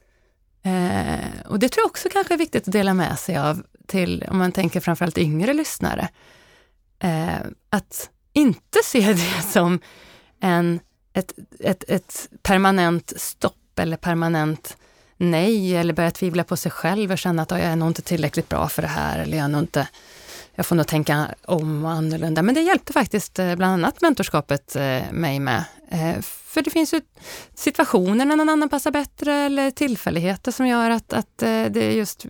Eh, 0.63 1.47
och 1.47 1.59
det 1.59 1.69
tror 1.69 1.83
jag 1.83 1.91
också 1.91 2.09
kanske 2.13 2.35
är 2.35 2.39
viktigt 2.39 2.69
att 2.69 2.73
dela 2.73 2.95
med 2.95 3.19
sig 3.19 3.37
av 3.37 3.63
till, 3.87 4.25
om 4.29 4.39
man 4.39 4.53
tänker 4.53 4.81
framförallt 4.81 5.19
yngre 5.19 5.53
lyssnare. 5.55 6.09
Eh, 6.99 7.37
att 7.71 8.11
inte 8.33 8.79
se 8.85 9.13
det 9.13 9.43
som 9.53 9.81
en, 10.41 10.81
ett, 11.13 11.33
ett, 11.61 11.85
ett 11.89 12.29
permanent 12.43 13.13
stopp 13.17 13.79
eller 13.79 13.97
permanent 13.97 14.77
nej 15.17 15.77
eller 15.77 15.95
börja 15.95 16.11
tvivla 16.11 16.45
på 16.45 16.57
sig 16.57 16.73
själv 16.73 17.13
och 17.13 17.19
känna 17.19 17.43
att 17.43 17.51
jag 17.51 17.61
är 17.61 17.77
nog 17.77 17.91
inte 17.91 18.03
tillräckligt 18.03 18.49
bra 18.49 18.69
för 18.69 18.83
det 18.83 18.89
här 18.89 19.19
eller 19.19 19.37
jag 19.37 19.45
är 19.45 19.49
nog 19.49 19.63
inte 19.63 19.89
jag 20.55 20.67
får 20.67 20.77
nog 20.77 20.87
tänka 20.87 21.35
om 21.45 21.85
och 21.85 21.91
annorlunda. 21.91 22.43
Men 22.43 22.55
det 22.55 22.61
hjälpte 22.61 22.93
faktiskt 22.93 23.39
eh, 23.39 23.57
bland 23.57 23.73
annat 23.73 24.01
mentorskapet 24.01 24.77
eh, 24.77 25.13
mig 25.13 25.41
med. 25.41 25.65
Eh, 25.91 26.21
för 26.23 26.63
det 26.63 26.71
finns 26.71 26.95
ju 26.95 27.01
situationer 27.55 28.25
när 28.25 28.37
någon 28.37 28.49
annan 28.49 28.69
passar 28.69 28.91
bättre 28.91 29.35
eller 29.35 29.71
tillfälligheter 29.71 30.53
som 30.53 30.67
gör 30.67 30.91
att, 30.91 31.13
att 31.13 31.39
det 31.39 31.93
just 31.93 32.27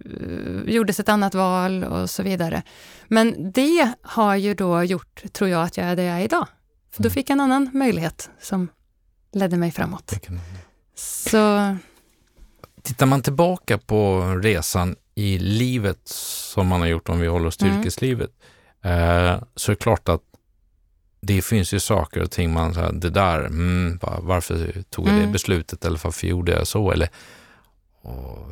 gjordes 0.67 1.01
ett 1.01 1.09
annat 1.09 1.35
val 1.35 1.85
och 1.85 2.11
så 2.11 2.23
vidare. 2.23 2.63
Men 3.09 3.53
det 3.53 3.93
har 4.03 4.37
ju 4.37 4.55
då 4.55 4.83
gjort, 4.83 5.23
tror 5.33 5.51
jag, 5.51 5.63
att 5.63 5.77
jag 5.77 5.87
är 5.87 5.97
där 5.97 6.03
jag 6.03 6.21
är 6.21 6.25
idag. 6.25 6.47
För 6.91 7.03
då 7.03 7.07
mm. 7.07 7.15
fick 7.15 7.31
jag 7.31 7.35
en 7.35 7.41
annan 7.41 7.71
möjlighet 7.73 8.31
som 8.41 8.69
ledde 9.33 9.57
mig 9.57 9.71
framåt. 9.71 10.13
Så... 10.95 11.77
Tittar 12.83 13.07
man 13.07 13.23
tillbaka 13.23 13.79
på 13.79 14.25
resan 14.43 14.97
i 15.15 15.39
livet 15.39 16.01
som 16.05 16.67
man 16.67 16.81
har 16.81 16.89
gjort, 16.89 17.09
om 17.09 17.21
vi 17.21 17.27
håller 17.27 17.47
oss 17.47 17.57
till 17.57 17.69
mm. 17.69 17.81
yrkeslivet, 17.81 18.31
eh, 18.83 19.43
så 19.57 19.73
är 19.73 19.77
det 19.77 19.83
klart 19.83 20.09
att 20.09 20.23
det 21.21 21.43
finns 21.43 21.75
ju 21.75 21.81
saker 21.81 22.23
och 22.23 22.31
ting 22.31 22.53
man 22.53 22.75
säger, 22.75 22.93
det 22.93 23.11
där, 23.11 23.41
mm, 23.41 23.99
varför 24.19 24.83
tog 24.91 25.09
jag 25.09 25.15
det 25.15 25.21
mm. 25.21 25.33
beslutet 25.33 25.85
eller 25.85 26.01
varför 26.05 26.27
gjorde 26.27 26.53
jag 26.53 26.67
så? 26.67 26.93
Eller 26.93 27.09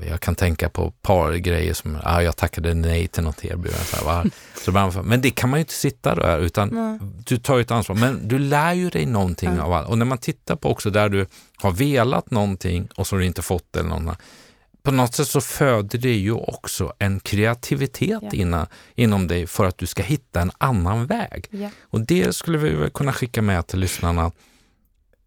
jag 0.08 0.20
kan 0.20 0.34
tänka 0.34 0.68
på 0.68 0.86
ett 0.86 1.02
par 1.02 1.32
grejer 1.32 1.74
som, 1.74 1.98
ah, 2.02 2.20
jag 2.20 2.36
tackade 2.36 2.74
nej 2.74 3.08
till 3.08 3.22
något 3.22 3.44
erbjudande. 3.44 4.30
Så 4.64 4.72
men 5.02 5.20
det 5.20 5.30
kan 5.30 5.50
man 5.50 5.58
ju 5.58 5.60
inte 5.60 5.74
sitta 5.74 6.14
där, 6.14 6.38
utan 6.38 6.68
nej. 6.68 6.98
du 7.26 7.38
tar 7.38 7.56
ju 7.56 7.62
ett 7.62 7.70
ansvar. 7.70 7.96
Men 7.96 8.28
du 8.28 8.38
lär 8.38 8.72
ju 8.72 8.90
dig 8.90 9.06
någonting 9.06 9.48
mm. 9.48 9.60
av 9.60 9.72
allt. 9.72 9.88
Och 9.88 9.98
när 9.98 10.06
man 10.06 10.18
tittar 10.18 10.56
på 10.56 10.70
också 10.70 10.90
där 10.90 11.08
du 11.08 11.26
har 11.56 11.72
velat 11.72 12.30
någonting 12.30 12.88
och 12.96 13.06
så 13.06 13.16
har 13.16 13.20
du 13.20 13.26
inte 13.26 13.42
fått 13.42 13.66
det 13.70 13.80
eller 13.80 13.90
någon, 13.90 14.14
på 14.82 14.90
något 14.90 15.14
sätt 15.14 15.28
så 15.28 15.40
föder 15.40 15.98
det 15.98 16.14
ju 16.14 16.32
också 16.32 16.92
en 16.98 17.20
kreativitet 17.20 18.22
ja. 18.22 18.30
inna, 18.32 18.66
inom 18.94 19.26
dig 19.26 19.46
för 19.46 19.64
att 19.64 19.78
du 19.78 19.86
ska 19.86 20.02
hitta 20.02 20.40
en 20.40 20.50
annan 20.58 21.06
väg. 21.06 21.46
Ja. 21.50 21.70
Och 21.82 22.00
det 22.00 22.36
skulle 22.36 22.58
vi 22.58 22.90
kunna 22.90 23.12
skicka 23.12 23.42
med 23.42 23.66
till 23.66 23.78
lyssnarna 23.78 24.32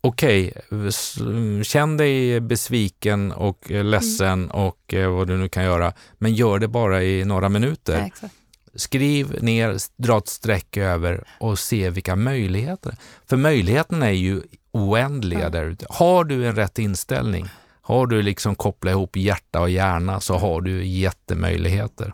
okej, 0.06 0.54
okay, 0.72 1.64
känn 1.64 1.98
dig 1.98 2.40
besviken 2.40 3.32
och 3.32 3.72
eh, 3.72 3.84
ledsen 3.84 4.44
mm. 4.44 4.52
och 4.52 4.94
eh, 4.94 5.10
vad 5.10 5.28
du 5.28 5.38
nu 5.38 5.50
kan 5.50 5.64
göra, 5.64 5.94
men 6.18 6.34
gör 6.34 6.60
det 6.60 6.68
bara 6.68 7.04
i 7.04 7.26
några 7.26 7.50
minuter. 7.50 8.12
Ja, 8.22 8.30
Skriv 8.78 9.44
ner, 9.44 9.78
dra 9.98 10.18
ett 10.18 10.28
streck 10.28 10.78
över 10.78 11.24
och 11.40 11.60
se 11.60 11.90
vilka 11.90 12.16
möjligheter. 12.16 12.96
För 13.26 13.38
möjligheterna 13.38 14.06
är 14.06 14.12
ju 14.12 14.42
oändliga 14.72 15.40
ja. 15.40 15.50
där 15.50 15.66
ute. 15.66 15.86
Har 15.90 16.24
du 16.24 16.48
en 16.48 16.56
rätt 16.56 16.80
inställning, 16.80 17.50
har 17.88 18.08
du 18.08 18.22
liksom 18.22 18.56
kopplat 18.56 18.92
ihop 18.92 19.16
hjärta 19.16 19.62
och 19.62 19.70
hjärna 19.70 20.20
så 20.20 20.38
har 20.38 20.62
du 20.62 20.86
jättemöjligheter. 20.86 22.14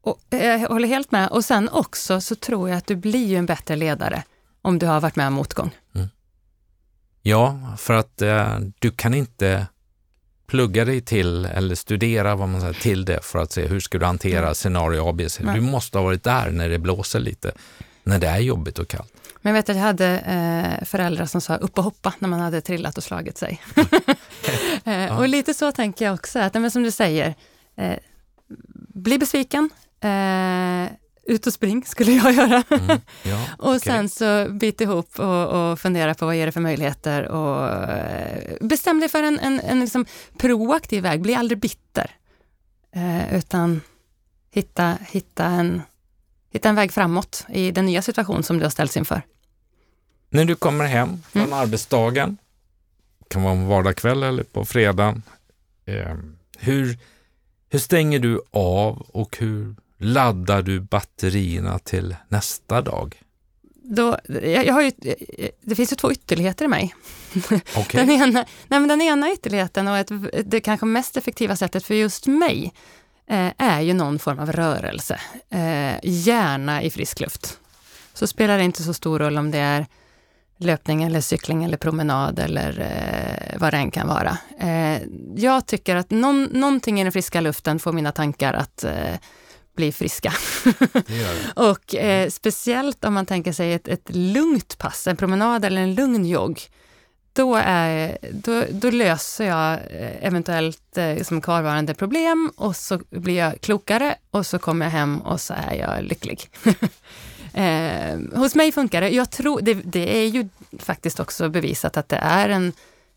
Och, 0.00 0.20
jag 0.30 0.58
håller 0.58 0.88
helt 0.88 1.10
med. 1.10 1.28
Och 1.28 1.44
sen 1.44 1.68
också 1.68 2.20
så 2.20 2.34
tror 2.34 2.68
jag 2.68 2.78
att 2.78 2.86
du 2.86 2.96
blir 2.96 3.36
en 3.36 3.46
bättre 3.46 3.76
ledare 3.76 4.22
om 4.62 4.78
du 4.78 4.86
har 4.86 5.00
varit 5.00 5.16
med 5.16 5.26
om 5.26 5.32
motgång. 5.32 5.70
Mm. 5.94 6.08
Ja, 7.22 7.60
för 7.78 7.94
att 7.94 8.22
eh, 8.22 8.58
du 8.78 8.90
kan 8.90 9.14
inte 9.14 9.66
plugga 10.46 10.84
dig 10.84 11.00
till 11.00 11.44
eller 11.44 11.74
studera 11.74 12.36
vad 12.36 12.48
man 12.48 12.60
säger, 12.60 12.74
till 12.74 13.04
det 13.04 13.24
för 13.24 13.38
att 13.38 13.52
se 13.52 13.66
hur 13.66 13.80
ska 13.80 13.98
du 13.98 14.06
hantera 14.06 14.54
scenario 14.54 15.08
ABC. 15.08 15.38
Du 15.38 15.60
måste 15.60 15.98
ha 15.98 16.04
varit 16.04 16.24
där 16.24 16.50
när 16.50 16.68
det 16.68 16.78
blåser 16.78 17.20
lite, 17.20 17.52
när 18.02 18.18
det 18.18 18.26
är 18.26 18.38
jobbigt 18.38 18.78
och 18.78 18.88
kallt. 18.88 19.12
Men 19.42 19.54
jag 19.54 19.54
vet 19.54 19.68
att 19.68 19.76
jag 19.76 19.82
hade 19.82 20.18
eh, 20.18 20.84
föräldrar 20.84 21.26
som 21.26 21.40
sa 21.40 21.56
upp 21.56 21.78
och 21.78 21.84
hoppa 21.84 22.14
när 22.18 22.28
man 22.28 22.40
hade 22.40 22.60
trillat 22.60 22.98
och 22.98 23.04
slagit 23.04 23.38
sig. 23.38 23.62
eh. 24.84 25.18
Och 25.18 25.28
lite 25.28 25.54
så 25.54 25.72
tänker 25.72 26.04
jag 26.04 26.14
också, 26.14 26.38
att 26.38 26.54
men 26.54 26.70
som 26.70 26.82
du 26.82 26.90
säger, 26.90 27.34
eh, 27.76 27.98
bli 28.94 29.18
besviken, 29.18 29.70
eh, 30.00 30.92
ut 31.28 31.46
och 31.46 31.52
spring 31.52 31.84
skulle 31.84 32.12
jag 32.12 32.32
göra. 32.32 32.62
Mm, 32.70 33.00
ja, 33.22 33.46
och 33.58 33.80
sen 33.80 34.08
så 34.08 34.46
bit 34.50 34.80
ihop 34.80 35.18
och, 35.18 35.46
och 35.46 35.80
fundera 35.80 36.14
på 36.14 36.26
vad 36.26 36.34
är 36.34 36.46
det 36.46 36.52
för 36.52 36.60
möjligheter 36.60 37.28
och 37.28 37.68
eh, 37.68 38.56
bestäm 38.60 39.00
dig 39.00 39.08
för 39.08 39.22
en, 39.22 39.38
en, 39.38 39.60
en 39.60 39.80
liksom 39.80 40.06
proaktiv 40.38 41.02
väg, 41.02 41.22
bli 41.22 41.34
aldrig 41.34 41.60
bitter. 41.60 42.10
Eh, 42.94 43.34
utan 43.34 43.80
hitta, 44.50 44.98
hitta, 45.10 45.44
en, 45.44 45.82
hitta 46.50 46.68
en 46.68 46.74
väg 46.74 46.92
framåt 46.92 47.46
i 47.48 47.70
den 47.70 47.86
nya 47.86 48.02
situation 48.02 48.42
som 48.42 48.58
du 48.58 48.64
har 48.64 48.70
ställts 48.70 48.96
inför. 48.96 49.22
När 50.30 50.44
du 50.44 50.54
kommer 50.54 50.84
hem 50.84 51.22
från 51.32 51.42
mm. 51.42 51.52
arbetsdagen, 51.52 52.36
kan 53.28 53.42
vara 53.42 53.52
en 53.52 53.66
vardagskväll 53.66 54.22
eller 54.22 54.42
på 54.42 54.64
fredagen, 54.64 55.22
eh, 55.84 56.16
hur, 56.58 56.98
hur 57.68 57.78
stänger 57.78 58.18
du 58.18 58.40
av 58.50 59.06
och 59.12 59.36
hur 59.38 59.74
laddar 59.98 60.62
du 60.62 60.80
batterierna 60.80 61.78
till 61.78 62.16
nästa 62.28 62.82
dag? 62.82 63.22
då, 63.88 64.18
jag, 64.28 64.66
jag 64.66 64.74
har 64.74 64.82
ju, 64.82 64.92
det 65.60 65.74
finns 65.74 65.92
ju 65.92 65.96
två 65.96 66.12
ytterligheter 66.12 66.64
i 66.64 66.68
mig. 66.68 66.94
Okay. 67.76 67.84
Den, 68.06 68.10
ena, 68.10 68.44
nej 68.68 68.80
men 68.80 68.88
den 68.88 69.02
ena 69.02 69.32
ytterligheten 69.32 69.88
och 69.88 69.96
ett, 69.96 70.10
det 70.44 70.60
kanske 70.60 70.86
mest 70.86 71.16
effektiva 71.16 71.56
sättet 71.56 71.84
för 71.84 71.94
just 71.94 72.26
mig 72.26 72.72
är 73.58 73.80
ju 73.80 73.94
någon 73.94 74.18
form 74.18 74.38
av 74.38 74.52
rörelse. 74.52 75.20
Eh, 75.50 75.98
gärna 76.02 76.82
i 76.82 76.90
frisk 76.90 77.20
luft. 77.20 77.58
Så 78.14 78.26
spelar 78.26 78.58
det 78.58 78.64
inte 78.64 78.82
så 78.82 78.94
stor 78.94 79.18
roll 79.18 79.38
om 79.38 79.50
det 79.50 79.58
är 79.58 79.86
löpning 80.58 81.02
eller 81.02 81.20
cykling 81.20 81.64
eller 81.64 81.76
promenad 81.76 82.38
eller 82.38 82.80
eh, 82.80 83.58
vad 83.60 83.72
det 83.72 83.76
än 83.76 83.90
kan 83.90 84.08
vara. 84.08 84.38
Eh, 84.60 85.02
jag 85.36 85.66
tycker 85.66 85.96
att 85.96 86.10
någon, 86.10 86.44
någonting 86.44 87.00
i 87.00 87.02
den 87.02 87.12
friska 87.12 87.40
luften 87.40 87.78
får 87.78 87.92
mina 87.92 88.12
tankar 88.12 88.54
att 88.54 88.84
eh, 88.84 89.14
bli 89.76 89.92
friska. 89.92 90.32
och 91.54 91.94
eh, 91.94 92.28
speciellt 92.28 93.04
om 93.04 93.14
man 93.14 93.26
tänker 93.26 93.52
sig 93.52 93.72
ett, 93.72 93.88
ett 93.88 94.10
lugnt 94.14 94.78
pass, 94.78 95.06
en 95.06 95.16
promenad 95.16 95.64
eller 95.64 95.82
en 95.82 95.94
lugn 95.94 96.24
jogg. 96.26 96.60
Då, 97.38 97.56
är, 97.56 98.18
då, 98.32 98.64
då 98.70 98.90
löser 98.90 99.46
jag 99.46 99.72
eh, 99.72 100.26
eventuellt 100.26 100.98
eh, 100.98 101.22
som 101.22 101.40
kvarvarande 101.40 101.94
problem 101.94 102.52
och 102.56 102.76
så 102.76 103.00
blir 103.10 103.36
jag 103.36 103.60
klokare 103.60 104.14
och 104.30 104.46
så 104.46 104.58
kommer 104.58 104.86
jag 104.86 104.90
hem 104.90 105.20
och 105.20 105.40
så 105.40 105.54
är 105.54 105.74
jag 105.74 106.04
lycklig. 106.04 106.50
Eh, 107.54 108.18
hos 108.34 108.54
mig 108.54 108.72
funkar 108.72 109.00
det. 109.00 109.08
Jag 109.08 109.30
tror, 109.30 109.60
det, 109.60 109.74
det, 109.74 110.18
är 110.18 110.26
ju 110.26 110.48
faktiskt 110.78 111.20
också 111.20 111.48
bevisat 111.48 111.96
att 111.96 112.08
det 112.08 112.16
är 112.16 112.48
en, 112.48 112.72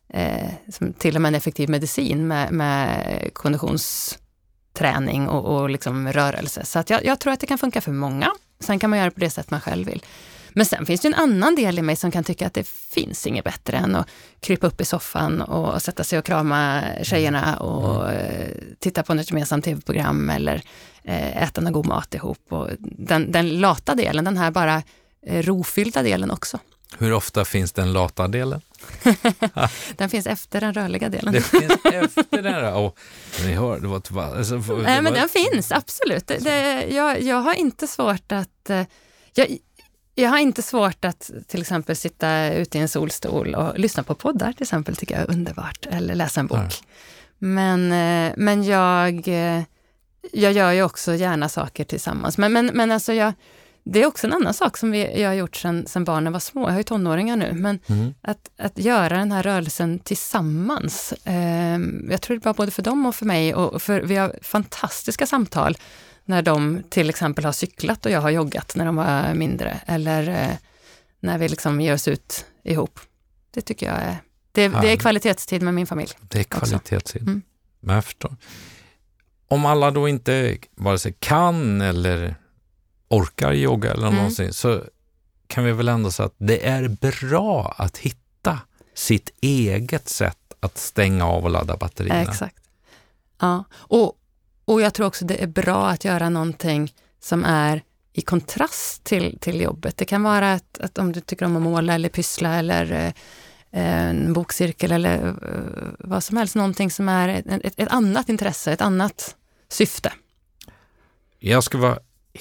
eh, 0.10 0.50
som 0.70 0.94
till 0.94 1.16
och 1.16 1.22
med 1.22 1.30
en 1.30 1.36
effektiv 1.36 1.70
medicin 1.70 2.28
med, 2.28 2.52
med 2.52 3.30
konditionsträning 3.34 5.28
och, 5.30 5.56
och 5.56 5.70
liksom 5.70 6.14
rörelse. 6.14 6.66
Så 6.66 6.80
att 6.80 6.90
jag, 6.90 7.06
jag, 7.06 7.20
tror 7.20 7.34
att 7.34 7.40
det 7.40 7.48
kan 7.48 7.58
funka 7.58 7.82
för 7.82 7.92
många. 7.92 8.32
Sen 8.60 8.80
kan 8.80 8.90
man 8.90 9.00
göra 9.00 9.10
det 9.10 9.16
på 9.16 9.20
det 9.20 9.30
sätt 9.30 9.52
man 9.52 9.62
själv 9.62 9.88
vill. 9.88 10.04
Men 10.54 10.66
sen 10.66 10.86
finns 10.86 11.02
det 11.02 11.08
en 11.08 11.14
annan 11.14 11.56
del 11.56 11.80
i 11.80 11.82
mig 11.82 11.96
som 11.96 12.12
kan 12.12 12.24
tycka 12.24 12.48
att 12.48 12.54
det 12.54 12.68
finns 12.68 13.28
inget 13.28 13.44
bättre 13.44 13.78
än 13.78 13.96
att 13.96 14.08
krypa 14.40 14.68
upp 14.68 14.82
i 14.82 14.86
soffan 14.86 15.42
och 15.42 15.82
sätta 15.82 16.04
sig 16.04 16.20
och 16.20 16.26
krama 16.26 16.82
tjejerna 17.04 17.58
och 17.58 18.10
mm. 18.10 18.22
Eh, 18.22 18.48
titta 18.80 19.04
på 19.04 19.14
något 19.14 19.30
gemensamt 19.30 19.66
tv-program 19.66 20.30
eller 20.30 20.62
eh, 21.04 21.44
äta 21.44 21.62
någon 21.62 21.74
god 21.74 21.86
mat 21.86 22.14
ihop. 22.14 22.46
Och 22.50 22.70
den, 22.80 23.32
den 23.32 23.50
lata 23.60 23.96
delen, 23.96 24.26
den 24.26 24.38
här 24.38 24.52
bara 24.52 24.84
eh, 25.26 25.42
rofyllda 25.42 26.04
delen 26.04 26.32
också. 26.32 26.60
Hur 26.98 27.14
ofta 27.14 27.46
finns 27.46 27.72
den 27.72 27.94
lata 27.94 28.28
delen? 28.28 28.62
den 29.96 30.10
finns 30.10 30.28
efter 30.28 30.62
den 30.62 30.74
rörliga 30.74 31.10
delen. 31.10 31.34
Det 31.34 31.42
finns 31.42 31.72
efter 31.84 32.42
den? 32.42 32.74
Oh, 32.74 32.92
ni 33.46 33.54
hör, 33.54 33.80
det 33.80 33.88
var, 33.88 34.38
alltså, 34.38 34.58
det 34.58 34.84
Nej, 34.84 35.02
men 35.02 35.14
den 35.14 35.30
finns 35.30 35.72
absolut. 35.72 36.28
Det, 36.28 36.38
det, 36.38 36.86
jag, 36.90 37.22
jag 37.22 37.42
har 37.42 37.54
inte 37.54 37.88
svårt 37.88 38.32
att... 38.32 38.72
Jag, 39.34 39.58
jag 40.16 40.30
har 40.30 40.40
inte 40.40 40.62
svårt 40.62 41.06
att 41.06 41.32
till 41.48 41.62
exempel 41.62 41.96
sitta 41.96 42.54
ute 42.54 42.78
i 42.78 42.82
en 42.82 42.90
solstol 42.90 43.56
och 43.56 43.80
lyssna 43.80 44.04
på 44.04 44.16
poddar 44.16 44.54
till 44.54 44.64
exempel, 44.64 44.96
tycker 44.96 45.16
jag 45.16 45.24
är 45.24 45.32
underbart, 45.32 45.88
eller 45.92 46.16
läsa 46.16 46.40
en 46.40 46.48
bok. 46.48 46.84
Men, 47.38 47.92
eh, 47.92 48.34
men 48.38 48.64
jag, 48.64 49.28
eh, 49.28 49.64
jag 50.32 50.54
gör 50.54 50.72
ju 50.72 50.84
också 50.84 51.16
gärna 51.16 51.50
saker 51.50 51.84
tillsammans. 51.84 52.38
Men, 52.38 52.54
men, 52.54 52.66
men 52.66 52.92
alltså 52.92 53.14
jag, 53.14 53.34
det 53.84 54.02
är 54.02 54.06
också 54.06 54.28
en 54.28 54.34
annan 54.34 54.54
sak 54.54 54.78
som 54.78 54.92
vi, 54.92 55.22
jag 55.22 55.30
har 55.30 55.34
gjort 55.34 55.56
sedan, 55.56 55.86
sedan 55.88 56.04
barnen 56.04 56.34
var 56.34 56.40
små. 56.40 56.62
Jag 56.62 56.72
har 56.72 56.78
ju 56.78 56.84
tonåringar 56.84 57.36
nu, 57.36 57.54
men 57.54 57.80
mm. 57.88 58.14
att, 58.22 58.50
att 58.58 58.78
göra 58.78 59.18
den 59.18 59.32
här 59.32 59.44
rörelsen 59.44 60.00
tillsammans. 60.00 61.14
Eh, 61.24 61.80
jag 62.10 62.22
tror 62.22 62.36
det 62.36 62.40
är 62.40 62.44
bra 62.44 62.54
både 62.54 62.72
för 62.72 62.84
dem 62.84 63.06
och 63.06 63.16
för 63.16 63.26
mig 63.26 63.56
och 63.56 63.82
för 63.82 64.02
vi 64.02 64.16
har 64.16 64.36
fantastiska 64.42 65.26
samtal 65.26 65.78
när 66.26 66.42
de 66.42 66.84
till 66.90 67.10
exempel 67.10 67.46
har 67.46 67.52
cyklat 67.52 68.06
och 68.06 68.12
jag 68.12 68.22
har 68.22 68.30
joggat 68.30 68.76
när 68.76 68.86
de 68.86 68.96
var 68.96 69.34
mindre. 69.34 69.80
Eller 69.86 70.30
eh, 70.30 70.56
när 71.20 71.38
vi 71.38 71.50
liksom 71.50 71.82
ger 71.82 71.94
oss 71.94 72.08
ut 72.08 72.46
ihop. 72.64 73.00
Det 73.52 73.62
tycker 73.62 73.86
jag 73.86 73.96
är, 73.96 74.18
det, 74.52 74.68
det 74.68 74.92
är 74.92 74.98
kvalitetstid 74.98 75.62
med 75.62 75.74
min 75.74 75.88
familj. 75.88 76.12
Det 76.22 76.40
är 76.40 76.44
kvalitetstid. 76.44 77.22
Mm. 77.22 77.42
Men 77.80 77.96
jag 77.96 78.06
förstår. 78.06 78.36
Om 79.48 79.66
alla 79.66 79.92
då 79.92 80.08
inte 80.08 80.58
vare 80.76 81.00
sig 81.00 81.14
kan 81.20 81.82
eller 81.82 82.36
orkar 83.08 83.52
jogga 83.52 83.92
eller 83.92 84.08
mm. 84.08 84.16
någonsin, 84.16 84.54
så 84.54 84.84
kan 85.48 85.64
vi 85.64 85.72
väl 85.72 85.88
ändå 85.88 86.12
säga 86.12 86.26
att 86.26 86.36
det 86.38 86.68
är 86.68 86.88
bra 86.88 87.76
att 87.78 87.98
hitta 87.98 88.60
sitt 88.94 89.30
eget 89.42 90.10
sätt 90.10 90.54
att 90.60 90.78
stänga 90.78 91.26
av 91.26 91.44
och 91.44 91.50
ladda 91.50 91.78
batterierna. 91.78 92.22
Exakt. 92.22 92.58
Ja, 93.40 93.64
och, 93.74 94.14
och 94.72 94.82
jag 94.82 94.94
tror 94.94 95.08
också 95.08 95.26
det 95.26 95.44
är 95.44 95.48
bra 95.48 95.90
att 95.90 96.06
göra 96.06 96.30
någonting 96.30 96.94
som 97.20 97.46
är 97.46 97.84
i 98.14 98.22
kontrast 98.22 99.04
till, 99.04 99.38
till 99.40 99.62
jobbet. 99.62 99.98
Det 99.98 100.06
kan 100.06 100.24
vara 100.24 100.54
att, 100.54 100.80
att 100.80 100.98
om 100.98 101.12
du 101.12 101.22
tycker 101.22 101.46
om 101.46 101.56
att 101.56 101.62
måla 101.62 101.94
eller 101.94 102.10
pyssla 102.10 102.56
eller 102.56 102.92
eh, 102.92 103.14
en 103.72 104.34
bokcirkel 104.34 104.92
eller 104.92 105.28
eh, 105.28 105.90
vad 106.00 106.24
som 106.24 106.38
helst, 106.38 106.56
någonting 106.56 106.92
som 106.92 107.10
är 107.10 107.30
ett, 107.30 107.46
ett, 107.48 107.74
ett, 107.78 107.92
annat 107.92 108.30
intresse, 108.30 108.72
ett 108.72 108.82
annat 108.82 109.36
syfte. 109.70 110.14
Jag 111.40 111.64
ska 111.64 111.78
vara 111.78 112.00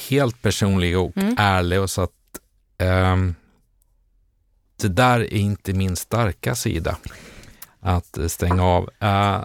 helt 0.09 0.43
personlig 0.43 0.99
och 0.99 1.17
mm. 1.17 1.35
ärlig 1.39 1.81
och 1.81 1.91
så 1.91 2.03
att 2.03 2.41
um, 2.79 3.35
det 4.77 4.89
där 4.89 5.21
är 5.21 5.35
inte 5.35 5.73
min 5.73 5.97
starka 5.97 6.55
sida, 6.55 6.97
att 7.81 8.19
stänga 8.29 8.65
av. 8.65 8.91
Uh, 9.03 9.45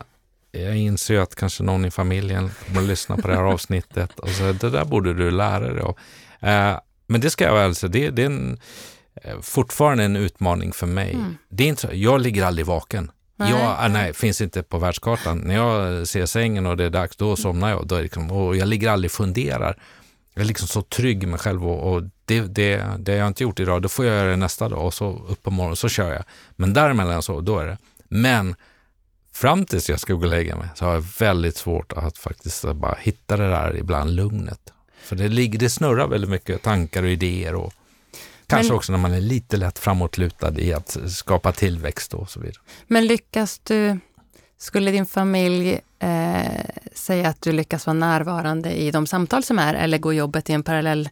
jag 0.55 0.77
inser 0.77 1.19
att 1.19 1.35
kanske 1.35 1.63
någon 1.63 1.85
i 1.85 1.91
familjen 1.91 2.51
kommer 2.65 2.81
att 2.81 2.87
lyssna 2.87 3.17
på 3.17 3.27
det 3.27 3.35
här 3.35 3.43
avsnittet 3.43 4.19
och 4.19 4.29
säga 4.37 4.53
det 4.53 4.69
där 4.69 4.85
borde 4.85 5.13
du 5.13 5.31
lära 5.31 5.73
dig 5.73 5.81
av. 5.81 5.97
Eh, 6.39 6.79
men 7.07 7.21
det 7.21 7.29
ska 7.29 7.43
jag 7.43 7.53
väl 7.53 7.75
säga, 7.75 7.89
det, 7.89 8.09
det, 8.09 8.21
är 8.21 8.25
en, 8.25 8.59
eh, 9.23 9.41
fortfarande 9.41 10.03
en 10.03 10.15
utmaning 10.15 10.73
för 10.73 10.87
mig. 10.87 11.13
Mm. 11.13 11.37
Det 11.49 11.63
är 11.63 11.67
inte 11.67 11.81
så, 11.81 11.87
jag 11.91 12.21
ligger 12.21 12.45
aldrig 12.45 12.65
vaken. 12.65 13.11
Nej. 13.37 13.51
Jag, 13.51 13.91
nej, 13.91 14.13
finns 14.13 14.41
inte 14.41 14.63
på 14.63 14.77
världskartan. 14.77 15.37
När 15.37 15.55
jag 15.55 16.07
ser 16.07 16.25
sängen 16.25 16.65
och 16.65 16.77
det 16.77 16.83
är 16.83 16.89
dags, 16.89 17.15
då 17.17 17.35
somnar 17.35 17.69
jag. 17.69 17.87
Då 17.87 17.99
liksom, 17.99 18.31
och 18.31 18.55
jag 18.55 18.67
ligger 18.67 18.89
aldrig 18.89 19.11
och 19.11 19.15
funderar. 19.15 19.77
Jag 20.33 20.41
är 20.41 20.47
liksom 20.47 20.67
så 20.67 20.81
trygg 20.81 21.17
med 21.17 21.27
mig 21.29 21.39
själv 21.39 21.67
och, 21.67 21.93
och 21.93 22.03
det, 22.25 22.41
det, 22.41 22.83
det 22.99 23.11
har 23.11 23.19
jag 23.19 23.27
inte 23.27 23.43
gjort 23.43 23.59
idag, 23.59 23.81
då 23.81 23.89
får 23.89 24.05
jag 24.05 24.15
göra 24.15 24.29
det 24.29 24.35
nästa 24.35 24.69
dag 24.69 24.85
och 24.85 24.93
så 24.93 25.25
upp 25.29 25.43
på 25.43 25.51
morgonen 25.51 25.75
så 25.75 25.89
kör 25.89 26.13
jag. 26.13 26.23
Men 26.55 26.73
däremellan 26.73 27.21
så, 27.21 27.41
då 27.41 27.59
är 27.59 27.65
det. 27.65 27.77
Men 28.09 28.55
fram 29.35 29.65
tills 29.65 29.89
jag 29.89 29.99
ska 29.99 30.13
gå 30.13 30.19
och 30.19 30.27
lägga 30.27 30.55
mig 30.55 30.67
så 30.75 30.85
har 30.85 30.93
jag 30.93 31.05
väldigt 31.19 31.57
svårt 31.57 31.93
att 31.93 32.17
faktiskt 32.17 32.73
bara 32.73 32.97
hitta 32.99 33.37
det 33.37 33.49
där 33.49 33.77
ibland 33.77 34.15
lugnet. 34.15 34.73
För 35.01 35.15
det, 35.15 35.27
ligger, 35.27 35.59
det 35.59 35.69
snurrar 35.69 36.07
väldigt 36.07 36.29
mycket 36.29 36.61
tankar 36.61 37.03
och 37.03 37.09
idéer 37.09 37.55
och 37.55 37.73
kanske 38.47 38.71
men, 38.71 38.77
också 38.77 38.91
när 38.91 38.99
man 38.99 39.13
är 39.13 39.21
lite 39.21 39.57
lätt 39.57 39.79
framåtlutad 39.79 40.59
i 40.59 40.73
att 40.73 40.97
skapa 41.07 41.51
tillväxt 41.51 42.13
och 42.13 42.29
så 42.29 42.39
vidare. 42.39 42.61
Men 42.87 43.07
lyckas 43.07 43.59
du, 43.59 43.99
skulle 44.57 44.91
din 44.91 45.05
familj 45.05 45.79
eh, 45.99 46.65
säga 46.93 47.29
att 47.29 47.41
du 47.41 47.51
lyckas 47.51 47.85
vara 47.85 47.93
närvarande 47.93 48.71
i 48.71 48.91
de 48.91 49.07
samtal 49.07 49.43
som 49.43 49.59
är 49.59 49.73
eller 49.73 49.97
går 49.97 50.13
jobbet 50.13 50.49
i 50.49 50.53
en 50.53 50.63
parallell 50.63 51.09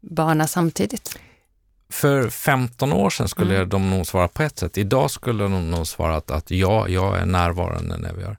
bana 0.00 0.46
samtidigt? 0.46 1.18
För 1.90 2.30
15 2.30 2.92
år 2.92 3.10
sedan 3.10 3.28
skulle 3.28 3.56
mm. 3.56 3.68
de 3.68 3.90
nog 3.90 4.06
svara 4.06 4.28
på 4.28 4.42
ett 4.42 4.58
sätt. 4.58 4.78
Idag 4.78 5.10
skulle 5.10 5.42
de 5.42 5.70
nog 5.70 5.86
svara 5.86 6.16
att, 6.16 6.30
att 6.30 6.50
ja, 6.50 6.88
jag 6.88 7.18
är 7.18 7.26
närvarande 7.26 7.96
när 7.96 8.12
vi 8.12 8.22
gör. 8.22 8.36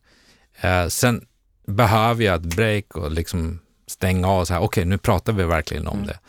Eh, 0.61 0.87
sen 0.87 1.25
behöver 1.67 2.23
jag 2.23 2.35
ett 2.35 2.55
break 2.55 2.95
och 2.95 3.11
liksom 3.11 3.59
stänga 3.87 4.27
av 4.27 4.39
och 4.39 4.47
säga, 4.47 4.59
okej, 4.59 4.81
okay, 4.81 4.85
nu 4.85 4.97
pratar 4.97 5.33
vi 5.33 5.43
verkligen 5.43 5.87
om 5.87 5.97
mm. 5.97 6.07
det. 6.07 6.19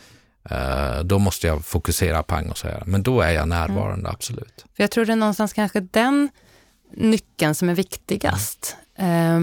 Eh, 0.55 1.03
då 1.03 1.19
måste 1.19 1.47
jag 1.47 1.65
fokusera 1.65 2.23
pang 2.23 2.49
och 2.49 2.57
säga, 2.57 2.83
men 2.85 3.03
då 3.03 3.21
är 3.21 3.31
jag 3.31 3.47
närvarande, 3.47 3.99
mm. 3.99 4.11
absolut. 4.11 4.65
För 4.75 4.83
jag 4.83 4.91
tror 4.91 5.05
det 5.05 5.11
är 5.11 5.15
någonstans 5.15 5.53
kanske 5.53 5.79
den 5.79 6.29
nyckeln 6.91 7.55
som 7.55 7.69
är 7.69 7.75
viktigast. 7.75 8.77
Eh, 8.97 9.39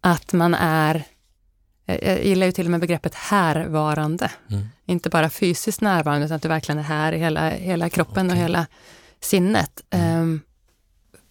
att 0.00 0.32
man 0.32 0.54
är 0.54 1.04
jag 1.86 2.24
gillar 2.24 2.46
ju 2.46 2.52
till 2.52 2.66
och 2.66 2.70
med 2.70 2.80
begreppet 2.80 3.14
härvarande. 3.14 4.30
Mm. 4.50 4.68
Inte 4.86 5.10
bara 5.10 5.30
fysiskt 5.30 5.80
närvarande, 5.80 6.26
utan 6.26 6.36
att 6.36 6.42
du 6.42 6.48
verkligen 6.48 6.78
är 6.78 6.82
här 6.82 7.12
i 7.12 7.18
hela, 7.18 7.50
hela 7.50 7.88
kroppen 7.88 8.26
okay. 8.26 8.38
och 8.38 8.44
hela 8.44 8.66
sinnet. 9.20 9.80
Mm. 9.90 10.22
Um, 10.22 10.40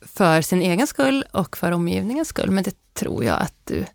för 0.06 0.42
sin 0.42 0.62
egen 0.62 0.88
skull 0.88 1.26
och 1.32 1.58
för 1.58 1.72
omgivningens 1.72 2.28
skull. 2.28 2.52
Men 2.52 2.64
det 2.64 2.76
tror 2.94 3.24
jag 3.24 3.42
att 3.42 3.56
du 3.64 3.86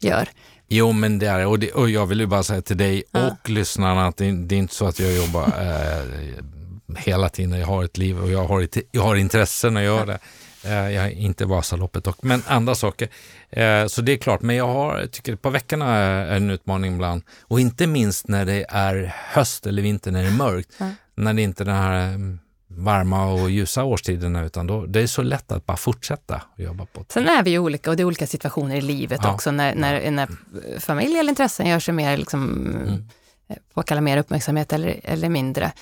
gör. 0.00 0.28
Jo, 0.68 0.92
men 0.92 1.18
det 1.18 1.26
är 1.26 1.46
och, 1.46 1.58
det, 1.58 1.72
och 1.72 1.90
jag 1.90 2.06
vill 2.06 2.20
ju 2.20 2.26
bara 2.26 2.42
säga 2.42 2.62
till 2.62 2.76
dig 2.76 3.02
ja. 3.10 3.26
och 3.26 3.50
lyssnarna 3.50 4.06
att 4.06 4.16
det, 4.16 4.32
det, 4.32 4.54
är 4.54 4.58
inte 4.58 4.74
så 4.74 4.86
att 4.86 4.98
jag 4.98 5.16
jobbar 5.16 5.46
eh, 5.46 6.96
hela 6.96 7.28
tiden. 7.28 7.58
Jag 7.60 7.66
har 7.66 7.84
ett 7.84 7.98
liv 7.98 8.18
och 8.18 8.30
jag 8.30 8.44
har, 8.44 8.68
jag 8.90 9.02
har 9.02 9.16
intressen 9.16 9.76
att 9.76 9.82
göra 9.82 10.06
det. 10.06 10.18
Eh, 10.64 10.90
jag 10.90 11.04
är 11.04 11.10
inte 11.10 11.44
Vasaloppet 11.44 12.04
dock, 12.04 12.22
men 12.22 12.42
andra 12.46 12.74
saker. 12.74 13.08
Eh, 13.50 13.86
så 13.86 14.02
det 14.02 14.12
är 14.12 14.16
klart, 14.16 14.42
men 14.42 14.56
jag 14.56 14.66
har, 14.66 15.06
tycker 15.06 15.36
på 15.36 15.50
veckorna 15.50 15.96
är 15.96 16.36
en 16.36 16.50
utmaning 16.50 16.94
ibland. 16.94 17.22
Och 17.42 17.60
inte 17.60 17.86
minst 17.86 18.28
när 18.28 18.44
det 18.44 18.66
är 18.68 19.14
höst 19.16 19.66
eller 19.66 19.82
vinter, 19.82 20.10
när 20.10 20.22
det 20.22 20.28
är 20.28 20.32
mörkt. 20.32 20.80
Mm. 20.80 20.92
När 21.14 21.34
det 21.34 21.42
inte 21.42 21.62
är 21.62 21.64
den 21.64 21.76
här 21.76 22.08
mm, 22.08 22.38
varma 22.66 23.32
och 23.32 23.50
ljusa 23.50 23.84
årstiderna, 23.84 24.44
utan 24.44 24.66
då, 24.66 24.86
det 24.86 25.00
är 25.00 25.06
så 25.06 25.22
lätt 25.22 25.52
att 25.52 25.66
bara 25.66 25.76
fortsätta 25.76 26.42
jobba 26.56 26.86
på 26.86 27.00
det. 27.00 27.12
Sen 27.12 27.28
är 27.28 27.42
vi 27.42 27.50
ju 27.50 27.58
olika 27.58 27.90
och 27.90 27.96
det 27.96 28.02
är 28.02 28.04
olika 28.04 28.26
situationer 28.26 28.76
i 28.76 28.80
livet 28.80 29.20
ja. 29.22 29.34
också, 29.34 29.50
när, 29.50 29.74
när, 29.74 30.10
när 30.10 30.28
familj 30.80 31.18
eller 31.18 31.30
intressen 31.30 31.66
gör 31.66 31.78
sig 31.78 31.94
mer 31.94 32.16
liksom, 32.16 32.66
mm. 32.66 33.08
eh, 33.48 33.56
påkalla 33.74 34.00
mer 34.00 34.16
uppmärksamhet 34.16 34.72
eller, 34.72 35.00
eller 35.02 35.28
mindre. 35.28 35.72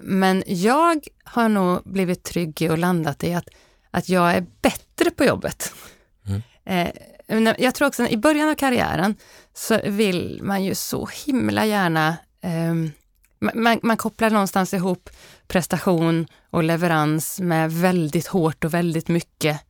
Men 0.00 0.42
jag 0.46 1.04
har 1.24 1.48
nog 1.48 1.80
blivit 1.84 2.24
trygg 2.24 2.62
i 2.62 2.68
och 2.68 2.78
landat 2.78 3.24
i 3.24 3.34
att, 3.34 3.48
att 3.90 4.08
jag 4.08 4.34
är 4.34 4.46
bättre 4.62 5.10
på 5.10 5.24
jobbet. 5.24 5.74
Mm. 6.26 6.42
Eh, 6.64 7.54
jag 7.58 7.74
tror 7.74 7.88
också 7.88 8.06
i 8.08 8.16
början 8.16 8.48
av 8.48 8.54
karriären 8.54 9.16
så 9.54 9.80
vill 9.84 10.40
man 10.42 10.64
ju 10.64 10.74
så 10.74 11.08
himla 11.26 11.66
gärna 11.66 12.16
ehm, 12.42 12.92
man, 13.54 13.80
man, 13.82 13.96
kopplar 13.96 14.30
någonstans 14.30 14.74
ihop 14.74 15.10
prestation 15.48 16.26
och 16.50 16.64
leverans 16.64 17.40
med 17.40 17.72
väldigt 17.72 18.26
hårt 18.26 18.64
och 18.64 18.74
väldigt 18.74 19.08
mycket 19.08 19.60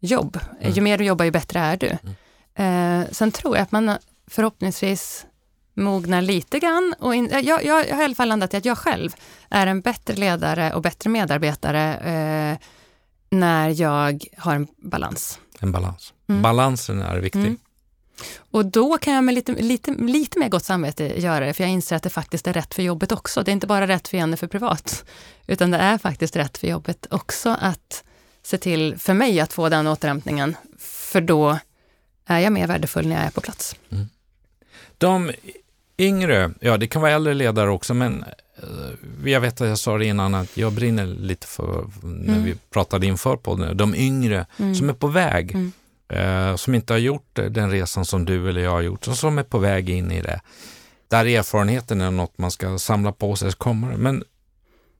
jobb. 0.00 0.38
Mm. 0.60 0.72
Ju 0.72 0.82
mer 0.82 0.98
du 0.98 1.04
jobbar, 1.04 1.24
ju 1.24 1.30
bättre 1.30 1.60
är 1.60 1.76
du. 1.76 1.98
Mm. 2.02 3.02
Eh, 3.02 3.08
sen 3.12 3.32
tror 3.32 3.56
jag 3.56 3.62
att 3.62 3.72
man 3.72 3.96
förhoppningsvis 4.26 5.26
mognar 5.74 6.22
lite 6.22 6.58
grann. 6.58 6.94
Och 6.98 7.14
in, 7.14 7.28
jag, 7.32 7.44
jag, 7.44 7.64
jag 7.64 7.94
har 7.94 8.02
i 8.02 8.04
alla 8.04 8.14
fall 8.14 8.28
landat 8.28 8.54
i 8.54 8.56
att 8.56 8.64
jag 8.64 8.78
själv 8.78 9.14
är 9.50 9.66
en 9.66 9.80
bättre 9.80 10.14
ledare 10.14 10.74
och 10.74 10.82
bättre 10.82 11.10
medarbetare 11.10 11.96
eh, 11.96 12.58
när 13.30 13.80
jag 13.80 14.24
har 14.36 14.54
en 14.54 14.66
balans. 14.76 15.38
En 15.60 15.72
balans. 15.72 16.12
Mm. 16.28 16.42
Balansen 16.42 17.02
är 17.02 17.18
viktig. 17.18 17.40
Mm. 17.40 17.58
Och 18.50 18.66
då 18.66 18.98
kan 18.98 19.14
jag 19.14 19.24
med 19.24 19.34
lite, 19.34 19.52
lite, 19.52 19.90
lite 19.90 20.38
mer 20.38 20.48
gott 20.48 20.64
samvete 20.64 21.20
göra 21.20 21.46
det, 21.46 21.54
för 21.54 21.64
jag 21.64 21.70
inser 21.70 21.96
att 21.96 22.02
det 22.02 22.10
faktiskt 22.10 22.46
är 22.46 22.52
rätt 22.52 22.74
för 22.74 22.82
jobbet 22.82 23.12
också. 23.12 23.42
Det 23.42 23.50
är 23.50 23.52
inte 23.52 23.66
bara 23.66 23.86
rätt 23.86 24.08
för 24.08 24.16
Jenny 24.16 24.36
för 24.36 24.46
privat, 24.46 25.04
utan 25.46 25.70
det 25.70 25.78
är 25.78 25.98
faktiskt 25.98 26.36
rätt 26.36 26.58
för 26.58 26.66
jobbet 26.66 27.06
också 27.10 27.56
att 27.60 28.04
se 28.42 28.58
till, 28.58 28.98
för 28.98 29.14
mig, 29.14 29.40
att 29.40 29.52
få 29.52 29.68
den 29.68 29.86
återhämtningen. 29.86 30.56
För 30.78 31.20
då 31.20 31.58
är 32.26 32.38
jag 32.38 32.52
mer 32.52 32.66
värdefull 32.66 33.08
när 33.08 33.16
jag 33.16 33.24
är 33.24 33.30
på 33.30 33.40
plats. 33.40 33.76
Mm. 33.90 34.08
De 34.98 35.32
yngre, 35.98 36.50
ja 36.60 36.76
det 36.76 36.86
kan 36.86 37.02
vara 37.02 37.12
äldre 37.12 37.34
ledare 37.34 37.70
också, 37.70 37.94
men 37.94 38.24
jag 39.24 39.40
vet 39.40 39.60
att 39.60 39.68
jag 39.68 39.78
sa 39.78 39.98
det 39.98 40.04
innan 40.04 40.34
att 40.34 40.56
jag 40.56 40.72
brinner 40.72 41.06
lite 41.06 41.46
för, 41.46 41.90
när 42.02 42.32
mm. 42.32 42.44
vi 42.44 42.54
pratade 42.70 43.06
inför 43.06 43.36
podden, 43.36 43.76
de 43.76 43.94
yngre 43.94 44.46
mm. 44.56 44.74
som 44.74 44.88
är 44.88 44.92
på 44.92 45.06
väg, 45.06 45.54
mm. 45.54 45.72
eh, 46.08 46.56
som 46.56 46.74
inte 46.74 46.92
har 46.92 46.98
gjort 46.98 47.34
den 47.34 47.70
resan 47.70 48.04
som 48.04 48.24
du 48.24 48.48
eller 48.48 48.60
jag 48.60 48.70
har 48.70 48.82
gjort, 48.82 49.08
och 49.08 49.16
som 49.16 49.38
är 49.38 49.42
på 49.42 49.58
väg 49.58 49.90
in 49.90 50.10
i 50.10 50.22
det. 50.22 50.40
Där 51.08 51.26
erfarenheten 51.26 52.00
är 52.00 52.10
något 52.10 52.38
man 52.38 52.50
ska 52.50 52.78
samla 52.78 53.12
på 53.12 53.36
sig, 53.36 53.52
kommer 53.52 53.96
Men 53.96 54.24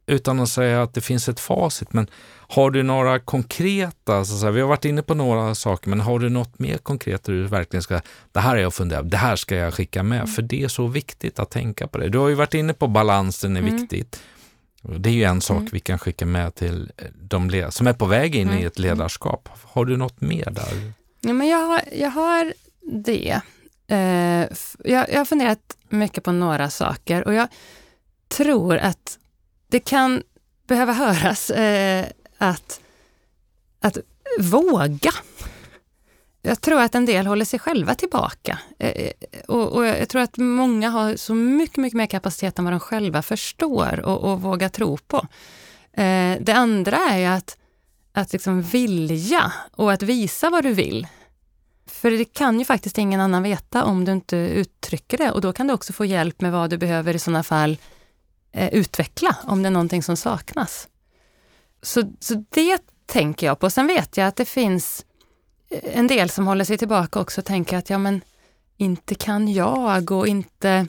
utan 0.08 0.40
att 0.40 0.48
säga 0.48 0.82
att 0.82 0.94
det 0.94 1.00
finns 1.00 1.28
ett 1.28 1.40
facit, 1.40 1.92
men 1.92 2.10
har 2.30 2.70
du 2.70 2.82
några 2.82 3.18
konkreta, 3.18 4.24
så 4.24 4.38
säga, 4.38 4.50
vi 4.50 4.60
har 4.60 4.68
varit 4.68 4.84
inne 4.84 5.02
på 5.02 5.14
några 5.14 5.54
saker, 5.54 5.90
men 5.90 6.00
har 6.00 6.18
du 6.18 6.28
något 6.28 6.58
mer 6.58 6.78
konkret 6.78 7.24
där 7.24 7.32
du 7.32 7.46
verkligen 7.46 7.82
ska, 7.82 8.00
det 8.32 8.40
här 8.40 8.56
är 8.56 8.60
jag 8.60 8.74
funderat 8.74 9.10
det 9.10 9.16
här 9.16 9.36
ska 9.36 9.54
jag 9.54 9.74
skicka 9.74 10.02
med, 10.02 10.18
mm. 10.18 10.28
för 10.28 10.42
det 10.42 10.62
är 10.64 10.68
så 10.68 10.86
viktigt 10.86 11.38
att 11.38 11.50
tänka 11.50 11.86
på 11.86 11.98
det. 11.98 12.08
Du 12.08 12.18
har 12.18 12.28
ju 12.28 12.34
varit 12.34 12.54
inne 12.54 12.72
på 12.72 12.86
balansen 12.86 13.56
är 13.56 13.60
mm. 13.60 13.76
viktigt. 13.76 14.22
Det 14.82 15.08
är 15.08 15.14
ju 15.14 15.24
en 15.24 15.40
sak 15.40 15.58
mm. 15.58 15.68
vi 15.72 15.80
kan 15.80 15.98
skicka 15.98 16.26
med 16.26 16.54
till 16.54 16.92
de 17.14 17.70
som 17.70 17.86
är 17.86 17.92
på 17.92 18.06
väg 18.06 18.36
in 18.36 18.48
i 18.48 18.52
mm. 18.52 18.66
ett 18.66 18.78
ledarskap. 18.78 19.48
Har 19.62 19.84
du 19.84 19.96
något 19.96 20.20
mer 20.20 20.50
där? 20.50 20.92
Ja, 21.20 21.32
men 21.32 21.48
jag, 21.48 21.58
har, 21.58 21.80
jag 21.92 22.10
har 22.10 22.52
det. 23.04 23.40
Eh, 23.88 24.56
jag, 24.84 25.10
jag 25.10 25.18
har 25.18 25.24
funderat 25.24 25.76
mycket 25.88 26.24
på 26.24 26.32
några 26.32 26.70
saker 26.70 27.24
och 27.26 27.34
jag 27.34 27.48
tror 28.28 28.76
att 28.76 29.18
det 29.68 29.80
kan 29.80 30.22
behöva 30.66 30.92
höras 30.92 31.50
eh, 31.50 32.06
att, 32.38 32.80
att 33.80 33.98
våga. 34.40 35.12
Jag 36.42 36.60
tror 36.60 36.80
att 36.80 36.94
en 36.94 37.06
del 37.06 37.26
håller 37.26 37.44
sig 37.44 37.58
själva 37.58 37.94
tillbaka. 37.94 38.58
Eh, 38.78 38.90
eh, 38.90 39.12
och, 39.48 39.72
och, 39.72 39.86
jag 39.86 40.08
tror 40.08 40.22
att 40.22 40.36
många 40.36 40.90
har 40.90 41.16
så 41.16 41.34
mycket, 41.34 41.76
mycket 41.76 41.96
mer 41.96 42.06
kapacitet 42.06 42.58
än 42.58 42.64
vad 42.64 42.72
de 42.72 42.80
själva 42.80 43.22
förstår 43.22 44.00
och, 44.00 44.32
och 44.32 44.42
vågar 44.42 44.68
tro 44.68 44.96
på. 44.96 45.16
Eh, 45.92 46.36
det 46.40 46.52
andra 46.52 46.96
är 46.96 47.18
ju 47.18 47.24
att, 47.24 47.56
att 48.12 48.32
liksom 48.32 48.62
vilja 48.62 49.52
och 49.72 49.92
att 49.92 50.02
visa 50.02 50.50
vad 50.50 50.64
du 50.64 50.72
vill. 50.72 51.06
För 51.86 52.10
det 52.10 52.24
kan 52.24 52.58
ju 52.58 52.64
faktiskt 52.64 52.98
ingen 52.98 53.20
annan 53.20 53.42
veta 53.42 53.84
om 53.84 54.04
du 54.04 54.12
inte 54.12 54.36
uttrycker 54.36 55.18
det 55.18 55.30
och 55.30 55.40
då 55.40 55.52
kan 55.52 55.66
du 55.66 55.74
också 55.74 55.92
få 55.92 56.04
hjälp 56.04 56.40
med 56.40 56.52
vad 56.52 56.70
du 56.70 56.78
behöver 56.78 57.16
i 57.16 57.18
sådana 57.18 57.42
fall 57.42 57.76
eh, 58.52 58.74
utveckla 58.74 59.36
om 59.44 59.62
det 59.62 59.68
är 59.68 59.70
någonting 59.70 60.02
som 60.02 60.16
saknas. 60.16 60.88
Så, 61.82 62.02
så 62.20 62.44
det 62.50 62.78
tänker 63.06 63.46
jag 63.46 63.58
på. 63.58 63.70
Sen 63.70 63.86
vet 63.86 64.16
jag 64.16 64.26
att 64.26 64.36
det 64.36 64.44
finns 64.44 65.06
eh, 65.70 65.98
en 65.98 66.06
del 66.06 66.30
som 66.30 66.46
håller 66.46 66.64
sig 66.64 66.78
tillbaka 66.78 67.20
också 67.20 67.40
och 67.40 67.44
tänker 67.44 67.76
att 67.76 67.90
ja 67.90 67.98
men 67.98 68.20
inte 68.76 69.14
kan 69.14 69.52
jag 69.52 70.10
och 70.10 70.28
inte 70.28 70.86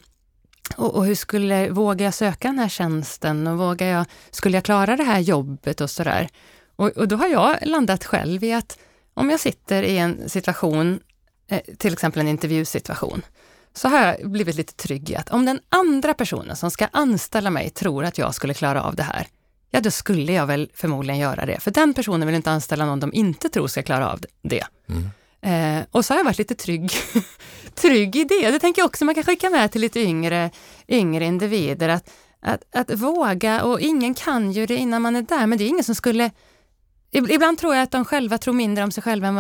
och, 0.76 0.96
och 0.96 1.06
hur 1.06 1.16
skulle, 1.16 1.70
vågar 1.70 2.06
jag 2.06 2.14
söka 2.14 2.48
den 2.48 2.60
här 2.60 2.70
tjänsten 2.70 3.48
och 3.48 3.58
vågar 3.58 3.88
jag, 3.88 4.06
skulle 4.32 4.58
jag 4.58 4.64
klara 4.64 4.96
det 4.96 5.04
här 5.04 5.20
jobbet 5.20 5.82
och 5.82 5.90
sådär. 5.90 6.30
Och, 6.76 6.88
och 6.88 7.08
då 7.08 7.16
har 7.16 7.28
jag 7.28 7.58
landat 7.62 8.06
själv 8.06 8.44
i 8.44 8.54
att 8.54 8.80
om 9.14 9.30
jag 9.30 9.40
sitter 9.40 9.84
i 9.84 9.98
en 9.98 10.30
situation, 10.30 11.00
eh, 11.48 11.62
till 11.78 11.94
exempel 11.94 12.22
en 12.22 12.28
intervjusituation, 12.28 13.22
så 13.74 13.88
har 13.88 14.00
jag 14.00 14.32
blivit 14.32 14.56
lite 14.56 14.74
trygg 14.74 15.10
i 15.10 15.16
att 15.16 15.30
om 15.30 15.46
den 15.46 15.60
andra 15.70 16.14
personen 16.14 16.56
som 16.56 16.72
ska 16.72 16.88
anställa 16.92 17.50
mig 17.50 17.70
tror 17.70 18.06
att 18.06 18.18
jag 18.18 18.36
skulle 18.36 18.54
klara 18.54 18.84
av 18.84 18.96
det 18.96 19.04
här, 19.04 19.28
ja 19.72 19.80
då 19.82 19.92
skulle 19.92 20.34
jag 20.34 20.48
väl 20.48 20.72
förmodligen 20.74 21.20
göra 21.20 21.46
det. 21.46 21.60
För 21.60 21.72
den 21.72 21.94
personen 21.94 22.28
vill 22.28 22.36
inte 22.36 22.52
anställa 22.52 22.86
någon 22.86 23.00
de 23.00 23.14
inte 23.14 23.50
tror 23.50 23.68
ska 23.68 23.84
klara 23.84 24.12
av 24.12 24.20
det. 24.42 24.64
Mm. 24.90 25.10
Eh, 25.42 25.86
och 25.92 26.06
så 26.06 26.14
har 26.14 26.20
jag 26.20 26.26
varit 26.26 26.38
lite 26.38 26.56
trygg, 26.56 26.92
trygg 27.74 28.16
i 28.16 28.24
det. 28.24 28.52
Det 28.52 28.60
tänker 28.60 28.82
jag 28.82 28.88
också 28.88 29.06
man 29.06 29.16
kan 29.16 29.24
skicka 29.24 29.50
med 29.50 29.72
till 29.72 29.82
lite 29.82 30.00
yngre, 30.00 30.52
yngre 30.88 31.26
individer. 31.26 31.90
Att, 31.90 32.10
att, 32.42 32.76
att 32.76 33.00
våga, 33.00 33.64
och 33.64 33.80
ingen 33.80 34.14
kan 34.14 34.52
ju 34.52 34.66
det 34.66 34.78
innan 34.78 35.02
man 35.02 35.16
är 35.16 35.22
där, 35.22 35.48
men 35.48 35.58
det 35.58 35.64
är 35.64 35.70
ingen 35.70 35.84
som 35.84 35.96
skulle 35.96 36.32
Ibland 37.12 37.58
tror 37.58 37.76
jag 37.76 37.84
att 37.84 37.92
de 37.92 38.06
själva 38.06 38.38
tror 38.38 38.54
mindre 38.54 38.84
om 38.84 38.92
sig 38.92 39.04
själva 39.04 39.28
än 39.28 39.36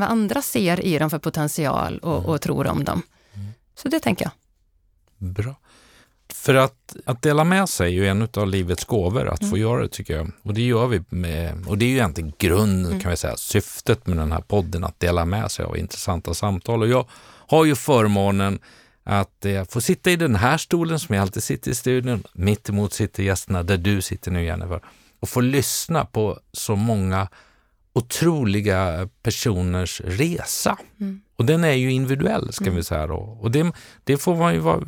vad, 0.00 0.08
andra 0.08 0.42
ser 0.42 0.84
i 0.84 0.98
dem 0.98 1.10
för 1.10 1.18
potential 1.18 1.98
och, 1.98 2.18
mm. 2.18 2.26
och 2.26 2.40
tror 2.40 2.66
om 2.66 2.84
dem. 2.84 3.02
Så 3.74 3.88
det 3.88 4.00
tänker 4.00 4.24
jag. 4.24 4.32
Bra. 5.30 5.54
För 6.32 6.54
att, 6.54 6.96
att 7.04 7.22
dela 7.22 7.44
med 7.44 7.68
sig 7.68 7.86
är 7.86 8.02
ju 8.02 8.08
en 8.08 8.28
av 8.36 8.46
livets 8.46 8.84
gåvor, 8.84 9.28
att 9.28 9.40
mm. 9.40 9.50
få 9.50 9.58
göra 9.58 9.82
det 9.82 9.88
tycker 9.88 10.16
jag. 10.16 10.30
Och 10.42 10.54
det 10.54 10.62
gör 10.62 10.86
vi 10.86 11.02
med, 11.08 11.64
och 11.66 11.78
det 11.78 11.84
är 11.84 11.88
ju 11.88 11.94
egentligen 11.94 12.32
grunden 12.38 12.86
mm. 12.92 13.00
kan 13.00 13.10
vi 13.10 13.16
säga, 13.16 13.36
syftet 13.36 14.06
med 14.06 14.16
den 14.16 14.32
här 14.32 14.40
podden, 14.40 14.84
att 14.84 15.00
dela 15.00 15.24
med 15.24 15.50
sig 15.50 15.64
av 15.64 15.76
intressanta 15.78 16.34
samtal. 16.34 16.82
Och 16.82 16.88
jag 16.88 17.06
har 17.48 17.64
ju 17.64 17.74
förmånen 17.74 18.58
att 19.04 19.44
eh, 19.44 19.64
få 19.64 19.80
sitta 19.80 20.10
i 20.10 20.16
den 20.16 20.34
här 20.34 20.58
stolen 20.58 20.98
som 20.98 21.14
jag 21.14 21.22
alltid 21.22 21.42
sitter 21.42 21.70
i 21.70 21.74
studion. 21.74 22.24
Mitt 22.32 22.68
emot 22.68 22.92
sitter 22.92 23.22
gästerna 23.22 23.62
där 23.62 23.76
du 23.76 24.02
sitter 24.02 24.30
nu 24.30 24.44
Jennifer. 24.44 24.80
Och 25.20 25.28
få 25.28 25.40
lyssna 25.40 26.04
på 26.04 26.40
så 26.52 26.76
många 26.76 27.28
otroliga 27.92 29.08
personers 29.22 30.00
resa. 30.04 30.78
Mm. 31.00 31.20
Och 31.42 31.46
den 31.46 31.64
är 31.64 31.72
ju 31.72 31.92
individuell 31.92 32.52
ska 32.52 32.64
mm. 32.64 32.76
vi 32.76 32.84
säga 32.84 33.06
då. 33.06 33.14
Och 33.14 33.50
det, 33.50 33.72
det 34.04 34.16
får 34.16 34.36
man 34.36 34.54
ju 34.54 34.60
vara 34.60 34.80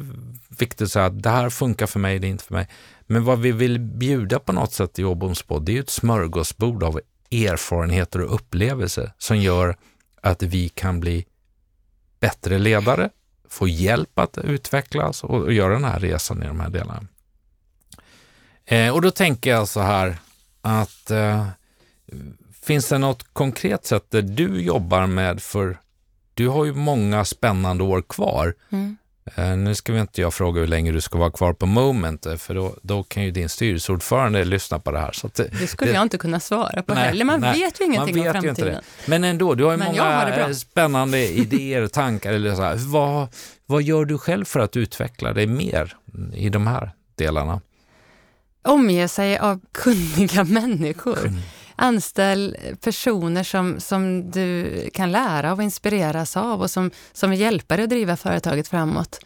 viktigt 0.58 0.82
att 0.82 0.90
säga 0.90 1.06
att 1.06 1.22
det 1.22 1.30
här 1.30 1.50
funkar 1.50 1.86
för 1.86 1.98
mig, 1.98 2.18
det 2.18 2.26
är 2.26 2.28
inte 2.28 2.44
för 2.44 2.54
mig. 2.54 2.68
Men 3.06 3.24
vad 3.24 3.38
vi 3.38 3.52
vill 3.52 3.80
bjuda 3.80 4.38
på 4.38 4.52
något 4.52 4.72
sätt 4.72 4.98
i 4.98 5.04
Åboms 5.04 5.44
det 5.60 5.72
är 5.72 5.74
ju 5.74 5.80
ett 5.80 5.90
smörgåsbord 5.90 6.82
av 6.82 7.00
erfarenheter 7.30 8.20
och 8.20 8.34
upplevelser 8.34 9.12
som 9.18 9.36
gör 9.38 9.76
att 10.20 10.42
vi 10.42 10.68
kan 10.68 11.00
bli 11.00 11.26
bättre 12.20 12.58
ledare, 12.58 13.10
få 13.48 13.68
hjälp 13.68 14.18
att 14.18 14.38
utvecklas 14.38 15.24
och, 15.24 15.42
och 15.42 15.52
göra 15.52 15.72
den 15.72 15.84
här 15.84 16.00
resan 16.00 16.42
i 16.42 16.46
de 16.46 16.60
här 16.60 16.70
delarna. 16.70 17.06
Eh, 18.64 18.94
och 18.94 19.02
då 19.02 19.10
tänker 19.10 19.50
jag 19.50 19.68
så 19.68 19.80
här 19.80 20.16
att 20.60 21.10
eh, 21.10 21.46
finns 22.62 22.88
det 22.88 22.98
något 22.98 23.24
konkret 23.32 23.86
sätt 23.86 24.10
där 24.10 24.22
du 24.22 24.62
jobbar 24.62 25.06
med 25.06 25.42
för 25.42 25.78
du 26.34 26.48
har 26.48 26.64
ju 26.64 26.72
många 26.72 27.24
spännande 27.24 27.84
år 27.84 28.02
kvar. 28.02 28.54
Mm. 28.70 28.96
Uh, 29.38 29.56
nu 29.56 29.74
ska 29.74 29.92
vi 29.92 30.00
inte 30.00 30.20
jag 30.20 30.34
fråga 30.34 30.60
hur 30.60 30.68
länge 30.68 30.92
du 30.92 31.00
ska 31.00 31.18
vara 31.18 31.30
kvar 31.30 31.52
på 31.52 31.66
Moment, 31.66 32.26
eh, 32.26 32.36
för 32.36 32.54
då, 32.54 32.74
då 32.82 33.02
kan 33.02 33.24
ju 33.24 33.30
din 33.30 33.48
styrelseordförande 33.48 34.44
lyssna 34.44 34.78
på 34.78 34.90
det 34.90 34.98
här. 34.98 35.12
Så 35.12 35.30
det, 35.34 35.48
det 35.60 35.66
skulle 35.66 35.90
det, 35.90 35.94
jag 35.94 36.02
inte 36.02 36.18
kunna 36.18 36.40
svara 36.40 36.82
på 36.82 36.94
nej, 36.94 37.04
heller. 37.04 37.24
Man 37.24 37.40
nej, 37.40 37.60
vet 37.60 37.80
ju 37.80 37.84
ingenting 37.84 38.14
vet 38.14 38.34
om 38.34 38.42
framtiden. 38.42 38.82
Men 39.06 39.24
ändå, 39.24 39.54
du 39.54 39.64
har 39.64 39.70
ju 39.70 39.76
Men 39.76 39.86
många 39.86 40.02
har 40.02 40.52
spännande 40.52 41.28
idéer 41.28 41.82
och 41.82 41.92
tankar. 41.92 42.32
Eller 42.32 42.54
så 42.54 42.62
här. 42.62 42.76
Vad, 42.76 43.28
vad 43.66 43.82
gör 43.82 44.04
du 44.04 44.18
själv 44.18 44.44
för 44.44 44.60
att 44.60 44.76
utveckla 44.76 45.32
dig 45.32 45.46
mer 45.46 45.96
i 46.34 46.48
de 46.48 46.66
här 46.66 46.90
delarna? 47.14 47.60
Omge 48.62 49.08
sig 49.08 49.38
av 49.38 49.60
kunniga 49.72 50.44
människor. 50.44 51.26
Mm 51.26 51.40
anställ 51.76 52.56
personer 52.80 53.42
som, 53.42 53.80
som 53.80 54.30
du 54.30 54.90
kan 54.94 55.12
lära 55.12 55.52
av 55.52 55.58
och 55.58 55.64
inspireras 55.64 56.36
av 56.36 56.62
och 56.62 56.70
som, 56.70 56.90
som 57.12 57.30
vill 57.30 57.40
hjälpa 57.40 57.76
dig 57.76 57.84
att 57.84 57.90
driva 57.90 58.16
företaget 58.16 58.68
framåt. 58.68 59.20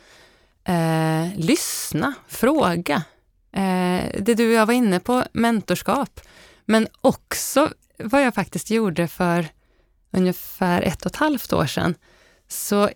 Eh, 0.64 1.36
lyssna, 1.36 2.14
fråga. 2.28 3.02
Eh, 3.52 4.20
det 4.20 4.34
du 4.34 4.48
och 4.48 4.54
jag 4.54 4.66
var 4.66 4.74
inne 4.74 5.00
på, 5.00 5.24
mentorskap. 5.32 6.20
Men 6.64 6.88
också 7.00 7.70
vad 7.98 8.22
jag 8.22 8.34
faktiskt 8.34 8.70
gjorde 8.70 9.08
för 9.08 9.48
ungefär 10.10 10.82
ett 10.82 11.00
och 11.00 11.06
ett 11.06 11.16
halvt 11.16 11.52
år 11.52 11.66
sedan, 11.66 11.94
så 12.48 12.90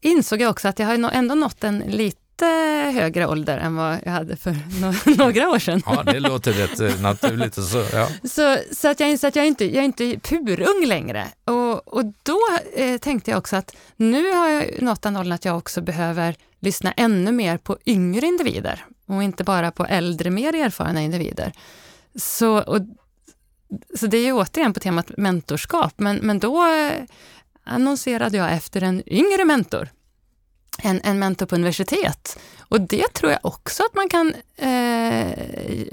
insåg 0.00 0.40
jag 0.40 0.50
också 0.50 0.68
att 0.68 0.78
jag 0.78 0.86
har 0.86 1.10
ändå 1.12 1.34
nått 1.34 1.64
en 1.64 1.78
liten 1.78 2.23
lite 2.34 3.00
högre 3.00 3.26
ålder 3.26 3.58
än 3.58 3.76
vad 3.76 3.98
jag 4.04 4.12
hade 4.12 4.36
för 4.36 4.56
no 4.80 5.16
några 5.16 5.50
år 5.50 5.58
sedan. 5.58 5.82
Ja, 5.86 6.02
det 6.02 6.20
låter 6.20 6.52
rätt 6.52 6.80
eh, 6.80 7.00
naturligt. 7.00 7.58
Och 7.58 7.64
så, 7.64 7.84
ja. 7.92 8.08
så, 8.24 8.56
så 8.74 8.88
att 8.88 9.00
jag 9.00 9.10
inser 9.10 9.28
att 9.28 9.36
jag 9.36 9.46
inte 9.46 9.64
jag 9.64 9.76
är 9.76 9.82
inte 9.82 10.18
purung 10.18 10.86
längre. 10.86 11.26
Och, 11.44 11.88
och 11.88 12.04
då 12.22 12.40
eh, 12.74 12.98
tänkte 12.98 13.30
jag 13.30 13.38
också 13.38 13.56
att 13.56 13.76
nu 13.96 14.32
har 14.32 14.48
jag 14.48 14.82
nått 14.82 15.02
den 15.02 15.16
åldern 15.16 15.32
att 15.32 15.44
jag 15.44 15.58
också 15.58 15.80
behöver 15.80 16.36
lyssna 16.60 16.92
ännu 16.92 17.32
mer 17.32 17.58
på 17.58 17.78
yngre 17.86 18.26
individer 18.26 18.84
och 19.06 19.22
inte 19.22 19.44
bara 19.44 19.70
på 19.70 19.86
äldre, 19.86 20.30
mer 20.30 20.54
erfarna 20.54 21.02
individer. 21.02 21.52
Så, 22.14 22.58
och, 22.58 22.78
så 23.98 24.06
det 24.06 24.18
är 24.18 24.24
ju 24.24 24.32
återigen 24.32 24.72
på 24.72 24.80
temat 24.80 25.10
mentorskap, 25.16 25.92
men, 25.96 26.16
men 26.16 26.38
då 26.38 26.66
eh, 26.66 27.02
annonserade 27.64 28.36
jag 28.36 28.52
efter 28.52 28.82
en 28.82 29.02
yngre 29.06 29.44
mentor 29.44 29.88
en, 30.82 31.00
en 31.04 31.18
mentor 31.18 31.46
på 31.46 31.54
universitet. 31.54 32.38
Och 32.68 32.80
det 32.80 33.12
tror 33.12 33.32
jag 33.32 33.40
också 33.42 33.82
att 33.82 33.94
man 33.94 34.08
kan 34.08 34.34
eh, 34.56 35.32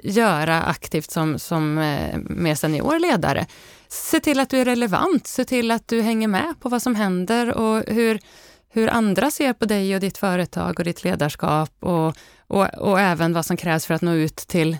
göra 0.04 0.64
aktivt 0.64 1.12
som, 1.12 1.40
som 1.40 1.78
eh, 1.78 2.18
mer 2.18 2.56
senior 2.56 3.00
ledare. 3.00 3.46
Se 3.88 4.20
till 4.20 4.40
att 4.40 4.50
du 4.50 4.58
är 4.58 4.66
relevant, 4.66 5.28
se 5.28 5.46
till 5.46 5.72
att 5.72 5.88
du 5.88 6.02
hänger 6.02 6.28
med 6.28 6.56
på 6.60 6.70
vad 6.70 6.82
som 6.82 6.96
händer 6.96 7.54
och 7.54 7.84
hur, 7.88 8.20
hur 8.70 8.88
andra 8.88 9.32
ser 9.32 9.54
på 9.54 9.66
dig 9.66 9.96
och 9.96 10.02
ditt 10.02 10.18
företag 10.18 10.80
och 10.80 10.86
ditt 10.86 11.04
ledarskap 11.04 11.72
och, 11.80 12.16
och, 12.48 12.68
och 12.78 13.00
även 13.00 13.34
vad 13.34 13.46
som 13.46 13.58
krävs 13.58 13.86
för 13.86 13.94
att 13.94 14.02
nå 14.02 14.14
ut 14.14 14.36
till 14.36 14.78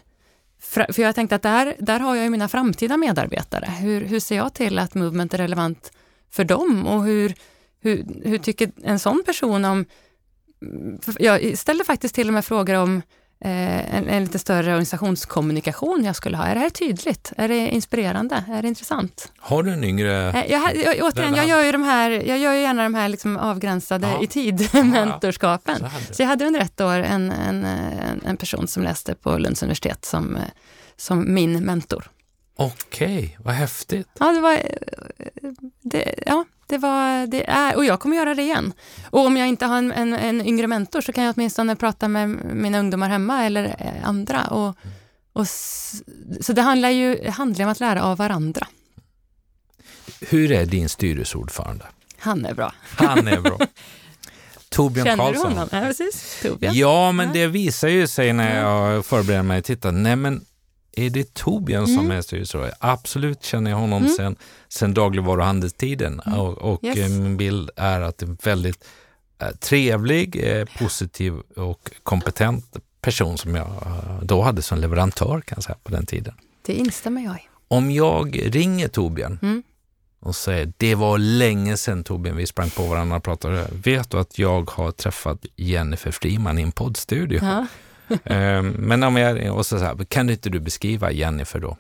för 0.62 1.00
jag 1.00 1.16
tänkte 1.16 1.36
att 1.36 1.42
där, 1.42 1.76
där 1.80 2.00
har 2.00 2.16
jag 2.16 2.24
ju 2.24 2.30
mina 2.30 2.48
framtida 2.48 2.98
medarbetare. 2.98 3.66
Hur, 3.66 4.06
hur 4.06 4.20
ser 4.20 4.36
jag 4.36 4.54
till 4.54 4.80
att 4.80 4.94
Movement 4.94 5.34
är 5.34 5.38
relevant 5.38 5.92
för 6.32 6.44
dem 6.44 6.88
och 6.88 7.04
hur, 7.04 7.36
hur, 7.82 8.06
hur 8.24 8.38
tycker 8.38 8.72
en 8.84 9.00
sån 9.00 9.24
person 9.26 9.66
om... 9.66 9.86
Jag 11.20 11.58
ställde 11.58 11.84
faktiskt 11.84 12.16
till 12.16 12.28
och 12.28 12.34
med 12.34 12.46
frågor 12.46 12.76
om 12.76 13.02
eh, 13.46 13.96
en, 13.96 14.08
en, 14.08 14.24
lite 14.24 14.40
större 14.40 14.72
organisationskommunikation 14.72 16.04
jag 16.04 16.16
skulle 16.16 16.38
ha. 16.38 16.46
Är 16.46 16.56
det 16.56 16.62
här 16.62 16.70
tydligt? 16.70 17.34
Är 17.38 17.48
det 17.48 17.70
inspirerande? 17.70 18.44
Är 18.50 18.62
det 18.62 18.68
intressant? 18.68 19.32
Har 19.38 19.64
du 19.64 19.72
en 19.72 19.84
yngre... 19.84 20.30
Eh, 20.30 20.52
jag, 20.52 20.76
jag, 20.76 20.96
återigen, 21.02 21.36
jag 21.36 21.48
gör 21.48 21.64
ju, 21.64 21.72
de 21.72 21.84
här, 21.84 22.10
jag 22.12 22.40
gör 22.40 22.54
gärna 22.54 22.84
de 22.84 22.94
här 22.94 23.10
liksom 23.10 23.38
avgränsade 23.38 24.08
ja. 24.08 24.24
i 24.24 24.28
tid 24.28 24.70
mentorskapen. 24.74 25.80
Så, 25.80 26.14
Så, 26.14 26.22
jag 26.22 26.28
hade 26.28 26.46
under 26.46 26.60
ett 26.60 26.82
år 26.82 26.98
en, 26.98 27.32
en, 27.32 27.66
en, 28.26 28.38
person 28.38 28.68
som 28.68 28.84
läste 28.84 29.16
på 29.16 29.38
Lunds 29.38 29.64
universitet 29.64 30.06
som, 30.06 30.38
som 30.98 31.34
min 31.34 31.60
mentor. 31.60 32.10
Okej, 32.56 33.38
vad 33.40 33.54
häftigt. 33.54 34.08
Ja, 34.20 34.32
det 34.32 34.42
var... 34.42 34.60
Det, 35.82 36.24
ja, 36.26 36.46
det 36.72 36.78
var, 36.78 37.28
det 37.28 37.50
är, 37.50 37.76
och 37.76 37.86
jag 37.86 38.00
kommer 38.00 38.16
göra 38.16 38.36
det 38.36 38.42
igen. 38.42 38.74
Och 39.10 39.26
om 39.26 39.38
jag 39.38 39.48
inte 39.48 39.66
har 39.66 39.78
en, 39.78 39.92
en, 39.92 40.14
en 40.14 40.46
yngre 40.46 40.68
mentor 40.68 41.02
så 41.02 41.14
kan 41.14 41.24
jag 41.24 41.34
åtminstone 41.38 41.76
prata 41.76 42.08
med 42.08 42.30
mina 42.54 42.80
ungdomar 42.80 43.10
hemma 43.10 43.46
eller 43.46 43.64
eh, 43.64 44.08
andra. 44.08 44.48
Och, 44.48 44.78
och, 45.34 45.48
så 46.42 46.54
det 46.54 46.62
handlar 46.62 46.90
ju 46.90 47.30
handlar 47.30 47.66
om 47.66 47.72
att 47.72 47.80
lära 47.80 48.04
av 48.04 48.18
varandra. 48.18 48.68
Hur 50.22 50.52
är 50.52 50.66
din 50.66 50.90
styrelseordförande? 50.90 51.86
Han 52.18 52.46
är 52.46 52.54
bra. 52.54 52.74
Han 52.82 53.28
är 53.28 53.42
bra. 53.42 53.60
Torbjörn 54.70 55.06
Känner 55.06 55.24
Karlsson. 55.24 55.50
du 55.50 55.56
honom? 55.56 55.70
Ja, 55.72 55.80
precis. 55.80 56.40
Torbjörn. 56.42 56.74
Ja, 56.76 57.12
men 57.12 57.34
det 57.34 57.48
visar 57.48 57.88
ju 57.88 58.08
sig 58.08 58.34
när 58.34 58.60
jag 58.60 59.06
förbereder 59.06 59.44
mig. 59.44 59.62
Titta, 59.62 59.92
nej 59.92 60.16
men 60.16 60.46
är 60.92 61.10
det 61.10 61.34
Torbjörn 61.34 61.84
mm. 61.84 61.96
som 61.96 62.12
är 62.12 62.22
styrelseordförande? 62.22 62.78
Absolut 62.80 63.44
känner 63.44 63.72
jag 63.72 63.78
honom 63.78 64.04
mm. 64.04 64.16
sen, 64.16 64.36
sen 64.74 64.94
dagligvaruhandelstiden 64.94 66.22
mm. 66.26 66.40
och, 66.40 66.58
och 66.58 66.84
yes. 66.84 66.98
Eh, 66.98 67.10
min 67.10 67.38
bild 67.38 67.70
är 67.76 68.02
att 68.02 68.18
det 68.18 68.26
är 68.26 68.30
en 68.30 68.38
väldigt 68.44 68.86
eh, 69.40 69.48
trevlig, 69.48 70.40
eh, 70.44 70.66
positiv 70.80 71.34
och 71.56 71.92
kompetent 72.04 72.78
person 73.02 73.38
som 73.38 73.56
jag 73.56 73.68
då 74.22 74.42
hade 74.42 74.62
som 74.62 74.80
leverantör 74.80 75.42
kan 75.42 75.56
jag 75.56 75.64
säga 75.64 75.78
på 75.84 75.92
den 75.92 76.06
tiden. 76.06 76.34
Det 76.62 76.74
instämmer 76.74 77.22
jag 77.22 77.36
i. 77.36 77.42
Om 77.68 77.92
jag 77.92 78.56
ringer 78.56 78.88
Torbjörn 78.88 79.40
mm. 79.42 79.64
och 80.20 80.36
säger 80.36 80.74
det 80.78 80.96
var 80.96 81.18
länge 81.18 81.78
sedan 81.78 82.04
Torbjörn 82.04 82.38
vi 82.38 82.48
sprang 82.48 82.70
på 82.70 82.84
varandra 82.84 83.18
och 83.18 83.24
pratade. 83.24 83.68
Vet 83.84 84.10
du 84.10 84.20
att 84.20 84.40
jag 84.40 84.72
har 84.72 84.92
träffat 84.92 85.46
Jennifer 85.56 86.12
Friman 86.12 86.60
i 86.60 86.62
en 86.62 86.72
poddstudio? 86.72 87.40
Ja. 87.44 87.68
Ehm, 88.24 88.68
men 88.68 89.04
om 89.04 89.18
jag, 89.18 89.56
och 89.56 89.66
så, 89.66 89.80
så 89.80 89.86
här, 89.86 90.06
kan 90.06 90.30
inte 90.30 90.50
du 90.50 90.60
beskriva 90.60 91.12
Jennifer 91.12 91.60
då? 91.60 91.78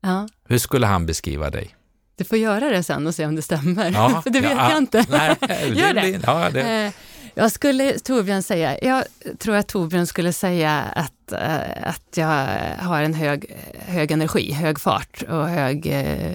Ja. 0.00 0.28
Hur 0.44 0.58
skulle 0.58 0.86
han 0.86 1.06
beskriva 1.06 1.50
dig? 1.50 1.74
Du 2.16 2.24
får 2.24 2.38
göra 2.38 2.70
det 2.70 2.82
sen 2.82 3.06
och 3.06 3.14
se 3.14 3.26
om 3.26 3.36
det 3.36 3.42
stämmer, 3.42 3.90
ja, 3.90 4.22
för 4.24 4.30
det 4.30 4.40
vet 4.40 4.50
ja, 4.50 4.70
jag 4.70 4.78
inte. 4.78 5.04
Nej, 5.08 5.36
Gör 5.74 5.94
det. 5.94 6.20
ja, 6.26 6.50
det. 6.50 6.60
Eh, 6.60 6.92
jag 7.34 7.52
skulle 7.52 7.98
Torbjörn 7.98 8.42
säga, 8.42 8.78
jag 8.82 9.04
tror 9.38 9.56
att 9.56 9.68
Torbjörn 9.68 10.06
skulle 10.06 10.32
säga 10.32 10.80
att, 10.80 11.32
uh, 11.32 11.88
att 11.88 12.16
jag 12.16 12.48
har 12.78 13.02
en 13.02 13.14
hög, 13.14 13.56
hög 13.74 14.10
energi, 14.10 14.52
hög 14.52 14.80
fart 14.80 15.22
och 15.22 15.48
hög 15.48 15.86
uh, 15.86 16.32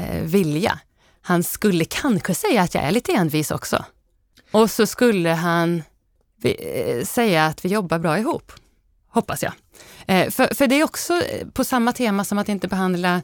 uh, 0.00 0.22
vilja. 0.22 0.78
Han 1.22 1.42
skulle 1.42 1.84
kanske 1.84 2.34
säga 2.34 2.62
att 2.62 2.74
jag 2.74 2.84
är 2.84 2.90
lite 2.90 3.12
envis 3.12 3.50
också. 3.50 3.84
Och 4.50 4.70
så 4.70 4.86
skulle 4.86 5.30
han 5.30 5.82
säga 7.04 7.46
att 7.46 7.64
vi 7.64 7.68
jobbar 7.68 7.98
bra 7.98 8.18
ihop 8.18 8.52
hoppas 9.14 9.42
jag. 9.42 9.52
Eh, 10.06 10.30
för, 10.30 10.54
för 10.54 10.66
det 10.66 10.74
är 10.74 10.84
också 10.84 11.22
på 11.52 11.64
samma 11.64 11.92
tema 11.92 12.24
som 12.24 12.38
att 12.38 12.48
inte 12.48 12.68
behandla 12.68 13.14
eh, 13.16 13.22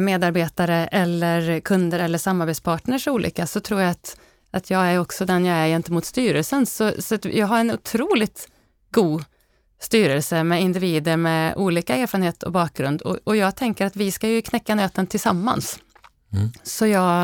medarbetare 0.00 0.86
eller 0.86 1.60
kunder 1.60 1.98
eller 1.98 2.18
samarbetspartners 2.18 3.08
olika, 3.08 3.46
så 3.46 3.60
tror 3.60 3.80
jag 3.80 3.90
att, 3.90 4.16
att 4.50 4.70
jag 4.70 4.86
är 4.86 5.00
också 5.00 5.24
den 5.24 5.44
jag 5.44 5.56
är 5.56 5.66
gentemot 5.66 6.04
styrelsen. 6.04 6.66
Så, 6.66 6.92
så 6.98 7.18
jag 7.22 7.46
har 7.46 7.58
en 7.58 7.70
otroligt 7.70 8.48
god 8.90 9.24
styrelse 9.80 10.44
med 10.44 10.62
individer 10.62 11.16
med 11.16 11.56
olika 11.56 11.96
erfarenhet 11.96 12.42
och 12.42 12.52
bakgrund. 12.52 13.02
Och, 13.02 13.18
och 13.24 13.36
jag 13.36 13.56
tänker 13.56 13.86
att 13.86 13.96
vi 13.96 14.10
ska 14.12 14.28
ju 14.28 14.42
knäcka 14.42 14.74
nöten 14.74 15.06
tillsammans. 15.06 15.78
Mm. 16.32 16.52
Så 16.62 16.86
jag 16.86 17.22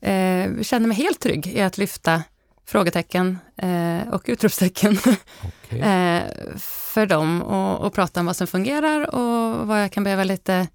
eh, 0.00 0.62
känner 0.62 0.86
mig 0.86 0.96
helt 0.96 1.20
trygg 1.20 1.46
i 1.46 1.60
att 1.60 1.78
lyfta 1.78 2.22
frågetecken 2.66 3.38
eh, 3.56 4.08
och 4.08 4.22
utropstecken 4.26 4.98
okay. 5.66 5.80
eh, 5.80 6.22
för 6.58 7.06
dem 7.06 7.42
och, 7.42 7.86
och, 7.86 7.92
prata 7.92 8.20
om 8.20 8.26
vad 8.26 8.36
som 8.36 8.46
fungerar 8.46 9.14
och 9.14 9.66
vad 9.66 9.82
jag 9.82 9.92
kan 9.92 10.04
behöva 10.04 10.24
lite 10.24 10.54
eh, 10.54 10.66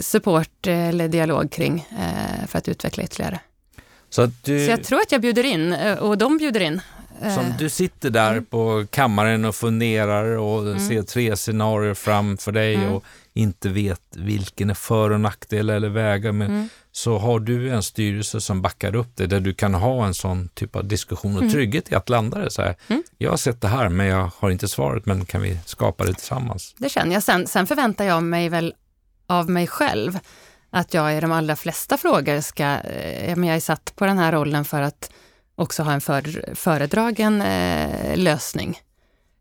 support 0.00 0.66
eller 0.66 1.08
dialog 1.08 1.50
kring 1.50 1.86
eh, 1.90 2.46
för 2.46 2.58
att 2.58 2.68
utveckla 2.68 3.04
ytterligare. 3.04 3.40
Så, 4.10 4.26
du, 4.42 4.64
Så 4.64 4.70
jag 4.70 4.84
tror 4.84 5.00
att 5.00 5.12
jag 5.12 5.20
bjuder 5.20 5.44
in 5.44 5.72
eh, 5.72 5.98
och 5.98 6.18
de 6.18 6.38
bjuder 6.38 6.60
in. 6.60 6.80
Som 7.20 7.54
du 7.58 7.68
sitter 7.68 8.10
där 8.10 8.32
mm. 8.32 8.44
på 8.44 8.86
kammaren 8.90 9.44
och 9.44 9.54
funderar 9.54 10.24
och 10.24 10.62
mm. 10.62 10.88
ser 10.88 11.02
tre 11.02 11.36
scenarier 11.36 11.94
framför 11.94 12.52
dig 12.52 12.74
mm. 12.74 12.92
och 12.92 13.04
inte 13.32 13.68
vet 13.68 14.00
vilken 14.10 14.70
är 14.70 14.74
för 14.74 15.10
och 15.10 15.20
nackdel 15.20 15.70
eller 15.70 15.88
vägar. 15.88 16.32
Men 16.32 16.50
mm. 16.50 16.68
Så 16.94 17.18
har 17.18 17.40
du 17.40 17.70
en 17.70 17.82
styrelse 17.82 18.40
som 18.40 18.62
backar 18.62 18.94
upp 18.94 19.16
dig 19.16 19.26
där 19.26 19.40
du 19.40 19.54
kan 19.54 19.74
ha 19.74 20.06
en 20.06 20.14
sån 20.14 20.48
typ 20.48 20.76
av 20.76 20.84
diskussion 20.84 21.36
och 21.36 21.42
mm. 21.42 21.52
trygghet 21.52 21.92
i 21.92 21.94
att 21.94 22.08
landa 22.08 22.38
det. 22.38 22.50
Så 22.50 22.62
här, 22.62 22.76
mm. 22.88 23.02
Jag 23.18 23.30
har 23.30 23.36
sett 23.36 23.60
det 23.60 23.68
här 23.68 23.88
men 23.88 24.06
jag 24.06 24.30
har 24.38 24.50
inte 24.50 24.68
svaret, 24.68 25.06
men 25.06 25.24
kan 25.24 25.42
vi 25.42 25.58
skapa 25.66 26.04
det 26.04 26.14
tillsammans? 26.14 26.74
Det 26.78 26.88
känner 26.88 27.14
jag. 27.14 27.22
Sen, 27.22 27.46
sen 27.46 27.66
förväntar 27.66 28.04
jag 28.04 28.22
mig 28.22 28.48
väl 28.48 28.74
av 29.26 29.50
mig 29.50 29.66
själv 29.66 30.18
att 30.70 30.94
jag 30.94 31.16
i 31.16 31.20
de 31.20 31.32
allra 31.32 31.56
flesta 31.56 31.98
frågor 31.98 32.40
ska, 32.40 32.64
eh, 32.64 33.36
men 33.36 33.48
jag 33.48 33.56
är 33.56 33.60
satt 33.60 33.96
på 33.96 34.06
den 34.06 34.18
här 34.18 34.32
rollen 34.32 34.64
för 34.64 34.82
att 34.82 35.12
också 35.54 35.82
ha 35.82 35.92
en 35.92 36.00
för, 36.00 36.54
föredragen 36.54 37.42
eh, 37.42 38.16
lösning. 38.16 38.80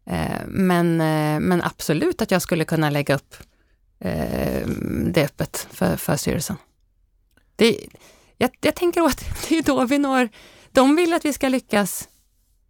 Eh, 0.06 0.46
men, 0.48 1.02
eh, 1.02 1.40
men 1.40 1.62
absolut 1.62 2.22
att 2.22 2.32
jag 2.32 2.42
skulle 2.42 2.66
kunna 2.66 2.90
lägga 2.90 3.16
upp 3.16 3.36
eh, 4.00 4.68
det 5.06 5.26
öppet 5.26 5.68
för, 5.72 5.98
för 5.98 6.18
styrelsen. 6.18 6.56
Det, 7.56 7.78
jag, 8.38 8.52
jag 8.62 8.76
tänker 8.76 9.02
att 9.02 9.26
det 9.50 9.58
är 9.58 9.64
då 9.64 9.86
vi 9.86 9.98
når... 9.98 10.30
De 10.72 10.96
vill 10.96 11.14
att 11.14 11.26
vi 11.26 11.34
ska 11.34 11.50
lyckas 11.50 12.10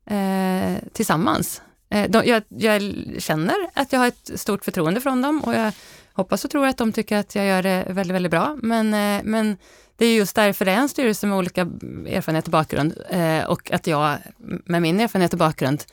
eh, 0.05 0.75
tillsammans. 0.93 1.61
Eh, 1.89 2.09
de, 2.09 2.25
jag, 2.25 2.43
jag, 2.47 2.81
känner 3.17 3.55
att 3.73 3.93
jag 3.93 3.99
har 3.99 4.07
ett 4.07 4.31
stort 4.35 4.65
förtroende 4.65 5.01
från 5.01 5.21
dem 5.21 5.41
och 5.41 5.53
jag 5.53 5.73
hoppas 6.13 6.45
och 6.45 6.51
tror 6.51 6.67
att 6.67 6.77
de 6.77 6.91
tycker 6.91 7.17
att 7.17 7.35
jag 7.35 7.45
gör 7.45 7.63
det 7.63 7.85
väldigt, 7.89 8.15
väldigt 8.15 8.31
bra. 8.31 8.57
Men, 8.61 8.93
eh, 8.93 9.23
men 9.23 9.57
det 9.95 10.05
är 10.05 10.15
just 10.15 10.35
därför 10.35 10.65
det 10.65 10.71
är 10.71 10.75
en 10.75 10.89
styrelse 10.89 11.27
med 11.27 11.37
olika 11.37 11.61
erfarenhet 12.07 12.45
och 12.45 12.51
bakgrund 12.51 12.93
eh, 13.09 13.43
och 13.43 13.71
att 13.71 13.87
jag 13.87 14.17
med 14.65 14.81
min 14.81 14.99
erfarenhet 14.99 15.33
och 15.33 15.39
bakgrund 15.39 15.83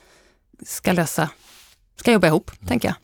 ska 0.65 0.91
lösa, 0.91 1.29
ska 1.95 2.11
jobba 2.11 2.27
ihop, 2.27 2.51
mm. 2.57 2.67
tänker 2.67 2.87
jag. 2.87 2.95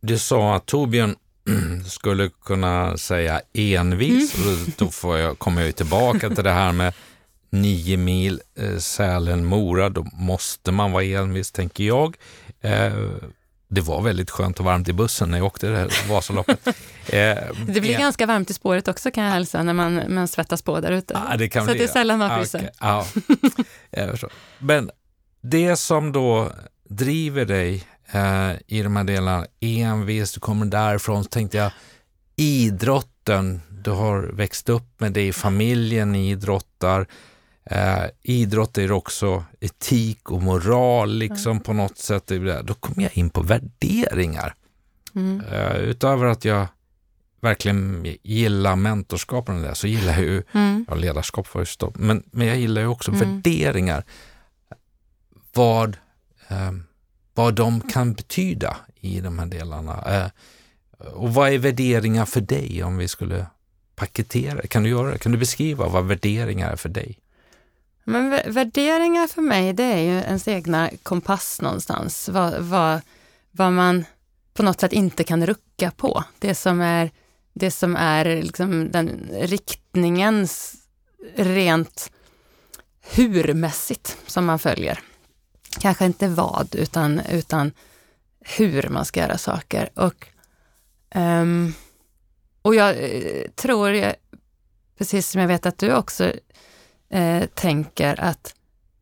Du 0.00 0.18
sa 0.18 0.54
att 0.54 0.66
Torbjörn 0.66 1.16
skulle 1.86 2.30
kunna 2.44 2.96
säga 2.96 3.40
envis, 3.52 4.38
mm. 4.38 4.52
och 4.52 4.58
då 4.76 4.88
får 4.88 5.18
jag, 5.18 5.38
kommer 5.38 5.62
jag 5.62 5.76
tillbaka 5.76 6.30
till 6.30 6.44
det 6.44 6.52
här 6.52 6.72
med 6.72 6.94
nio 7.50 7.96
mil 7.96 8.40
eh, 8.58 8.76
Sälen-Mora, 8.76 9.88
då 9.88 10.06
måste 10.12 10.72
man 10.72 10.92
vara 10.92 11.04
envis, 11.04 11.52
tänker 11.52 11.84
jag. 11.84 12.16
Eh, 12.60 12.92
det 13.74 13.80
var 13.80 14.02
väldigt 14.02 14.30
skönt 14.30 14.58
och 14.58 14.64
varmt 14.64 14.88
i 14.88 14.92
bussen 14.92 15.30
när 15.30 15.38
jag 15.38 15.46
åkte 15.46 15.66
det 15.66 15.76
här 15.76 16.08
Vasaloppet. 16.08 16.68
Eh, 17.04 17.36
det 17.66 17.80
blir 17.80 17.94
en... 17.94 18.00
ganska 18.00 18.26
varmt 18.26 18.50
i 18.50 18.54
spåret 18.54 18.88
också 18.88 19.10
kan 19.10 19.24
jag 19.24 19.30
hälsa, 19.30 19.62
när 19.62 19.72
man, 19.72 20.14
man 20.14 20.28
svettas 20.28 20.62
på 20.62 20.80
där 20.80 20.92
ute. 20.92 21.16
Ah, 21.16 21.36
det 21.36 21.52
Så 21.52 21.64
bli, 21.64 21.74
det 21.74 21.84
är 21.84 21.88
sällan 21.88 22.18
man 22.18 22.38
fryser. 22.38 22.58
Okay, 22.58 22.70
ja. 23.90 24.28
Men 24.58 24.90
det 25.42 25.76
som 25.76 26.12
då 26.12 26.52
driver 26.88 27.44
dig 27.44 27.84
eh, 28.12 28.50
i 28.66 28.82
de 28.82 28.96
här 28.96 29.04
delarna, 29.04 29.46
envis, 29.60 30.32
du 30.32 30.40
kommer 30.40 30.66
därifrån, 30.66 31.24
så 31.24 31.28
tänkte 31.28 31.56
jag 31.56 31.72
idrotten, 32.36 33.60
du 33.68 33.90
har 33.90 34.22
växt 34.22 34.68
upp 34.68 35.00
med 35.00 35.12
det 35.12 35.26
i 35.26 35.32
familjen, 35.32 36.12
ni 36.12 36.30
idrottar. 36.30 37.06
Eh, 37.66 38.04
idrott 38.22 38.78
är 38.78 38.92
också 38.92 39.44
etik 39.60 40.30
och 40.30 40.42
moral 40.42 41.14
liksom 41.14 41.50
mm. 41.50 41.62
på 41.62 41.72
något 41.72 41.98
sätt. 41.98 42.32
Då 42.64 42.74
kommer 42.74 43.02
jag 43.02 43.18
in 43.18 43.30
på 43.30 43.42
värderingar. 43.42 44.54
Mm. 45.14 45.40
Eh, 45.40 45.76
utöver 45.76 46.26
att 46.26 46.44
jag 46.44 46.66
verkligen 47.40 48.06
gillar 48.22 48.76
mentorskapen 48.76 49.62
där, 49.62 49.74
så 49.74 49.86
gillar 49.86 50.12
jag 50.12 50.22
ju, 50.22 50.42
mm. 50.52 50.84
ja, 50.88 50.94
ledarskap 50.94 51.54
var 51.54 51.62
ju 51.62 51.66
stopp, 51.66 51.98
men, 51.98 52.22
men 52.30 52.46
jag 52.46 52.56
gillar 52.56 52.82
ju 52.82 52.88
också 52.88 53.10
mm. 53.10 53.20
värderingar. 53.20 54.04
Vad, 55.52 55.96
eh, 56.48 56.72
vad 57.34 57.54
de 57.54 57.80
kan 57.80 58.12
betyda 58.12 58.76
i 58.94 59.20
de 59.20 59.38
här 59.38 59.46
delarna. 59.46 60.02
Eh, 60.06 60.30
och 61.12 61.34
vad 61.34 61.52
är 61.52 61.58
värderingar 61.58 62.24
för 62.24 62.40
dig 62.40 62.84
om 62.84 62.96
vi 62.96 63.08
skulle 63.08 63.46
paketera 63.96 64.62
Kan 64.66 64.82
du 64.82 64.90
göra 64.90 65.10
det? 65.10 65.18
Kan 65.18 65.32
du 65.32 65.38
beskriva 65.38 65.88
vad 65.88 66.04
värderingar 66.04 66.72
är 66.72 66.76
för 66.76 66.88
dig? 66.88 67.18
Men 68.04 68.52
värderingar 68.52 69.26
för 69.26 69.42
mig, 69.42 69.72
det 69.72 69.84
är 69.84 69.98
ju 69.98 70.18
ens 70.18 70.48
egna 70.48 70.90
kompass 71.02 71.60
någonstans. 71.60 72.28
Vad, 72.28 72.62
vad, 72.62 73.00
vad 73.50 73.72
man 73.72 74.04
på 74.54 74.62
något 74.62 74.80
sätt 74.80 74.92
inte 74.92 75.24
kan 75.24 75.46
rucka 75.46 75.90
på. 75.90 76.24
Det 76.38 76.54
som 76.54 76.80
är, 76.80 77.10
det 77.52 77.70
som 77.70 77.96
är 77.96 78.24
liksom 78.24 78.90
den 78.90 79.28
riktningen 79.32 80.48
rent 81.34 82.12
hurmässigt 83.14 84.18
som 84.26 84.44
man 84.44 84.58
följer. 84.58 85.00
Kanske 85.80 86.04
inte 86.04 86.28
vad, 86.28 86.74
utan, 86.74 87.20
utan 87.20 87.72
hur 88.40 88.88
man 88.88 89.04
ska 89.04 89.20
göra 89.20 89.38
saker. 89.38 89.90
Och, 89.94 90.26
um, 91.14 91.74
och 92.62 92.74
jag 92.74 92.90
eh, 92.90 93.50
tror, 93.54 94.14
precis 94.98 95.30
som 95.30 95.40
jag 95.40 95.48
vet 95.48 95.66
att 95.66 95.78
du 95.78 95.94
också 95.94 96.32
eh, 97.14 97.46
tänker 97.46 98.20
att 98.20 98.54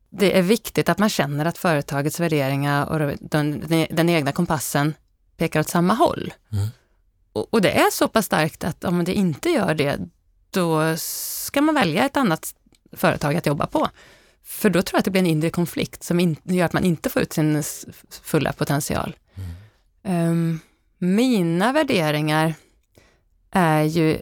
det 0.09 0.37
är 0.37 0.41
viktigt 0.41 0.89
att 0.89 0.97
man 0.97 1.09
känner 1.09 1.45
att 1.45 1.57
företagets 1.57 2.19
värderingar 2.19 2.85
och 2.85 3.17
den, 3.21 3.63
den 3.89 4.09
egna 4.09 4.31
kompassen 4.31 4.93
pekar 5.37 5.59
åt 5.59 5.69
samma 5.69 5.93
håll. 5.93 6.33
Mm. 6.51 6.67
Och, 7.33 7.53
och, 7.53 7.61
det 7.61 7.71
är 7.71 7.91
så 7.91 8.07
pass 8.07 8.25
starkt 8.25 8.63
att 8.63 8.83
om 8.83 9.03
det 9.03 9.13
inte 9.13 9.49
gör 9.49 9.73
det, 9.73 9.99
då 10.49 10.97
ska 10.97 11.61
man 11.61 11.75
välja 11.75 12.05
ett 12.05 12.17
annat 12.17 12.55
företag 12.91 13.35
att 13.35 13.45
jobba 13.45 13.65
på. 13.67 13.89
För 14.43 14.69
då 14.69 14.81
tror 14.81 14.97
jag 14.97 14.99
att 14.99 15.05
det 15.05 15.11
blir 15.11 15.21
en 15.21 15.27
inre 15.27 15.49
konflikt 15.49 16.03
som 16.03 16.19
in, 16.19 16.35
gör 16.43 16.65
att 16.65 16.73
man 16.73 16.83
inte 16.83 17.09
får 17.09 17.21
ut 17.21 17.33
sin 17.33 17.63
fulla 18.23 18.53
potential. 18.53 19.15
Mm. 20.03 20.29
Um, 20.29 20.59
mina 20.97 21.73
värderingar 21.73 22.53
är 23.51 23.83
ju 23.83 24.21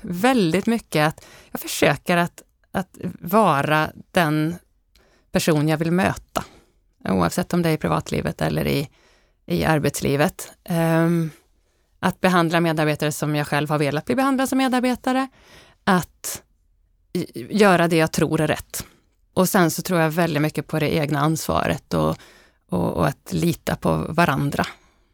väldigt 0.00 0.66
mycket 0.66 1.08
att 1.08 1.26
jag 1.50 1.60
försöker 1.60 2.16
att 2.16 2.42
att 2.74 2.96
vara 3.20 3.90
den 4.10 4.56
person 5.32 5.68
jag 5.68 5.78
vill 5.78 5.90
möta. 5.90 6.44
Oavsett 7.08 7.52
om 7.54 7.62
det 7.62 7.68
är 7.68 7.72
i 7.72 7.76
privatlivet 7.76 8.40
eller 8.40 8.66
i, 8.66 8.88
i 9.46 9.64
arbetslivet. 9.64 10.52
Um, 10.68 11.30
att 12.00 12.20
behandla 12.20 12.60
medarbetare 12.60 13.12
som 13.12 13.36
jag 13.36 13.46
själv 13.46 13.70
har 13.70 13.78
velat 13.78 14.04
bli 14.04 14.14
behandlad 14.14 14.48
som 14.48 14.58
medarbetare. 14.58 15.28
Att 15.84 16.42
göra 17.34 17.88
det 17.88 17.96
jag 17.96 18.12
tror 18.12 18.40
är 18.40 18.46
rätt. 18.46 18.86
Och 19.34 19.48
sen 19.48 19.70
så 19.70 19.82
tror 19.82 20.00
jag 20.00 20.10
väldigt 20.10 20.42
mycket 20.42 20.66
på 20.66 20.78
det 20.78 20.94
egna 20.94 21.20
ansvaret 21.20 21.94
och, 21.94 22.16
och, 22.68 22.92
och 22.92 23.06
att 23.06 23.32
lita 23.32 23.76
på 23.76 24.06
varandra. 24.08 24.66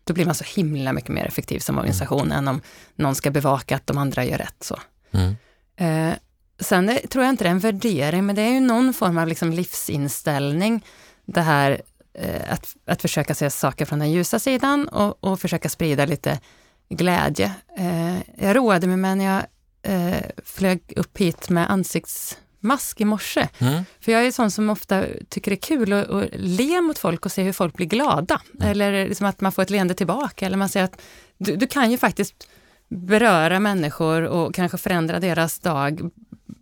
Då 0.04 0.14
blir 0.14 0.26
man 0.26 0.34
så 0.34 0.44
himla 0.44 0.92
mycket 0.92 1.10
mer 1.10 1.26
effektiv 1.26 1.58
som 1.58 1.78
organisation 1.78 2.26
mm. 2.26 2.38
än 2.38 2.48
om 2.48 2.60
någon 2.94 3.14
ska 3.14 3.30
bevaka 3.30 3.76
att 3.76 3.86
de 3.86 3.98
andra 3.98 4.24
gör 4.24 4.38
rätt. 4.38 4.62
Så. 4.62 4.78
Mm. 5.10 5.36
Uh, 5.80 6.14
Sen 6.60 6.88
är, 6.88 7.06
tror 7.06 7.24
jag 7.24 7.32
inte 7.32 7.44
det 7.44 7.48
är 7.48 7.52
en 7.52 7.58
värdering, 7.58 8.26
men 8.26 8.36
det 8.36 8.42
är 8.42 8.52
ju 8.52 8.60
någon 8.60 8.94
form 8.94 9.18
av 9.18 9.28
liksom 9.28 9.52
livsinställning. 9.52 10.84
Det 11.24 11.40
här 11.40 11.82
eh, 12.14 12.52
att, 12.52 12.76
att 12.84 13.02
försöka 13.02 13.34
se 13.34 13.50
saker 13.50 13.84
från 13.84 13.98
den 13.98 14.12
ljusa 14.12 14.38
sidan 14.38 14.88
och, 14.88 15.24
och 15.24 15.40
försöka 15.40 15.68
sprida 15.68 16.06
lite 16.06 16.40
glädje. 16.88 17.54
Eh, 17.78 18.46
jag 18.46 18.56
roade 18.56 18.86
mig 18.86 18.96
med 18.96 19.18
när 19.18 19.24
jag 19.24 19.42
eh, 19.82 20.22
flög 20.44 20.92
upp 20.96 21.18
hit 21.18 21.48
med 21.48 21.70
ansiktsmask 21.70 23.00
i 23.00 23.04
morse. 23.04 23.48
Mm. 23.58 23.84
För 24.00 24.12
jag 24.12 24.26
är 24.26 24.30
sån 24.30 24.50
som 24.50 24.70
ofta 24.70 25.04
tycker 25.28 25.50
det 25.50 25.54
är 25.54 25.76
kul 25.76 25.92
att, 25.92 26.10
att 26.10 26.28
le 26.32 26.80
mot 26.80 26.98
folk 26.98 27.26
och 27.26 27.32
se 27.32 27.42
hur 27.42 27.52
folk 27.52 27.74
blir 27.74 27.86
glada. 27.86 28.40
Mm. 28.54 28.70
Eller 28.70 29.08
liksom 29.08 29.26
att 29.26 29.40
man 29.40 29.52
får 29.52 29.62
ett 29.62 29.70
leende 29.70 29.94
tillbaka. 29.94 30.46
Eller 30.46 30.56
man 30.56 30.68
säger 30.68 30.84
att 30.84 31.00
du, 31.38 31.56
du 31.56 31.66
kan 31.66 31.90
ju 31.90 31.98
faktiskt 31.98 32.48
beröra 32.88 33.60
människor 33.60 34.22
och 34.22 34.54
kanske 34.54 34.78
förändra 34.78 35.20
deras 35.20 35.58
dag 35.58 36.10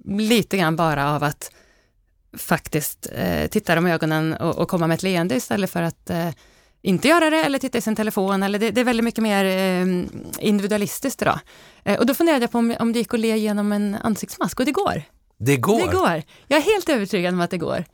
lite 0.09 0.57
grann 0.57 0.77
bara 0.77 1.15
av 1.15 1.25
att 1.25 1.51
faktiskt 2.37 3.07
eh, 3.13 3.47
titta 3.47 3.75
dem 3.75 3.87
i 3.87 3.93
ögonen 3.93 4.33
och, 4.33 4.59
och, 4.59 4.69
komma 4.69 4.87
med 4.87 4.95
ett 4.95 5.03
leende 5.03 5.37
istället 5.37 5.71
för 5.71 5.83
att 5.83 6.11
eh, 6.11 6.29
inte 6.83 7.09
göra 7.09 7.31
det 7.31 7.45
eller 7.45 7.59
titta 7.59 7.79
i 7.79 7.81
sin 7.81 7.97
telefon. 7.97 8.43
Eller 8.43 8.59
det, 8.59 8.71
det 8.71 8.81
är 8.81 8.85
väldigt 8.85 9.05
mycket 9.05 9.23
mer 9.23 9.45
eh, 9.45 9.87
individualistiskt 10.39 11.23
idag. 11.23 11.41
Eh, 11.85 11.99
och 11.99 12.07
då 12.07 12.15
funderade 12.15 12.43
jag 12.43 12.51
på 12.51 12.59
om, 12.59 12.77
om 12.81 12.93
det 12.93 12.99
gick 12.99 13.15
att 13.15 13.21
le 13.21 13.37
genom 13.37 13.73
en 13.73 13.95
ansiktsmask 13.95 14.61
och 14.61 14.67
det 14.67 14.73
går. 14.73 15.03
Det 15.39 15.57
går? 15.57 15.87
Det 15.87 15.93
går. 15.93 16.23
Jag 16.47 16.59
är 16.59 16.65
helt 16.65 16.89
övertygad 16.89 17.35
om 17.35 17.41
att 17.41 17.51
det 17.51 17.59
går. 17.59 17.85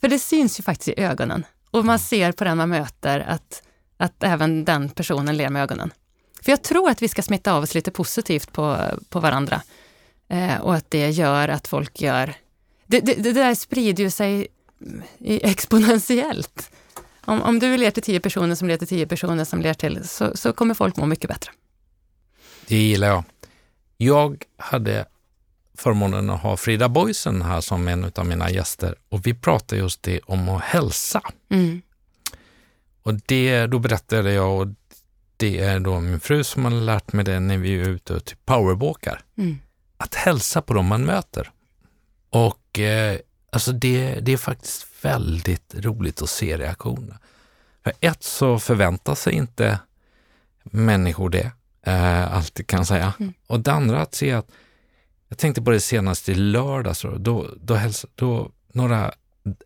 För 0.00 0.08
det 0.08 0.18
syns 0.18 0.60
ju 0.60 0.62
faktiskt 0.62 0.88
i 0.88 1.02
ögonen. 1.02 1.44
Och 1.70 1.84
man 1.84 1.98
ser 1.98 2.32
på 2.32 2.44
den 2.44 2.56
man 2.56 2.68
möter 2.68 3.20
att, 3.20 3.62
att 3.96 4.22
även 4.22 4.64
den 4.64 4.88
personen 4.88 5.36
ler 5.36 5.48
med 5.48 5.62
ögonen. 5.62 5.90
För 6.42 6.52
jag 6.52 6.62
tror 6.62 6.90
att 6.90 7.02
vi 7.02 7.08
ska 7.08 7.22
smitta 7.22 7.52
av 7.52 7.62
oss 7.62 7.74
lite 7.74 7.90
positivt 7.90 8.52
på, 8.52 8.78
på 9.08 9.20
varandra. 9.20 9.62
Eh, 10.30 10.60
och 10.60 10.74
att 10.74 10.90
det 10.90 11.10
gör 11.10 11.48
att 11.48 11.68
folk 11.68 12.00
gör... 12.00 12.34
Det, 12.86 13.00
det, 13.00 13.14
det 13.14 13.32
där 13.32 13.54
sprider 13.54 14.04
ju 14.04 14.10
sig 14.10 14.46
exponentiellt. 15.20 16.70
Om, 17.20 17.42
om 17.42 17.58
du 17.58 17.76
ler 17.76 17.90
till 17.90 18.02
tio 18.02 18.20
personer 18.20 18.54
som 18.54 18.68
ler 18.68 18.76
till 18.76 18.88
tio 18.88 19.06
personer 19.06 19.44
som 19.44 19.60
ler 19.60 19.74
till, 19.74 20.08
så, 20.08 20.36
så 20.36 20.52
kommer 20.52 20.74
folk 20.74 20.96
må 20.96 21.06
mycket 21.06 21.28
bättre. 21.28 21.52
Det 22.66 22.76
gillar 22.76 23.08
jag. 23.08 23.24
Jag 23.96 24.44
hade 24.56 25.04
förmånen 25.74 26.30
att 26.30 26.42
ha 26.42 26.56
Frida 26.56 26.88
Boysen 26.88 27.42
här 27.42 27.60
som 27.60 27.88
en 27.88 28.12
av 28.14 28.26
mina 28.26 28.50
gäster 28.50 28.94
och 29.08 29.26
vi 29.26 29.34
pratade 29.34 29.80
just 29.80 30.02
det 30.02 30.20
om 30.20 30.48
att 30.48 30.62
hälsa. 30.62 31.22
Mm. 31.48 31.82
Och 33.02 33.14
det, 33.26 33.66
då 33.66 33.78
berättade 33.78 34.32
jag, 34.32 34.60
och 34.60 34.68
det 35.36 35.58
är 35.58 35.80
då 35.80 36.00
min 36.00 36.20
fru 36.20 36.44
som 36.44 36.64
har 36.64 36.70
lärt 36.72 37.12
mig 37.12 37.24
det 37.24 37.40
när 37.40 37.58
vi 37.58 37.80
är 37.80 37.88
ute 37.88 38.14
och 38.14 38.24
typ 38.24 38.46
powerwalkar. 38.46 39.22
Mm 39.38 39.58
att 40.00 40.14
hälsa 40.14 40.62
på 40.62 40.74
dem 40.74 40.86
man 40.86 41.04
möter. 41.04 41.50
Och 42.30 42.78
eh, 42.78 43.18
alltså 43.52 43.72
det, 43.72 44.20
det 44.20 44.32
är 44.32 44.36
faktiskt 44.36 44.86
väldigt 45.02 45.74
roligt 45.74 46.22
att 46.22 46.30
se 46.30 46.58
reaktionerna. 46.58 47.18
För 47.84 47.92
ett 48.00 48.22
så 48.22 48.58
förväntar 48.58 49.14
sig 49.14 49.32
inte 49.32 49.78
människor 50.62 51.30
det, 51.30 51.52
eh, 51.82 52.34
alltid 52.34 52.66
kan 52.66 52.78
jag 52.78 52.86
säga. 52.86 53.12
Mm. 53.18 53.32
Och 53.46 53.60
det 53.60 53.72
andra 53.72 54.02
att 54.02 54.14
se 54.14 54.32
att, 54.32 54.46
jag 55.28 55.38
tänkte 55.38 55.62
på 55.62 55.70
det 55.70 55.80
senast 55.80 56.28
i 56.28 56.34
lördags, 56.34 57.02
då, 57.02 57.16
då, 57.18 57.46
då, 57.60 57.74
hälsa, 57.74 58.08
då 58.14 58.50
några 58.72 59.12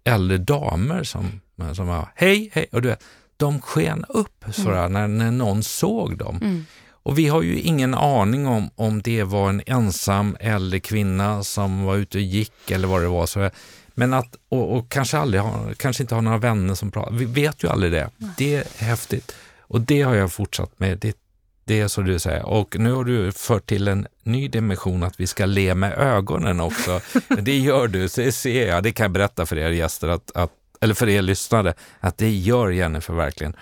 äldre 0.04 0.38
damer 0.38 1.02
som, 1.02 1.40
som 1.74 1.86
var 1.86 2.08
hej, 2.14 2.50
hej, 2.52 2.66
och 2.72 2.82
du 2.82 2.88
vet, 2.88 3.04
de 3.36 3.60
sken 3.60 4.04
upp 4.08 4.44
sådär 4.50 4.86
mm. 4.86 4.92
när, 4.92 5.08
när 5.08 5.30
någon 5.30 5.62
såg 5.62 6.18
dem. 6.18 6.36
Mm. 6.36 6.66
Och 7.04 7.18
vi 7.18 7.28
har 7.28 7.42
ju 7.42 7.60
ingen 7.60 7.94
aning 7.94 8.46
om 8.46 8.70
om 8.76 9.02
det 9.02 9.22
var 9.22 9.48
en 9.48 9.62
ensam 9.66 10.36
äldre 10.40 10.80
kvinna 10.80 11.44
som 11.44 11.84
var 11.84 11.96
ute 11.96 12.18
och 12.18 12.22
gick 12.22 12.70
eller 12.70 12.88
vad 12.88 13.02
det 13.02 13.08
var. 13.08 13.26
Så, 13.26 13.50
men 13.94 14.14
att, 14.14 14.36
och, 14.48 14.76
och 14.76 14.88
kanske, 14.88 15.18
aldrig 15.18 15.42
ha, 15.42 15.74
kanske 15.76 16.02
inte 16.02 16.14
har 16.14 16.22
några 16.22 16.38
vänner 16.38 16.74
som 16.74 16.90
pratar. 16.90 17.12
Vi 17.12 17.24
vet 17.24 17.64
ju 17.64 17.68
aldrig 17.68 17.92
det. 17.92 18.10
Det 18.38 18.54
är 18.54 18.84
häftigt. 18.84 19.34
Och 19.60 19.80
det 19.80 20.02
har 20.02 20.14
jag 20.14 20.32
fortsatt 20.32 20.80
med. 20.80 20.98
Det, 20.98 21.16
det 21.64 21.80
är 21.80 21.88
så 21.88 22.00
du 22.00 22.18
säger. 22.18 22.46
Och 22.46 22.78
nu 22.78 22.92
har 22.92 23.04
du 23.04 23.32
fört 23.32 23.66
till 23.66 23.88
en 23.88 24.06
ny 24.22 24.48
dimension 24.48 25.02
att 25.02 25.20
vi 25.20 25.26
ska 25.26 25.46
le 25.46 25.74
med 25.74 25.98
ögonen 25.98 26.60
också. 26.60 27.00
det 27.28 27.58
gör 27.58 27.88
du, 27.88 28.00
det 28.00 28.32
ser 28.32 28.68
jag. 28.68 28.82
Det 28.82 28.92
kan 28.92 29.04
jag 29.04 29.10
berätta 29.10 29.46
för 29.46 29.58
er 29.58 29.70
gäster, 29.70 30.08
att, 30.08 30.30
att, 30.34 30.50
eller 30.80 30.94
för 30.94 31.08
er 31.08 31.22
lyssnare, 31.22 31.74
att 32.00 32.18
det 32.18 32.30
gör 32.30 32.70
Jennifer 32.70 33.14
verkligen. 33.14 33.56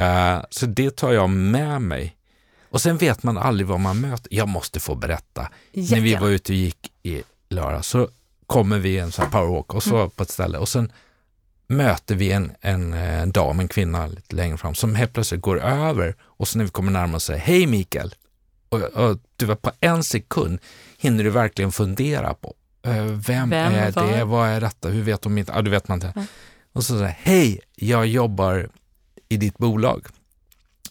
Uh, 0.00 0.44
så 0.50 0.66
det 0.66 0.96
tar 0.96 1.12
jag 1.12 1.30
med 1.30 1.82
mig 1.82 2.16
och 2.76 2.82
sen 2.82 2.96
vet 2.96 3.22
man 3.22 3.38
aldrig 3.38 3.66
vad 3.66 3.80
man 3.80 4.00
möter. 4.00 4.34
Jag 4.34 4.48
måste 4.48 4.80
få 4.80 4.94
berätta. 4.94 5.48
Jätte. 5.72 5.94
När 5.94 6.02
vi 6.02 6.14
var 6.14 6.28
ute 6.28 6.52
och 6.52 6.56
gick 6.56 6.92
i 7.02 7.22
lördag 7.48 7.84
så 7.84 8.08
kommer 8.46 8.78
vi 8.78 8.98
en 8.98 9.12
sån 9.12 9.24
här 9.24 9.32
powerwalk 9.32 9.74
och 9.74 9.82
så 9.82 9.96
mm. 9.96 10.10
på 10.10 10.22
ett 10.22 10.30
ställe 10.30 10.58
och 10.58 10.68
sen 10.68 10.92
möter 11.66 12.14
vi 12.14 12.32
en, 12.32 12.52
en, 12.60 12.92
en 12.92 13.20
eh, 13.20 13.26
dam, 13.26 13.60
en 13.60 13.68
kvinna 13.68 14.06
lite 14.06 14.36
längre 14.36 14.56
fram 14.56 14.74
som 14.74 14.94
helt 14.94 15.12
plötsligt 15.12 15.40
går 15.40 15.60
över 15.60 16.16
och 16.22 16.48
så 16.48 16.58
när 16.58 16.64
vi 16.64 16.70
kommer 16.70 16.92
närmare 16.92 17.20
säger 17.20 17.40
Hej 17.40 17.66
Mikael! 17.66 18.14
Och, 18.68 18.80
och 18.80 19.18
du 19.36 19.46
vet, 19.46 19.62
på 19.62 19.70
en 19.80 20.04
sekund 20.04 20.58
hinner 20.98 21.24
du 21.24 21.30
verkligen 21.30 21.72
fundera 21.72 22.34
på 22.34 22.54
uh, 22.86 22.94
vem, 22.94 23.50
vem, 23.50 23.74
är 23.74 23.92
det, 23.92 24.24
vad 24.24 24.48
är 24.48 24.60
detta, 24.60 24.88
hur 24.88 25.02
vet 25.02 25.22
de 25.22 25.38
inte, 25.38 25.52
ja, 25.52 25.62
du 25.62 25.70
vet 25.70 25.88
man 25.88 25.96
inte. 25.96 26.12
Mm. 26.16 26.26
och 26.72 26.84
så 26.84 26.98
säger 26.98 27.16
hej, 27.20 27.60
jag 27.76 28.06
jobbar 28.06 28.68
i 29.28 29.36
ditt 29.36 29.58
bolag. 29.58 30.06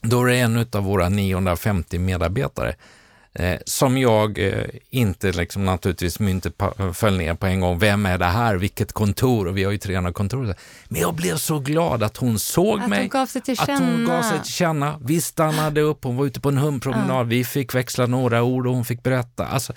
Då 0.10 0.22
är 0.22 0.28
det 0.28 0.38
en 0.38 0.66
av 0.72 0.84
våra 0.84 1.10
950 1.10 2.00
medarbetare 2.00 2.76
eh, 3.34 3.58
som 3.66 3.98
jag 3.98 4.40
eh, 4.40 4.66
inte 4.90 5.32
liksom 5.32 5.66
naturligtvis 5.66 6.22
inte 6.22 6.52
föll 6.94 7.18
ner 7.18 7.34
på 7.34 7.46
en 7.46 7.60
gång. 7.60 7.80
Vem 7.80 8.06
är 8.06 8.18
det 8.18 8.26
här? 8.26 8.56
Vilket 8.56 8.94
kontor? 8.94 9.48
Och 9.48 9.58
vi 9.58 9.64
har 9.64 9.72
ju 9.72 9.78
300 9.78 10.14
kontor. 10.14 10.56
Men 10.88 11.02
jag 11.02 11.14
blev 11.14 11.36
så 11.36 11.60
glad 11.60 12.04
att 12.04 12.18
hon 12.18 12.40
såg 12.40 12.80
att 12.80 12.90
mig. 12.90 13.00
Hon 13.00 13.10
gav 13.10 13.26
sig 13.26 13.42
till 13.42 13.60
att 13.60 13.68
känna. 13.68 13.92
hon 13.92 14.06
gav 14.06 14.22
sig 14.22 14.42
till 14.42 14.54
känna. 14.54 15.00
Vi 15.04 15.22
stannade 15.22 15.82
upp, 15.82 16.04
hon 16.04 16.18
var 16.18 16.26
ute 16.26 16.40
på 16.40 16.50
en 16.50 16.58
hundpromenad. 16.58 17.20
Ja. 17.20 17.24
Vi 17.24 17.44
fick 17.44 17.76
växla 17.76 18.06
några 18.06 18.44
ord 18.44 18.68
och 18.68 18.74
hon 18.74 18.86
fick 18.86 19.04
berätta. 19.04 19.48
Alltså, 19.48 19.74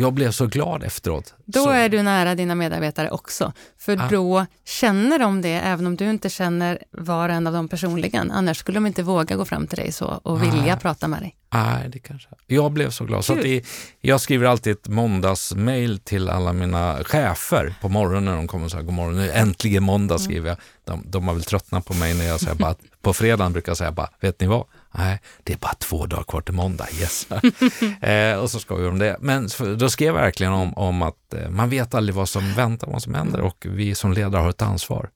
jag 0.00 0.12
blev 0.12 0.30
så 0.30 0.46
glad 0.46 0.82
efteråt. 0.82 1.34
Då 1.44 1.64
så. 1.64 1.70
är 1.70 1.88
du 1.88 2.02
nära 2.02 2.34
dina 2.34 2.54
medarbetare 2.54 3.10
också, 3.10 3.52
för 3.78 3.96
ah. 4.00 4.08
då 4.10 4.46
känner 4.64 5.18
de 5.18 5.42
det, 5.42 5.54
även 5.54 5.86
om 5.86 5.96
du 5.96 6.10
inte 6.10 6.28
känner 6.28 6.78
var 6.90 7.28
och 7.28 7.34
en 7.34 7.46
av 7.46 7.52
dem 7.52 7.68
personligen. 7.68 8.30
Annars 8.30 8.56
skulle 8.56 8.76
de 8.76 8.86
inte 8.86 9.02
våga 9.02 9.36
gå 9.36 9.44
fram 9.44 9.66
till 9.66 9.78
dig 9.78 9.92
så 9.92 10.06
och 10.06 10.42
vilja 10.42 10.74
ah. 10.74 10.76
prata 10.76 11.08
med 11.08 11.20
dig. 11.20 11.36
Nej, 11.52 11.88
det 11.88 11.98
kanske. 11.98 12.28
Jag 12.46 12.72
blev 12.72 12.90
så 12.90 13.04
glad. 13.04 13.24
Så 13.24 13.32
att 13.32 13.42
det, 13.42 13.64
jag 14.00 14.20
skriver 14.20 14.46
alltid 14.46 14.72
ett 14.72 14.88
måndagsmail 14.88 15.98
till 15.98 16.28
alla 16.28 16.52
mina 16.52 17.04
chefer 17.04 17.74
på 17.80 17.88
morgonen 17.88 18.24
när 18.24 18.36
de 18.36 18.48
kommer 18.48 18.64
och 18.64 18.70
säger 18.70 18.84
god 18.84 18.94
morgon, 18.94 19.16
nu 19.16 19.30
äntligen 19.30 19.82
måndag 19.82 20.18
skriver 20.18 20.48
jag. 20.48 20.58
De, 20.84 21.04
de 21.06 21.28
har 21.28 21.34
väl 21.34 21.44
tröttnat 21.44 21.84
på 21.84 21.94
mig 21.94 22.14
när 22.14 22.24
jag 22.24 22.40
säger 22.40 22.54
bara, 22.54 22.74
på 23.02 23.12
fredagen 23.12 23.52
brukar 23.52 23.70
jag 23.70 23.76
säga 23.78 23.92
bara, 23.92 24.10
vet 24.20 24.40
ni 24.40 24.46
vad? 24.46 24.64
Nej, 24.94 25.20
det 25.42 25.52
är 25.52 25.56
bara 25.56 25.74
två 25.74 26.06
dagar 26.06 26.22
kvar 26.22 26.40
till 26.40 26.54
måndag, 26.54 26.86
yes. 27.00 27.26
eh, 28.02 28.38
och 28.38 28.50
så 28.50 28.60
skojar 28.60 28.82
vi 28.82 28.88
om 28.88 28.98
det. 28.98 29.16
Men 29.20 29.48
då 29.78 29.90
skrev 29.90 30.06
jag 30.06 30.22
verkligen 30.22 30.52
om, 30.52 30.74
om 30.74 31.02
att 31.02 31.34
eh, 31.34 31.50
man 31.50 31.70
vet 31.70 31.94
aldrig 31.94 32.14
vad 32.14 32.28
som 32.28 32.54
väntar, 32.54 32.86
vad 32.86 33.02
som 33.02 33.14
händer 33.14 33.40
och 33.40 33.66
vi 33.68 33.94
som 33.94 34.12
ledare 34.12 34.42
har 34.42 34.50
ett 34.50 34.62
ansvar. 34.62 35.10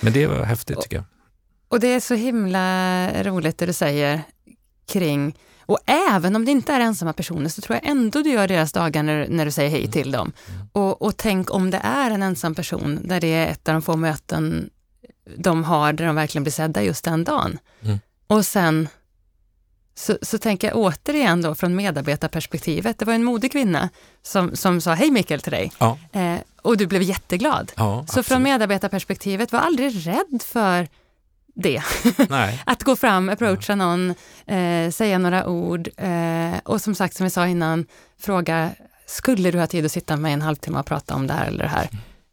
Men 0.00 0.12
det 0.12 0.26
var 0.26 0.44
häftigt 0.44 0.80
tycker 0.80 0.96
jag. 0.96 1.04
Och 1.68 1.80
det 1.80 1.88
är 1.88 2.00
så 2.00 2.14
himla 2.14 3.08
roligt 3.22 3.58
det 3.58 3.66
du 3.66 3.72
säger 3.72 4.22
kring 4.86 5.34
och 5.70 5.78
även 5.86 6.36
om 6.36 6.44
det 6.44 6.50
inte 6.50 6.72
är 6.72 6.80
ensamma 6.80 7.12
personer 7.12 7.48
så 7.48 7.60
tror 7.60 7.78
jag 7.82 7.90
ändå 7.90 8.22
du 8.22 8.30
gör 8.30 8.48
deras 8.48 8.72
dagar 8.72 9.02
när, 9.02 9.28
när 9.28 9.44
du 9.44 9.50
säger 9.50 9.70
hej 9.70 9.90
till 9.90 10.12
dem. 10.12 10.32
Och, 10.72 11.02
och 11.02 11.16
tänk 11.16 11.54
om 11.54 11.70
det 11.70 11.80
är 11.84 12.10
en 12.10 12.22
ensam 12.22 12.54
person 12.54 12.98
där 13.04 13.20
det 13.20 13.26
är 13.26 13.46
ett 13.46 13.68
av 13.68 13.74
de 13.74 13.82
få 13.82 13.96
möten 13.96 14.70
de 15.36 15.64
har 15.64 15.92
där 15.92 16.06
de 16.06 16.16
verkligen 16.16 16.42
blir 16.42 16.52
sedda 16.52 16.82
just 16.82 17.04
den 17.04 17.24
dagen. 17.24 17.58
Mm. 17.82 17.98
Och 18.30 18.46
sen 18.46 18.88
så, 19.94 20.18
så 20.22 20.38
tänker 20.38 20.68
jag 20.68 20.76
återigen 20.76 21.42
då 21.42 21.54
från 21.54 21.76
medarbetarperspektivet. 21.76 22.98
Det 22.98 23.04
var 23.04 23.12
en 23.12 23.24
modig 23.24 23.52
kvinna 23.52 23.88
som, 24.22 24.56
som 24.56 24.80
sa 24.80 24.94
hej 24.94 25.10
Mikael 25.10 25.40
till 25.40 25.52
dig 25.52 25.72
ja. 25.78 25.98
eh, 26.12 26.36
och 26.62 26.76
du 26.76 26.86
blev 26.86 27.02
jätteglad. 27.02 27.72
Ja, 27.76 28.06
så 28.08 28.22
från 28.22 28.42
medarbetarperspektivet, 28.42 29.52
var 29.52 29.60
aldrig 29.60 30.06
rädd 30.06 30.42
för 30.42 30.88
det. 31.54 31.82
att 32.64 32.82
gå 32.82 32.96
fram, 32.96 33.28
approacha 33.28 33.74
någon, 33.74 34.14
eh, 34.46 34.90
säga 34.90 35.18
några 35.18 35.46
ord 35.46 35.88
eh, 35.96 36.58
och 36.64 36.80
som 36.80 36.94
sagt, 36.94 37.16
som 37.16 37.24
vi 37.24 37.30
sa 37.30 37.46
innan, 37.46 37.86
fråga, 38.20 38.70
skulle 39.06 39.50
du 39.50 39.58
ha 39.58 39.66
tid 39.66 39.84
att 39.84 39.92
sitta 39.92 40.16
med 40.16 40.32
en 40.34 40.42
halvtimme 40.42 40.78
och 40.78 40.86
prata 40.86 41.14
om 41.14 41.26
det 41.26 41.34
här 41.34 41.46
eller 41.46 41.64
det 41.64 41.70
här? 41.70 41.88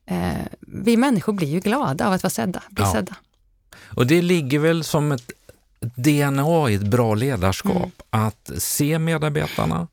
Eh, 0.06 0.46
vi 0.60 0.98
människor 0.98 1.34
blir 1.34 1.48
ju 1.48 1.60
glada 1.60 2.08
av 2.08 2.14
att 2.14 2.24
vara 2.24 2.32
sedda, 2.32 2.64
bli 2.70 2.84
ja. 2.84 2.94
sedda. 2.94 3.16
Och 3.96 4.08
det 4.08 4.22
ligger 4.22 4.60
väl 4.60 4.84
som 4.84 5.12
ett 5.12 5.32
DNA 5.96 6.70
i 6.70 6.74
ett 6.74 6.82
bra 6.82 7.16
ledarskap, 7.16 7.76
mm. 7.76 7.92
att 8.28 8.52
se 8.58 9.00
medarbetarna, 9.00 9.88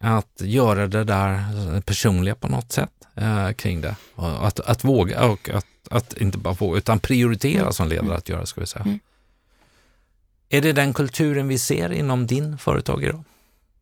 att 0.00 0.40
göra 0.40 0.86
det 0.86 1.04
där 1.04 1.80
personliga 1.80 2.34
på 2.34 2.48
något 2.48 2.72
sätt 2.72 2.90
eh, 3.14 3.52
kring 3.52 3.80
det. 3.80 3.96
Att, 4.16 4.60
att 4.60 4.84
våga 4.84 5.24
och 5.24 5.48
att, 5.48 5.66
att 5.90 6.16
inte 6.16 6.38
bara 6.38 6.54
våga, 6.54 6.78
utan 6.78 6.98
prioritera 6.98 7.60
mm. 7.60 7.72
som 7.72 7.88
ledare 7.88 8.16
att 8.16 8.28
göra, 8.28 8.46
ska 8.46 8.60
vi 8.60 8.66
säga. 8.66 8.84
Mm. 8.84 8.98
Är 10.48 10.60
det 10.60 10.72
den 10.72 10.94
kulturen 10.94 11.48
vi 11.48 11.58
ser 11.58 11.92
inom 11.92 12.26
din 12.26 12.58
företag 12.58 13.04
idag? 13.04 13.24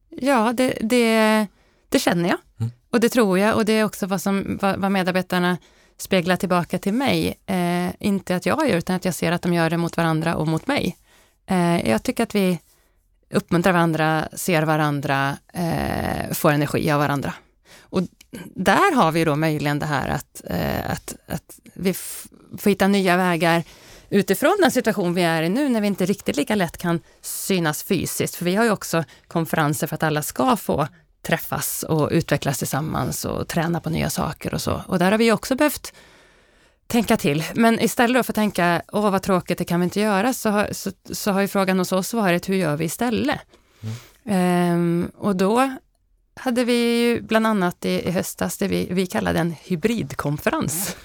Ja, 0.09 0.53
det, 0.53 0.79
det, 0.81 1.47
det 1.89 1.99
känner 1.99 2.29
jag. 2.29 2.39
Mm. 2.59 2.73
Och 2.91 3.01
det 3.01 3.09
tror 3.09 3.39
jag 3.39 3.57
och 3.57 3.65
det 3.65 3.73
är 3.73 3.85
också 3.85 4.07
vad, 4.07 4.23
som, 4.23 4.59
vad, 4.63 4.79
vad 4.79 4.93
medarbetarna 4.93 5.59
speglar 5.97 6.37
tillbaka 6.37 6.79
till 6.79 6.95
mig. 6.95 7.39
Eh, 7.47 7.89
inte 7.99 8.37
att 8.37 8.47
jag 8.47 8.69
gör, 8.69 8.77
utan 8.77 8.97
att 8.97 9.05
jag 9.05 9.15
ser 9.15 9.33
att 9.33 9.43
de 9.43 9.55
gör 9.55 9.71
det 9.71 9.77
mot 9.77 9.97
varandra 9.97 10.35
och 10.35 10.49
mot 10.49 10.67
mig. 10.67 10.97
Eh, 11.47 11.91
jag 11.91 12.03
tycker 12.03 12.23
att 12.23 12.35
vi 12.35 12.59
uppmuntrar 13.31 13.73
varandra, 13.73 14.29
ser 14.33 14.63
varandra, 14.63 15.37
eh, 15.53 16.33
får 16.33 16.53
energi 16.53 16.91
av 16.91 17.01
varandra. 17.01 17.35
Och 17.81 18.03
där 18.55 18.95
har 18.95 19.13
vi 19.13 19.25
då 19.25 19.37
möjligen 19.37 19.79
det 19.79 19.87
här 19.87 20.09
att, 20.09 20.43
eh, 20.45 20.91
att, 20.91 21.17
att 21.27 21.59
vi 21.75 21.95
får 22.59 22.71
hitta 22.71 22.89
nya 22.89 23.17
vägar 23.17 23.63
utifrån 24.11 24.59
den 24.61 24.71
situation 24.71 25.15
vi 25.15 25.23
är 25.23 25.43
i 25.43 25.49
nu 25.49 25.69
när 25.69 25.81
vi 25.81 25.87
inte 25.87 26.07
riktigt 26.07 26.37
lika 26.37 26.55
lätt 26.55 26.77
kan 26.77 27.01
synas 27.21 27.83
fysiskt. 27.83 28.35
För 28.35 28.45
vi 28.45 28.55
har 28.55 28.65
ju 28.65 28.71
också 28.71 29.05
konferenser 29.29 29.87
för 29.87 29.95
att 29.95 30.03
alla 30.03 30.23
ska 30.23 30.57
få 30.57 30.89
träffas 31.23 31.83
och 31.83 32.09
utvecklas 32.13 32.59
tillsammans 32.59 33.25
och 33.25 33.49
träna 33.49 33.81
på 33.81 33.91
nya 33.91 34.11
saker 34.11 34.55
och 34.55 34.63
så. 34.63 34.83
Och 34.87 34.99
där 34.99 35.11
har 35.11 35.19
vi 35.19 35.33
också 35.33 35.55
behövt 35.55 35.93
tänka 36.93 37.17
till. 37.17 37.45
Men 37.55 37.81
istället 37.81 38.27
för 38.27 38.33
att 38.33 38.35
tänka, 38.35 38.83
åh 38.93 39.11
vad 39.11 39.23
tråkigt, 39.23 39.59
det 39.59 39.65
kan 39.65 39.81
vi 39.81 39.85
inte 39.85 40.01
göra, 40.01 40.33
så 40.33 40.51
har, 40.51 40.69
så, 40.73 40.91
så 41.11 41.31
har 41.33 41.41
ju 41.41 41.49
frågan 41.49 41.79
hos 41.79 41.93
oss 41.93 42.15
varit, 42.15 42.49
hur 42.49 42.55
gör 42.55 42.77
vi 42.77 42.85
istället? 42.85 43.41
Mm. 44.25 44.73
Um, 44.75 45.11
och 45.17 45.37
då 45.37 45.71
hade 46.35 46.65
vi 46.65 47.01
ju 47.01 47.21
bland 47.21 47.47
annat 47.47 47.85
i, 47.85 48.09
i 48.09 48.11
höstas 48.11 48.59
det 48.59 48.69
vi, 48.69 48.89
vi 48.91 49.07
kallade 49.07 49.39
en 49.39 49.55
hybridkonferens. 49.63 50.97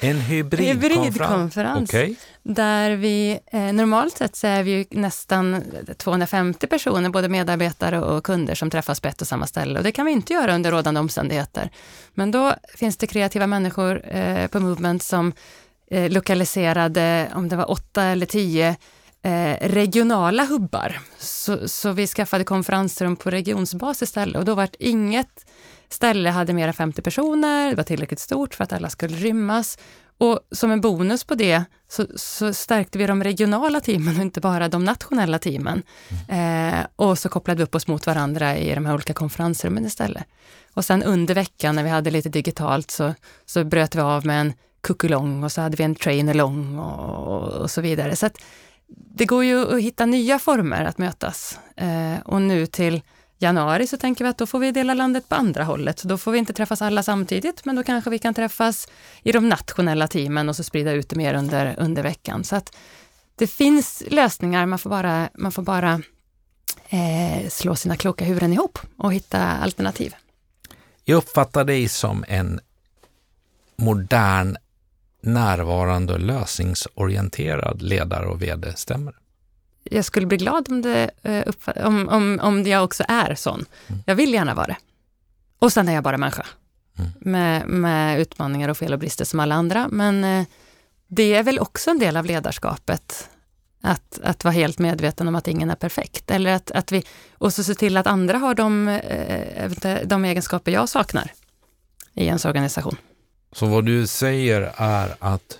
En 0.00 0.20
hybridkonferens? 0.20 1.06
hybridkonferens 1.06 1.90
okay. 1.90 2.14
Där 2.42 2.90
vi, 2.90 3.40
eh, 3.46 3.60
normalt 3.60 4.16
sett 4.16 4.36
så 4.36 4.46
är 4.46 4.62
vi 4.62 4.70
ju 4.70 4.84
nästan 4.90 5.62
250 5.96 6.66
personer, 6.66 7.10
både 7.10 7.28
medarbetare 7.28 8.00
och 8.00 8.24
kunder 8.24 8.54
som 8.54 8.70
träffas 8.70 9.00
på 9.00 9.08
ett 9.08 9.20
och 9.20 9.28
samma 9.28 9.46
ställe 9.46 9.78
och 9.78 9.84
det 9.84 9.92
kan 9.92 10.06
vi 10.06 10.12
inte 10.12 10.32
göra 10.32 10.54
under 10.54 10.70
rådande 10.70 11.00
omständigheter. 11.00 11.70
Men 12.14 12.30
då 12.30 12.54
finns 12.74 12.96
det 12.96 13.06
kreativa 13.06 13.46
människor 13.46 14.02
eh, 14.08 14.46
på 14.46 14.60
Movement 14.60 15.02
som 15.02 15.32
eh, 15.90 16.10
lokaliserade, 16.10 17.32
om 17.34 17.48
det 17.48 17.56
var 17.56 17.70
åtta 17.70 18.02
eller 18.02 18.26
tio 18.26 18.76
eh, 19.26 19.68
regionala 19.68 20.44
hubbar. 20.44 21.00
Så, 21.18 21.68
så, 21.68 21.92
vi 21.92 22.06
skaffade 22.06 22.44
konferensrum 22.44 23.16
på 23.16 23.30
regionsbas 23.30 24.02
istället 24.02 24.36
och 24.36 24.44
då 24.44 24.54
var 24.54 24.68
det 24.72 24.86
inget 24.86 25.46
ställe 25.88 26.30
hade 26.30 26.52
mer 26.52 26.68
än 26.68 26.74
50 26.74 27.02
personer, 27.02 27.70
det 27.70 27.76
var 27.76 27.84
tillräckligt 27.84 28.20
stort 28.20 28.54
för 28.54 28.64
att 28.64 28.72
alla 28.72 28.90
skulle 28.90 29.16
rymmas. 29.16 29.78
Och 30.18 30.40
som 30.50 30.70
en 30.70 30.80
bonus 30.80 31.24
på 31.24 31.34
det 31.34 31.64
så, 31.88 32.06
så 32.16 32.54
stärkte 32.54 32.98
vi 32.98 33.06
de 33.06 33.24
regionala 33.24 33.80
teamen 33.80 34.16
och 34.16 34.22
inte 34.22 34.40
bara 34.40 34.68
de 34.68 34.84
nationella 34.84 35.38
teamen. 35.38 35.82
Mm. 36.28 36.74
Eh, 36.74 36.86
och 36.96 37.18
så 37.18 37.28
kopplade 37.28 37.58
vi 37.58 37.64
upp 37.64 37.74
oss 37.74 37.86
mot 37.86 38.06
varandra 38.06 38.56
i 38.56 38.74
de 38.74 38.86
här 38.86 38.94
olika 38.94 39.12
konferensrummen 39.12 39.86
istället. 39.86 40.24
Och 40.74 40.84
sen 40.84 41.02
under 41.02 41.34
veckan 41.34 41.76
när 41.76 41.82
vi 41.82 41.90
hade 41.90 42.10
lite 42.10 42.28
digitalt 42.28 42.90
så, 42.90 43.14
så 43.46 43.64
bröt 43.64 43.94
vi 43.94 44.00
av 44.00 44.26
med 44.26 44.40
en 44.40 44.52
kukulong 44.80 45.44
och 45.44 45.52
så 45.52 45.60
hade 45.60 45.76
vi 45.76 45.84
en 45.84 45.94
train 45.94 46.28
along 46.28 46.78
och, 46.78 47.48
och 47.48 47.70
så 47.70 47.80
vidare. 47.80 48.16
Så 48.16 48.26
att, 48.26 48.38
det 48.88 49.24
går 49.24 49.44
ju 49.44 49.76
att 49.76 49.82
hitta 49.82 50.06
nya 50.06 50.38
former 50.38 50.84
att 50.84 50.98
mötas. 50.98 51.58
Eh, 51.76 52.20
och 52.24 52.42
nu 52.42 52.66
till 52.66 53.02
januari 53.38 53.86
så 53.86 53.96
tänker 53.96 54.24
vi 54.24 54.30
att 54.30 54.38
då 54.38 54.46
får 54.46 54.58
vi 54.58 54.72
dela 54.72 54.94
landet 54.94 55.28
på 55.28 55.34
andra 55.34 55.64
hållet. 55.64 55.98
Så 55.98 56.08
då 56.08 56.18
får 56.18 56.32
vi 56.32 56.38
inte 56.38 56.52
träffas 56.52 56.82
alla 56.82 57.02
samtidigt, 57.02 57.64
men 57.64 57.76
då 57.76 57.82
kanske 57.82 58.10
vi 58.10 58.18
kan 58.18 58.34
träffas 58.34 58.88
i 59.22 59.32
de 59.32 59.48
nationella 59.48 60.08
teamen 60.08 60.48
och 60.48 60.56
så 60.56 60.62
sprida 60.62 60.92
ut 60.92 61.08
det 61.08 61.16
mer 61.16 61.34
under, 61.34 61.74
under 61.78 62.02
veckan. 62.02 62.44
Så 62.44 62.56
att 62.56 62.76
det 63.34 63.46
finns 63.46 64.02
lösningar, 64.06 64.66
man 64.66 64.78
får 64.78 64.90
bara, 64.90 65.28
man 65.34 65.52
får 65.52 65.62
bara 65.62 66.00
eh, 66.88 67.48
slå 67.48 67.76
sina 67.76 67.96
kloka 67.96 68.24
huvuden 68.24 68.52
ihop 68.52 68.78
och 68.96 69.14
hitta 69.14 69.38
alternativ. 69.42 70.14
Jag 71.04 71.16
uppfattar 71.16 71.64
dig 71.64 71.88
som 71.88 72.24
en 72.28 72.60
modern 73.76 74.56
närvarande 75.26 76.12
och 76.12 76.20
lösningsorienterad 76.20 77.82
ledare 77.82 78.26
och 78.26 78.42
vd, 78.42 78.72
stämmer 78.76 79.14
Jag 79.82 80.04
skulle 80.04 80.26
bli 80.26 80.36
glad 80.36 80.68
om, 80.68 80.82
det, 80.82 81.10
eh, 81.22 81.86
om, 81.86 82.08
om, 82.08 82.40
om 82.42 82.62
jag 82.62 82.84
också 82.84 83.04
är 83.08 83.34
sån. 83.34 83.64
Mm. 83.86 84.02
Jag 84.06 84.14
vill 84.14 84.34
gärna 84.34 84.54
vara 84.54 84.66
det. 84.66 84.76
Och 85.58 85.72
sen 85.72 85.88
är 85.88 85.94
jag 85.94 86.04
bara 86.04 86.18
människa. 86.18 86.46
Mm. 86.98 87.10
Med, 87.20 87.68
med 87.68 88.20
utmaningar 88.20 88.68
och 88.68 88.76
fel 88.76 88.92
och 88.92 88.98
brister 88.98 89.24
som 89.24 89.40
alla 89.40 89.54
andra. 89.54 89.88
Men 89.90 90.24
eh, 90.24 90.46
det 91.08 91.34
är 91.34 91.42
väl 91.42 91.58
också 91.58 91.90
en 91.90 91.98
del 91.98 92.16
av 92.16 92.24
ledarskapet. 92.24 93.30
Att, 93.82 94.20
att 94.22 94.44
vara 94.44 94.54
helt 94.54 94.78
medveten 94.78 95.28
om 95.28 95.34
att 95.34 95.48
ingen 95.48 95.70
är 95.70 95.74
perfekt. 95.74 96.30
Eller 96.30 96.52
att, 96.52 96.70
att 96.70 96.92
vi, 96.92 97.04
och 97.38 97.52
så 97.52 97.64
se 97.64 97.74
till 97.74 97.96
att 97.96 98.06
andra 98.06 98.38
har 98.38 98.54
de, 98.54 98.88
eh, 98.88 100.00
de 100.04 100.24
egenskaper 100.24 100.72
jag 100.72 100.88
saknar 100.88 101.32
i 102.14 102.26
ens 102.26 102.44
organisation. 102.44 102.96
Så 103.56 103.66
vad 103.66 103.84
du 103.84 104.06
säger 104.06 104.72
är 104.76 105.16
att 105.18 105.58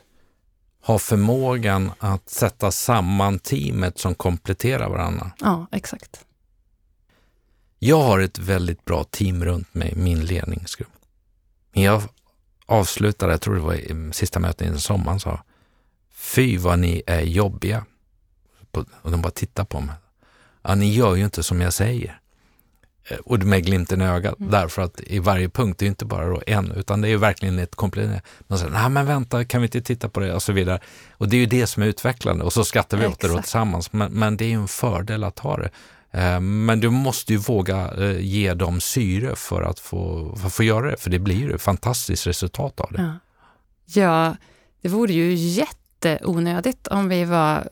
ha 0.83 0.99
förmågan 0.99 1.93
att 1.99 2.29
sätta 2.29 2.71
samman 2.71 3.39
teamet 3.39 3.99
som 3.99 4.15
kompletterar 4.15 4.89
varandra. 4.89 5.31
Ja, 5.41 5.67
exakt. 5.73 6.25
Jag 7.79 8.03
har 8.03 8.19
ett 8.19 8.39
väldigt 8.39 8.85
bra 8.85 9.05
team 9.05 9.45
runt 9.45 9.75
mig, 9.75 9.95
min 9.97 10.25
ledningsgrupp. 10.25 10.93
Men 11.73 11.83
jag 11.83 12.03
avslutade, 12.67 13.33
jag 13.33 13.41
tror 13.41 13.55
det 13.55 13.61
var 13.61 13.75
i 13.75 14.11
sista 14.13 14.41
mötet 14.41 14.77
i 14.77 14.81
sommaren, 14.81 15.21
sa 15.21 15.43
Fy 16.11 16.59
vad 16.59 16.79
ni 16.79 17.03
är 17.07 17.21
jobbiga. 17.21 17.85
Och 19.03 19.11
de 19.11 19.23
bara 19.23 19.31
tittar 19.31 19.65
på 19.65 19.81
mig. 19.81 19.95
Ja, 20.63 20.75
ni 20.75 20.95
gör 20.95 21.15
ju 21.15 21.25
inte 21.25 21.43
som 21.43 21.61
jag 21.61 21.73
säger. 21.73 22.21
Eh, 23.09 23.19
och 23.19 23.39
med 23.45 23.65
glimten 23.65 24.03
i 24.03 24.05
ögat, 24.05 24.39
mm. 24.39 24.51
därför 24.51 24.83
att 24.83 25.01
i 25.01 25.19
varje 25.19 25.49
punkt, 25.49 25.79
det 25.79 25.85
är 25.85 25.89
inte 25.89 26.05
bara 26.05 26.29
då 26.29 26.43
en, 26.47 26.73
utan 26.73 27.01
det 27.01 27.09
är 27.09 27.11
ju 27.11 27.17
verkligen 27.17 27.59
ett 27.59 27.75
komplement. 27.75 28.23
Man 28.47 28.59
säger, 28.59 28.73
nej 28.73 28.89
men 28.89 29.07
vänta, 29.07 29.45
kan 29.45 29.61
vi 29.61 29.67
inte 29.67 29.81
titta 29.81 30.09
på 30.09 30.21
det 30.21 30.35
och 30.35 30.43
så 30.43 30.53
vidare. 30.53 30.81
Och 31.13 31.29
det 31.29 31.37
är 31.37 31.41
ju 31.41 31.47
det 31.47 31.67
som 31.67 31.83
är 31.83 31.87
utvecklande 31.87 32.45
och 32.45 32.53
så 32.53 32.65
skrattar 32.65 32.99
vi 32.99 33.07
åt 33.07 33.21
det 33.21 33.29
tillsammans. 33.29 33.93
Men, 33.93 34.13
men 34.13 34.37
det 34.37 34.45
är 34.45 34.49
ju 34.49 34.61
en 34.61 34.69
fördel 34.69 35.25
att 35.25 35.39
ha 35.39 35.57
det. 35.57 35.71
Eh, 36.11 36.41
men 36.41 36.81
du 36.81 36.91
måste 36.91 37.33
ju 37.33 37.39
våga 37.39 37.95
eh, 37.95 38.21
ge 38.21 38.55
dem 38.55 38.81
syre 38.81 39.37
för 39.37 39.63
att 39.63 39.81
få, 39.81 40.35
för 40.37 40.47
att 40.47 40.53
få 40.53 40.63
göra 40.63 40.91
det, 40.91 40.97
för 40.97 41.11
det 41.11 41.19
blir 41.19 41.37
ju 41.37 41.55
ett 41.55 41.63
fantastiskt 41.63 42.27
resultat 42.27 42.81
av 42.81 42.93
det. 42.93 43.03
Ja, 43.03 44.03
ja 44.03 44.37
det 44.83 44.89
vore 44.89 45.13
ju 45.13 45.35
jätteonödigt 45.35 46.87
om 46.87 47.09
vi 47.09 47.25
var, 47.25 47.69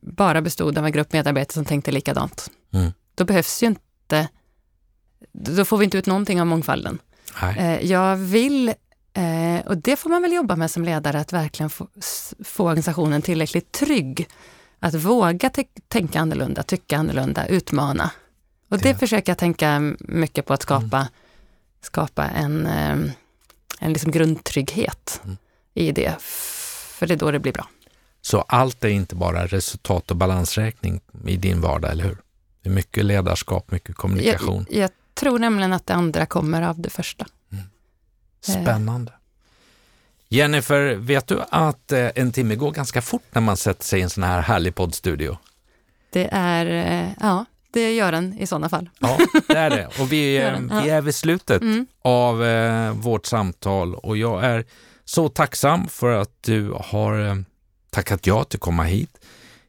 bara 0.00 0.40
bestod 0.40 0.78
av 0.78 0.86
en 0.86 0.92
grupp 0.92 1.12
medarbetare 1.12 1.54
som 1.54 1.64
tänkte 1.64 1.90
likadant. 1.90 2.50
Mm. 2.72 2.92
Då 3.14 3.24
behövs 3.24 3.62
ju 3.62 3.66
inte 3.66 4.28
då 5.32 5.64
får 5.64 5.78
vi 5.78 5.84
inte 5.84 5.98
ut 5.98 6.06
någonting 6.06 6.40
av 6.40 6.46
mångfalden. 6.46 6.98
Nej. 7.42 7.58
Eh, 7.58 7.90
jag 7.90 8.16
vill, 8.16 8.68
eh, 9.12 9.66
och 9.66 9.76
det 9.76 9.96
får 9.96 10.10
man 10.10 10.22
väl 10.22 10.32
jobba 10.32 10.56
med 10.56 10.70
som 10.70 10.84
ledare, 10.84 11.20
att 11.20 11.32
verkligen 11.32 11.70
få, 11.70 11.88
få 12.44 12.64
organisationen 12.64 13.22
tillräckligt 13.22 13.72
trygg. 13.72 14.28
Att 14.80 14.94
våga 14.94 15.50
tänka 15.88 16.20
annorlunda, 16.20 16.62
tycka 16.62 16.98
annorlunda, 16.98 17.46
utmana. 17.46 18.10
Och 18.68 18.78
det, 18.78 18.92
det 18.92 18.98
försöker 18.98 19.32
jag 19.32 19.38
tänka 19.38 19.94
mycket 19.98 20.46
på 20.46 20.52
att 20.52 20.62
skapa, 20.62 20.96
mm. 20.96 21.08
skapa 21.82 22.28
en, 22.28 22.66
eh, 22.66 23.12
en 23.80 23.92
liksom 23.92 24.10
grundtrygghet 24.10 25.20
mm. 25.24 25.36
i 25.74 25.92
det. 25.92 26.14
För 26.98 27.06
det 27.06 27.14
är 27.14 27.18
då 27.18 27.30
det 27.30 27.38
blir 27.38 27.52
bra. 27.52 27.68
Så 28.20 28.40
allt 28.40 28.84
är 28.84 28.88
inte 28.88 29.14
bara 29.14 29.46
resultat 29.46 30.10
och 30.10 30.16
balansräkning 30.16 31.00
i 31.26 31.36
din 31.36 31.60
vardag, 31.60 31.90
eller 31.90 32.04
hur? 32.04 32.18
Det 32.62 32.68
är 32.68 32.72
mycket 32.72 33.04
ledarskap, 33.04 33.70
mycket 33.70 33.96
kommunikation. 33.96 34.66
Jag, 34.70 34.82
jag 34.82 34.90
tror 35.14 35.38
nämligen 35.38 35.72
att 35.72 35.86
det 35.86 35.94
andra 35.94 36.26
kommer 36.26 36.62
av 36.62 36.80
det 36.80 36.90
första. 36.90 37.26
Mm. 37.52 37.64
Spännande. 38.40 39.12
Jennifer, 40.28 40.94
vet 40.94 41.26
du 41.26 41.40
att 41.50 41.92
eh, 41.92 42.10
en 42.14 42.32
timme 42.32 42.54
går 42.54 42.70
ganska 42.70 43.02
fort 43.02 43.22
när 43.30 43.42
man 43.42 43.56
sätter 43.56 43.84
sig 43.84 44.00
i 44.00 44.02
en 44.02 44.10
sån 44.10 44.22
här 44.22 44.40
härlig 44.40 44.74
poddstudio? 44.74 45.38
Det 46.10 46.28
är, 46.32 46.66
eh, 46.66 47.10
ja, 47.20 47.44
det 47.70 47.94
gör 47.94 48.12
den 48.12 48.38
i 48.38 48.46
sådana 48.46 48.68
fall. 48.68 48.90
Ja, 48.98 49.18
det 49.48 49.58
är 49.58 49.70
det. 49.70 49.86
Och 49.86 50.12
vi, 50.12 50.38
vi 50.82 50.90
är 50.90 51.00
vid 51.00 51.14
slutet 51.14 51.62
mm. 51.62 51.86
av 52.02 52.44
eh, 52.44 52.92
vårt 52.92 53.26
samtal 53.26 53.94
och 53.94 54.16
jag 54.16 54.44
är 54.44 54.64
så 55.04 55.28
tacksam 55.28 55.88
för 55.88 56.12
att 56.12 56.42
du 56.42 56.70
har 56.70 57.44
tackat 57.90 58.26
ja 58.26 58.44
till 58.44 58.56
att 58.56 58.60
komma 58.60 58.82
hit. 58.82 59.18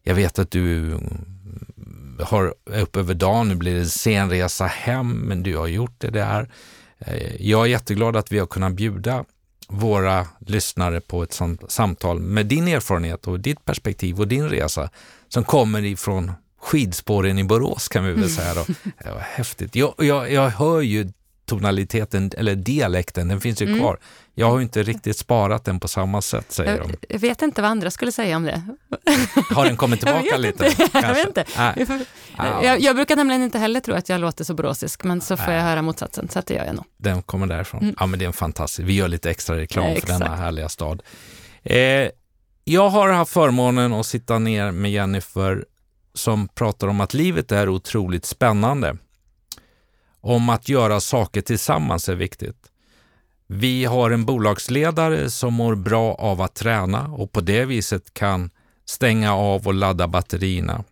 Jag 0.04 0.16
vet 0.16 0.39
att 0.39 0.52
du 0.52 1.00
har 2.20 2.53
upp 2.66 2.97
över 2.97 3.14
dagen, 3.14 3.47
nu 3.47 3.55
blir 3.55 3.76
det 3.76 3.86
sen 3.86 4.30
resa 4.30 4.66
hem, 4.66 5.11
men 5.11 5.43
du 5.43 5.57
har 5.57 5.68
gjort 5.68 5.95
det 5.97 6.09
där. 6.09 6.49
Eh, 6.99 7.41
jag 7.41 7.61
är 7.61 7.66
jätteglad 7.66 8.16
att 8.16 8.32
vi 8.32 8.39
har 8.39 8.47
kunnat 8.47 8.74
bjuda 8.74 9.26
våra 9.68 10.28
lyssnare 10.39 11.01
på 11.01 11.24
ett 11.24 11.34
sånt 11.34 11.72
samtal 11.72 12.20
med 12.20 12.45
din 12.45 12.68
erfarenhet 12.68 13.28
och 13.28 13.39
ditt 13.39 13.66
perspektiv 13.66 14.20
och 14.20 14.28
din 14.28 14.49
resa 14.49 14.89
som 15.30 15.43
kommer 15.43 15.86
ifrån 15.86 16.32
skidspåren 16.61 17.39
i 17.39 17.43
Borås 17.43 17.88
kan 17.88 18.05
vi 18.05 18.14
väl 18.14 18.30
säga 18.30 18.53
då. 18.53 18.66
Ja, 19.05 19.18
häftigt. 19.20 19.76
Jag, 19.76 19.93
jag, 19.97 20.32
jag 20.32 20.49
hör 20.49 20.82
ju 20.82 21.11
tonaliteten, 21.46 22.32
eller 22.38 22.56
dialekten, 22.56 23.28
den 23.28 23.41
finns 23.41 23.62
ju 23.62 23.66
mm. 23.66 23.80
kvar. 23.80 23.98
Jag 24.36 24.50
har 24.50 24.62
inte 24.62 24.84
riktigt 24.84 25.18
sparat 25.18 25.66
den 25.66 25.80
på 25.80 25.88
samma 25.88 26.22
sätt, 26.22 26.52
säger 26.52 26.78
jag, 26.78 26.88
de. 26.88 26.98
Jag 27.10 27.20
vet 27.20 27.41
inte 27.41 27.62
vad 27.62 27.72
andra 27.72 27.91
skulle 27.91 28.12
säga 28.12 28.38
om 28.38 28.44
det. 28.44 28.62
Har 29.50 29.66
den 29.66 29.78
kommit 29.78 30.00
tillbaka 30.06 30.38
lite? 30.38 30.66
jag 30.94 31.14
vet 31.14 31.28
inte. 31.28 31.46
Jag, 32.38 32.80
jag, 32.80 32.96
brukar 32.96 33.16
nämligen 33.16 33.44
inte 33.44 33.60
heller 33.60 33.80
tro 33.80 33.96
att 33.96 34.10
jag 34.10 34.22
låter 34.22 34.44
så 34.44 34.54
boråsisk, 34.54 35.04
men 35.04 35.22
så 35.22 35.38
får 35.38 35.48
Nej. 35.48 35.56
jag 35.56 35.64
höra 35.64 35.82
motsatsen, 35.82 36.30
så 36.30 36.39
att 36.39 36.46
det 36.46 36.54
gör 36.54 36.66
jag 36.66 36.76
nog. 36.76 36.86
Den 36.98 37.22
kommer 37.22 37.48
därifrån. 37.48 37.82
Mm. 37.82 37.96
Ja, 38.00 38.06
men 38.06 38.20
det 38.20 38.26
är 38.26 38.28
en 38.28 38.34
fantastisk. 38.34 38.88
Vi 38.88 38.94
gör 38.94 39.08
lite 39.08 39.30
extra 39.30 39.58
reklam 39.58 39.89
ja, 39.89 40.02
för 40.02 40.08
denna 40.08 40.36
härliga 40.36 40.70
stad. 40.70 41.02
Eh, 41.64 42.10
jag 42.64 42.89
har 42.89 43.10
haft 43.10 43.34
förmånen 43.34 43.94
att 43.94 44.06
sitta 44.06 44.39
ner 44.39 44.72
med 44.72 44.91
Jennifer 44.91 45.66
som 46.14 46.48
pratar 46.48 46.88
om 46.88 47.02
att 47.02 47.14
livet 47.14 47.52
är 47.52 47.70
otroligt 47.70 48.26
spännande 48.26 48.98
om 50.24 50.49
att 50.49 50.69
göra 50.69 50.99
saker 50.99 51.41
tillsammans 51.41 52.09
är 52.09 52.15
viktigt. 52.15 52.57
Vi 53.47 53.86
har 53.86 54.11
en 54.11 54.26
bolagsledare 54.26 55.30
som 55.30 55.53
mår 55.53 55.76
bra 55.76 56.13
av 56.13 56.41
att 56.41 56.55
träna 56.55 57.07
och 57.07 57.32
på 57.32 57.41
det 57.41 57.65
viset 57.65 58.13
kan 58.13 58.49
stänga 58.86 59.36
av 59.36 59.67
och 59.67 59.74
ladda 59.74 60.07
batterierna. 60.07 60.84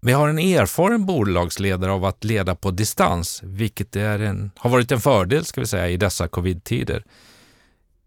Vi 0.00 0.12
har 0.12 0.28
en 0.28 0.38
erfaren 0.38 1.06
bolagsledare 1.06 1.92
av 1.92 2.04
att 2.04 2.24
leda 2.24 2.54
på 2.54 2.70
distans, 2.70 3.40
vilket 3.44 3.96
är 3.96 4.18
en, 4.18 4.50
har 4.56 4.70
varit 4.70 4.92
en 4.92 5.00
fördel 5.00 5.44
ska 5.44 5.60
vi 5.60 5.66
säga, 5.66 5.88
i 5.88 5.96
dessa 5.96 6.28
covid-tider. 6.28 7.04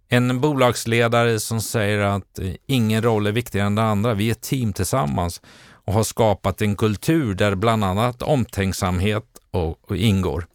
En 0.09 0.41
bolagsledare 0.41 1.39
som 1.39 1.61
säger 1.61 1.99
att 1.99 2.39
eh, 2.39 2.53
ingen 2.65 3.01
roll 3.01 3.27
är 3.27 3.31
viktigare 3.31 3.67
än 3.67 3.75
den 3.75 3.85
andra. 3.85 4.13
Vi 4.13 4.27
är 4.27 4.31
ett 4.31 4.41
team 4.41 4.73
tillsammans 4.73 5.41
och 5.69 5.93
har 5.93 6.03
skapat 6.03 6.61
en 6.61 6.75
kultur 6.75 7.33
där 7.33 7.55
bland 7.55 7.83
annat 7.83 8.21
omtänksamhet 8.21 9.38
och, 9.51 9.89
och 9.89 9.97
ingår. 9.97 10.47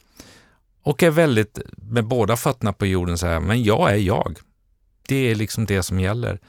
Och 0.82 1.02
är 1.02 1.10
väldigt 1.10 1.58
med 1.76 2.04
båda 2.04 2.36
fötterna 2.36 2.72
på 2.72 2.86
jorden 2.86 3.18
så 3.18 3.26
här, 3.26 3.40
men 3.40 3.62
jag 3.62 3.90
är 3.90 3.96
jag. 3.96 4.38
Det 5.08 5.30
är 5.30 5.34
liksom 5.34 5.66
det 5.66 5.82
som 5.82 6.00
gäller. 6.00 6.40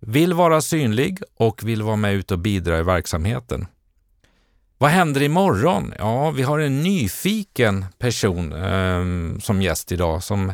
Vill 0.00 0.34
vara 0.34 0.60
synlig 0.60 1.18
och 1.34 1.62
vill 1.64 1.82
vara 1.82 1.96
med 1.96 2.14
ut 2.14 2.30
och 2.30 2.38
bidra 2.38 2.78
i 2.78 2.82
verksamheten. 2.82 3.66
Vad 4.78 4.90
händer 4.90 5.22
imorgon? 5.22 5.94
Ja, 5.98 6.30
vi 6.30 6.42
har 6.42 6.58
en 6.58 6.82
nyfiken 6.82 7.86
person 7.98 8.52
eh, 8.52 9.38
som 9.40 9.62
gäst 9.62 9.92
idag 9.92 10.22
som 10.22 10.52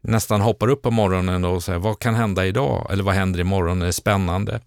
nästan 0.00 0.40
hoppar 0.40 0.68
upp 0.68 0.82
på 0.82 0.90
morgonen 0.90 1.44
och 1.44 1.64
säger 1.64 1.78
vad 1.78 1.98
kan 1.98 2.14
hända 2.14 2.46
idag? 2.46 2.86
Eller 2.90 3.04
vad 3.04 3.14
händer 3.14 3.40
imorgon? 3.40 3.78
Det 3.78 3.86
är 3.86 3.92
spännande. 3.92 4.60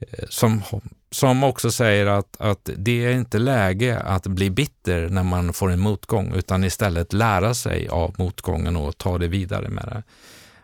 Eh, 0.00 0.24
som 0.28 0.62
som 1.10 1.44
också 1.44 1.70
säger 1.70 2.06
att, 2.06 2.36
att 2.40 2.70
det 2.76 3.04
är 3.04 3.12
inte 3.12 3.38
läge 3.38 4.00
att 4.00 4.26
bli 4.26 4.50
bitter 4.50 5.08
när 5.08 5.22
man 5.22 5.52
får 5.52 5.70
en 5.70 5.80
motgång, 5.80 6.32
utan 6.34 6.64
istället 6.64 7.12
lära 7.12 7.54
sig 7.54 7.88
av 7.88 8.14
motgången 8.18 8.76
och 8.76 8.98
ta 8.98 9.18
det 9.18 9.28
vidare 9.28 9.68
med 9.68 9.84
det. 9.84 10.02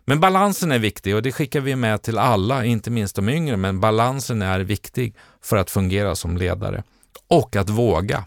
Men 0.04 0.20
balansen 0.20 0.72
är 0.72 0.78
viktig 0.78 1.16
och 1.16 1.22
det 1.22 1.32
skickar 1.32 1.60
vi 1.60 1.76
med 1.76 2.02
till 2.02 2.18
alla, 2.18 2.64
inte 2.64 2.90
minst 2.90 3.16
de 3.16 3.28
yngre, 3.28 3.56
men 3.56 3.80
balansen 3.80 4.42
är 4.42 4.60
viktig 4.60 5.14
för 5.42 5.56
att 5.56 5.70
fungera 5.70 6.14
som 6.14 6.36
ledare. 6.36 6.82
Och 7.28 7.56
att 7.56 7.70
våga. 7.70 8.24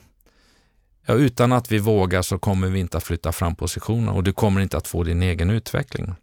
Ja, 1.05 1.13
utan 1.13 1.51
att 1.51 1.71
vi 1.71 1.79
vågar 1.79 2.21
så 2.21 2.39
kommer 2.39 2.67
vi 2.67 2.79
inte 2.79 2.97
att 2.97 3.03
flytta 3.03 3.31
fram 3.31 3.55
positionerna 3.55 4.11
och 4.11 4.23
du 4.23 4.33
kommer 4.33 4.61
inte 4.61 4.77
att 4.77 4.87
få 4.87 5.03
din 5.03 5.23
egen 5.23 5.49
utveckling. 5.49 6.15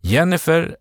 Jennifer 0.00 0.76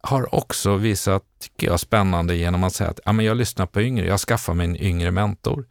har 0.00 0.34
också 0.34 0.76
visat, 0.76 1.22
tycker 1.40 1.66
jag, 1.66 1.80
spännande 1.80 2.36
genom 2.36 2.64
att 2.64 2.74
säga 2.74 2.90
att 2.90 3.00
ja, 3.04 3.12
men 3.12 3.26
jag 3.26 3.36
lyssnar 3.36 3.66
på 3.66 3.82
yngre, 3.82 4.06
jag 4.06 4.20
skaffar 4.20 4.54
mig 4.54 4.64
en 4.66 4.76
yngre 4.76 5.10
mentor. 5.10 5.66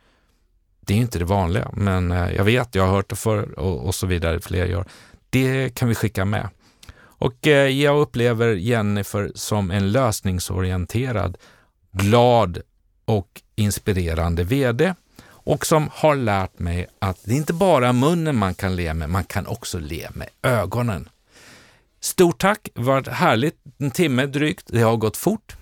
Det 0.80 0.94
är 0.94 0.98
inte 0.98 1.20
det 1.20 1.26
vanliga, 1.26 1.70
men 1.74 2.12
eh, 2.12 2.32
jag 2.32 2.44
vet, 2.44 2.76
jag 2.76 2.88
har 2.88 2.94
hört 2.96 3.10
det 3.10 3.16
förr 3.16 3.60
och, 3.60 3.86
och 3.86 3.96
så 3.96 4.08
vidare, 4.08 4.40
fler 4.40 4.66
gör. 4.66 4.86
Det 5.30 5.76
kan 5.76 5.90
vi 5.90 5.96
skicka 5.96 6.26
med. 6.26 6.50
Och 7.20 7.48
eh, 7.48 7.68
jag 7.68 8.00
upplever 8.00 8.54
Jennifer 8.54 9.32
som 9.36 9.72
en 9.72 9.92
lösningsorienterad, 9.92 11.38
glad 11.92 12.62
och 13.06 13.42
inspirerande 13.56 14.44
VD 14.44 14.94
och 15.48 15.66
som 15.66 15.90
har 15.94 16.16
lärt 16.16 16.60
mig 16.60 16.88
att 17.00 17.18
det 17.24 17.34
är 17.34 17.38
inte 17.38 17.54
bara 17.54 17.94
munnen 17.94 18.38
man 18.38 18.54
kan 18.54 18.76
le 18.76 18.94
med, 18.94 19.10
man 19.10 19.24
kan 19.24 19.48
också 19.48 19.80
le 19.80 20.10
med 20.14 20.30
ögonen. 20.42 21.10
Stort 22.00 22.42
tack, 22.42 22.70
det 22.74 22.82
varit 22.82 23.08
härligt. 23.08 23.56
En 23.78 23.92
timme 23.92 24.26
drygt, 24.26 24.68
det 24.68 24.82
har 24.82 24.98
gått 24.98 25.18
fort. 25.18 25.56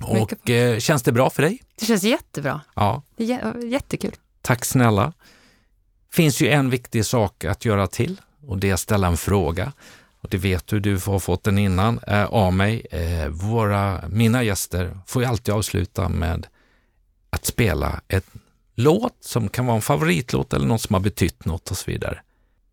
Och 0.00 0.50
eh, 0.50 0.78
känns 0.78 1.02
det 1.02 1.12
bra 1.12 1.30
för 1.30 1.42
dig? 1.42 1.62
Det 1.78 1.86
känns 1.86 2.02
jättebra. 2.02 2.60
Ja. 2.74 3.02
Det 3.16 3.32
är 3.32 3.64
jättekul. 3.64 4.12
Tack 4.42 4.64
snälla. 4.64 5.12
finns 6.12 6.40
ju 6.40 6.48
en 6.48 6.70
viktig 6.70 7.06
sak 7.06 7.44
att 7.44 7.64
göra 7.64 7.86
till 7.86 8.20
och 8.46 8.58
det 8.58 8.70
är 8.70 8.74
att 8.74 8.80
ställa 8.80 9.06
en 9.06 9.16
fråga. 9.16 9.72
Och 10.20 10.28
det 10.30 10.38
vet 10.38 10.66
du, 10.66 10.80
du 10.80 10.98
har 11.06 11.18
fått 11.18 11.44
den 11.44 11.58
innan 11.58 11.98
eh, 11.98 12.24
av 12.24 12.52
mig. 12.52 12.86
Eh, 12.90 13.28
våra, 13.28 14.08
mina 14.08 14.42
gäster 14.42 14.98
får 15.06 15.22
ju 15.22 15.28
alltid 15.28 15.54
avsluta 15.54 16.08
med 16.08 16.46
att 17.30 17.44
spela 17.44 18.00
ett 18.08 18.26
låt 18.74 19.16
som 19.20 19.48
kan 19.48 19.66
vara 19.66 19.76
en 19.76 19.82
favoritlåt 19.82 20.52
eller 20.52 20.66
något 20.66 20.80
som 20.82 20.94
har 20.94 21.00
betytt 21.00 21.44
något 21.44 21.70
och 21.70 21.76
så 21.76 21.90
vidare. 21.90 22.20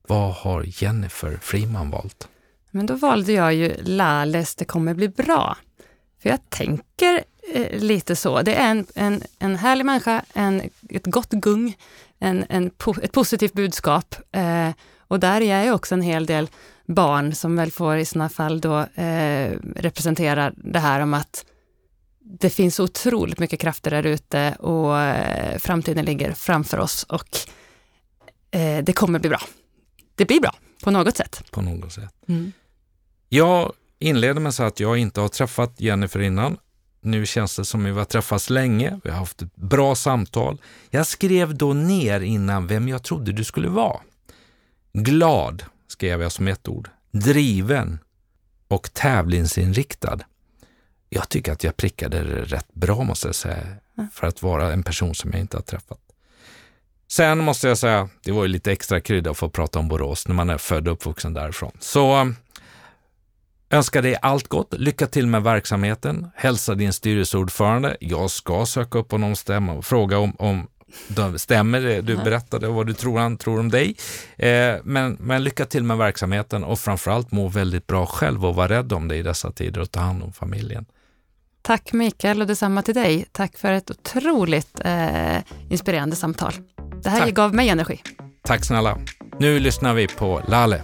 Vad 0.07 0.33
har 0.33 0.63
Jennifer 0.67 1.39
Freeman 1.41 1.89
valt? 1.89 2.27
Men 2.71 2.85
då 2.85 2.95
valde 2.95 3.31
jag 3.31 3.53
ju 3.53 3.75
Lales 3.83 4.55
Det 4.55 4.65
kommer 4.65 4.93
bli 4.93 5.09
bra. 5.09 5.57
För 6.21 6.29
jag 6.29 6.49
tänker 6.49 7.23
eh, 7.53 7.79
lite 7.79 8.15
så. 8.15 8.41
Det 8.41 8.55
är 8.55 8.71
en, 8.71 8.85
en, 8.95 9.23
en 9.39 9.55
härlig 9.55 9.85
människa, 9.85 10.25
en, 10.33 10.61
ett 10.89 11.05
gott 11.05 11.31
gung, 11.31 11.77
en, 12.19 12.45
en, 12.49 12.71
ett 13.01 13.11
positivt 13.11 13.53
budskap. 13.53 14.15
Eh, 14.31 14.69
och 14.97 15.19
där 15.19 15.41
är 15.41 15.63
ju 15.63 15.71
också 15.71 15.95
en 15.95 16.01
hel 16.01 16.25
del 16.25 16.49
barn 16.85 17.35
som 17.35 17.55
väl 17.55 17.71
får 17.71 17.97
i 17.97 18.05
sådana 18.05 18.29
fall 18.29 18.61
då 18.61 18.79
eh, 18.79 19.51
representera 19.75 20.53
det 20.55 20.79
här 20.79 20.99
om 20.99 21.13
att 21.13 21.45
det 22.19 22.49
finns 22.49 22.79
otroligt 22.79 23.39
mycket 23.39 23.59
krafter 23.59 23.91
där 23.91 24.05
ute 24.05 24.55
och 24.59 24.99
eh, 24.99 25.57
framtiden 25.57 26.05
ligger 26.05 26.31
framför 26.33 26.77
oss 26.77 27.03
och 27.03 27.37
eh, 28.51 28.83
det 28.83 28.93
kommer 28.93 29.19
bli 29.19 29.29
bra. 29.29 29.41
Det 30.15 30.25
blir 30.25 30.39
bra 30.39 30.55
på 30.83 30.91
något 30.91 31.17
sätt. 31.17 31.43
På 31.51 31.61
något 31.61 31.93
sätt. 31.93 32.13
Mm. 32.27 32.51
Jag 33.33 33.73
inleder 33.99 34.41
med 34.41 34.49
att 34.49 34.55
säga 34.55 34.67
att 34.67 34.79
jag 34.79 34.97
inte 34.97 35.21
har 35.21 35.27
träffat 35.27 35.73
Jennifer 35.77 36.19
innan. 36.19 36.57
Nu 37.01 37.25
känns 37.25 37.55
det 37.55 37.65
som 37.65 37.85
att 37.85 37.91
vi 37.91 37.97
har 37.97 38.05
träffats 38.05 38.49
länge, 38.49 38.99
vi 39.03 39.09
har 39.09 39.17
haft 39.17 39.41
ett 39.41 39.55
bra 39.55 39.95
samtal. 39.95 40.61
Jag 40.89 41.07
skrev 41.07 41.55
då 41.55 41.73
ner 41.73 42.21
innan 42.21 42.67
vem 42.67 42.87
jag 42.87 43.03
trodde 43.03 43.31
du 43.31 43.43
skulle 43.43 43.69
vara. 43.69 43.99
Glad 44.93 45.63
skrev 45.87 46.21
jag 46.21 46.31
som 46.31 46.47
ett 46.47 46.67
ord. 46.67 46.89
Driven 47.11 47.99
och 48.67 48.93
tävlingsinriktad. 48.93 50.19
Jag 51.09 51.29
tycker 51.29 51.51
att 51.51 51.63
jag 51.63 51.77
prickade 51.77 52.23
det 52.23 52.43
rätt 52.43 52.73
bra 52.73 53.03
måste 53.03 53.27
jag 53.27 53.35
säga, 53.35 53.67
för 54.13 54.27
att 54.27 54.41
vara 54.41 54.73
en 54.73 54.83
person 54.83 55.15
som 55.15 55.31
jag 55.31 55.39
inte 55.39 55.57
har 55.57 55.61
träffat. 55.61 55.99
Sen 57.07 57.37
måste 57.37 57.67
jag 57.67 57.77
säga, 57.77 58.09
det 58.23 58.31
var 58.31 58.43
ju 58.43 58.47
lite 58.47 58.71
extra 58.71 59.01
krydda 59.01 59.31
att 59.31 59.37
få 59.37 59.49
prata 59.49 59.79
om 59.79 59.87
Borås 59.87 60.27
när 60.27 60.35
man 60.35 60.49
är 60.49 60.57
född 60.57 60.87
och 60.87 60.93
uppvuxen 60.93 61.33
därifrån. 61.33 61.71
Så 61.79 62.33
önskar 63.71 64.01
dig 64.01 64.17
allt 64.21 64.47
gott, 64.47 64.73
lycka 64.73 65.07
till 65.07 65.27
med 65.27 65.43
verksamheten, 65.43 66.27
hälsa 66.35 66.75
din 66.75 66.93
styrelseordförande. 66.93 67.97
Jag 67.99 68.31
ska 68.31 68.65
söka 68.65 68.99
upp 68.99 69.11
honom 69.11 69.35
stämma 69.35 69.73
och 69.73 69.85
fråga 69.85 70.17
om, 70.17 70.35
om 70.39 70.67
stämmer 71.37 71.81
det 71.81 72.01
du 72.01 72.17
berättade 72.17 72.67
och 72.67 72.75
vad 72.75 72.87
du 72.87 72.93
tror 72.93 73.19
han 73.19 73.37
tror 73.37 73.59
om 73.59 73.69
dig. 73.69 73.95
Eh, 74.37 74.75
men, 74.83 75.17
men 75.19 75.43
lycka 75.43 75.65
till 75.65 75.83
med 75.83 75.97
verksamheten 75.97 76.63
och 76.63 76.79
framförallt 76.79 77.31
må 77.31 77.47
väldigt 77.47 77.87
bra 77.87 78.05
själv 78.05 78.45
och 78.45 78.55
var 78.55 78.67
rädd 78.67 78.93
om 78.93 79.07
dig 79.07 79.19
i 79.19 79.23
dessa 79.23 79.51
tider 79.51 79.81
och 79.81 79.91
ta 79.91 79.99
hand 79.99 80.23
om 80.23 80.33
familjen. 80.33 80.85
Tack 81.61 81.93
Mikael 81.93 82.41
och 82.41 82.47
detsamma 82.47 82.81
till 82.81 82.95
dig. 82.95 83.25
Tack 83.31 83.57
för 83.57 83.71
ett 83.71 83.91
otroligt 83.91 84.81
eh, 84.85 85.37
inspirerande 85.69 86.15
samtal. 86.15 86.53
Det 87.03 87.09
här 87.09 87.19
Tack. 87.19 87.33
gav 87.33 87.55
mig 87.55 87.69
energi. 87.69 88.01
Tack 88.43 88.65
snälla. 88.65 88.97
Nu 89.39 89.59
lyssnar 89.59 89.93
vi 89.93 90.07
på 90.07 90.41
Lale. 90.47 90.81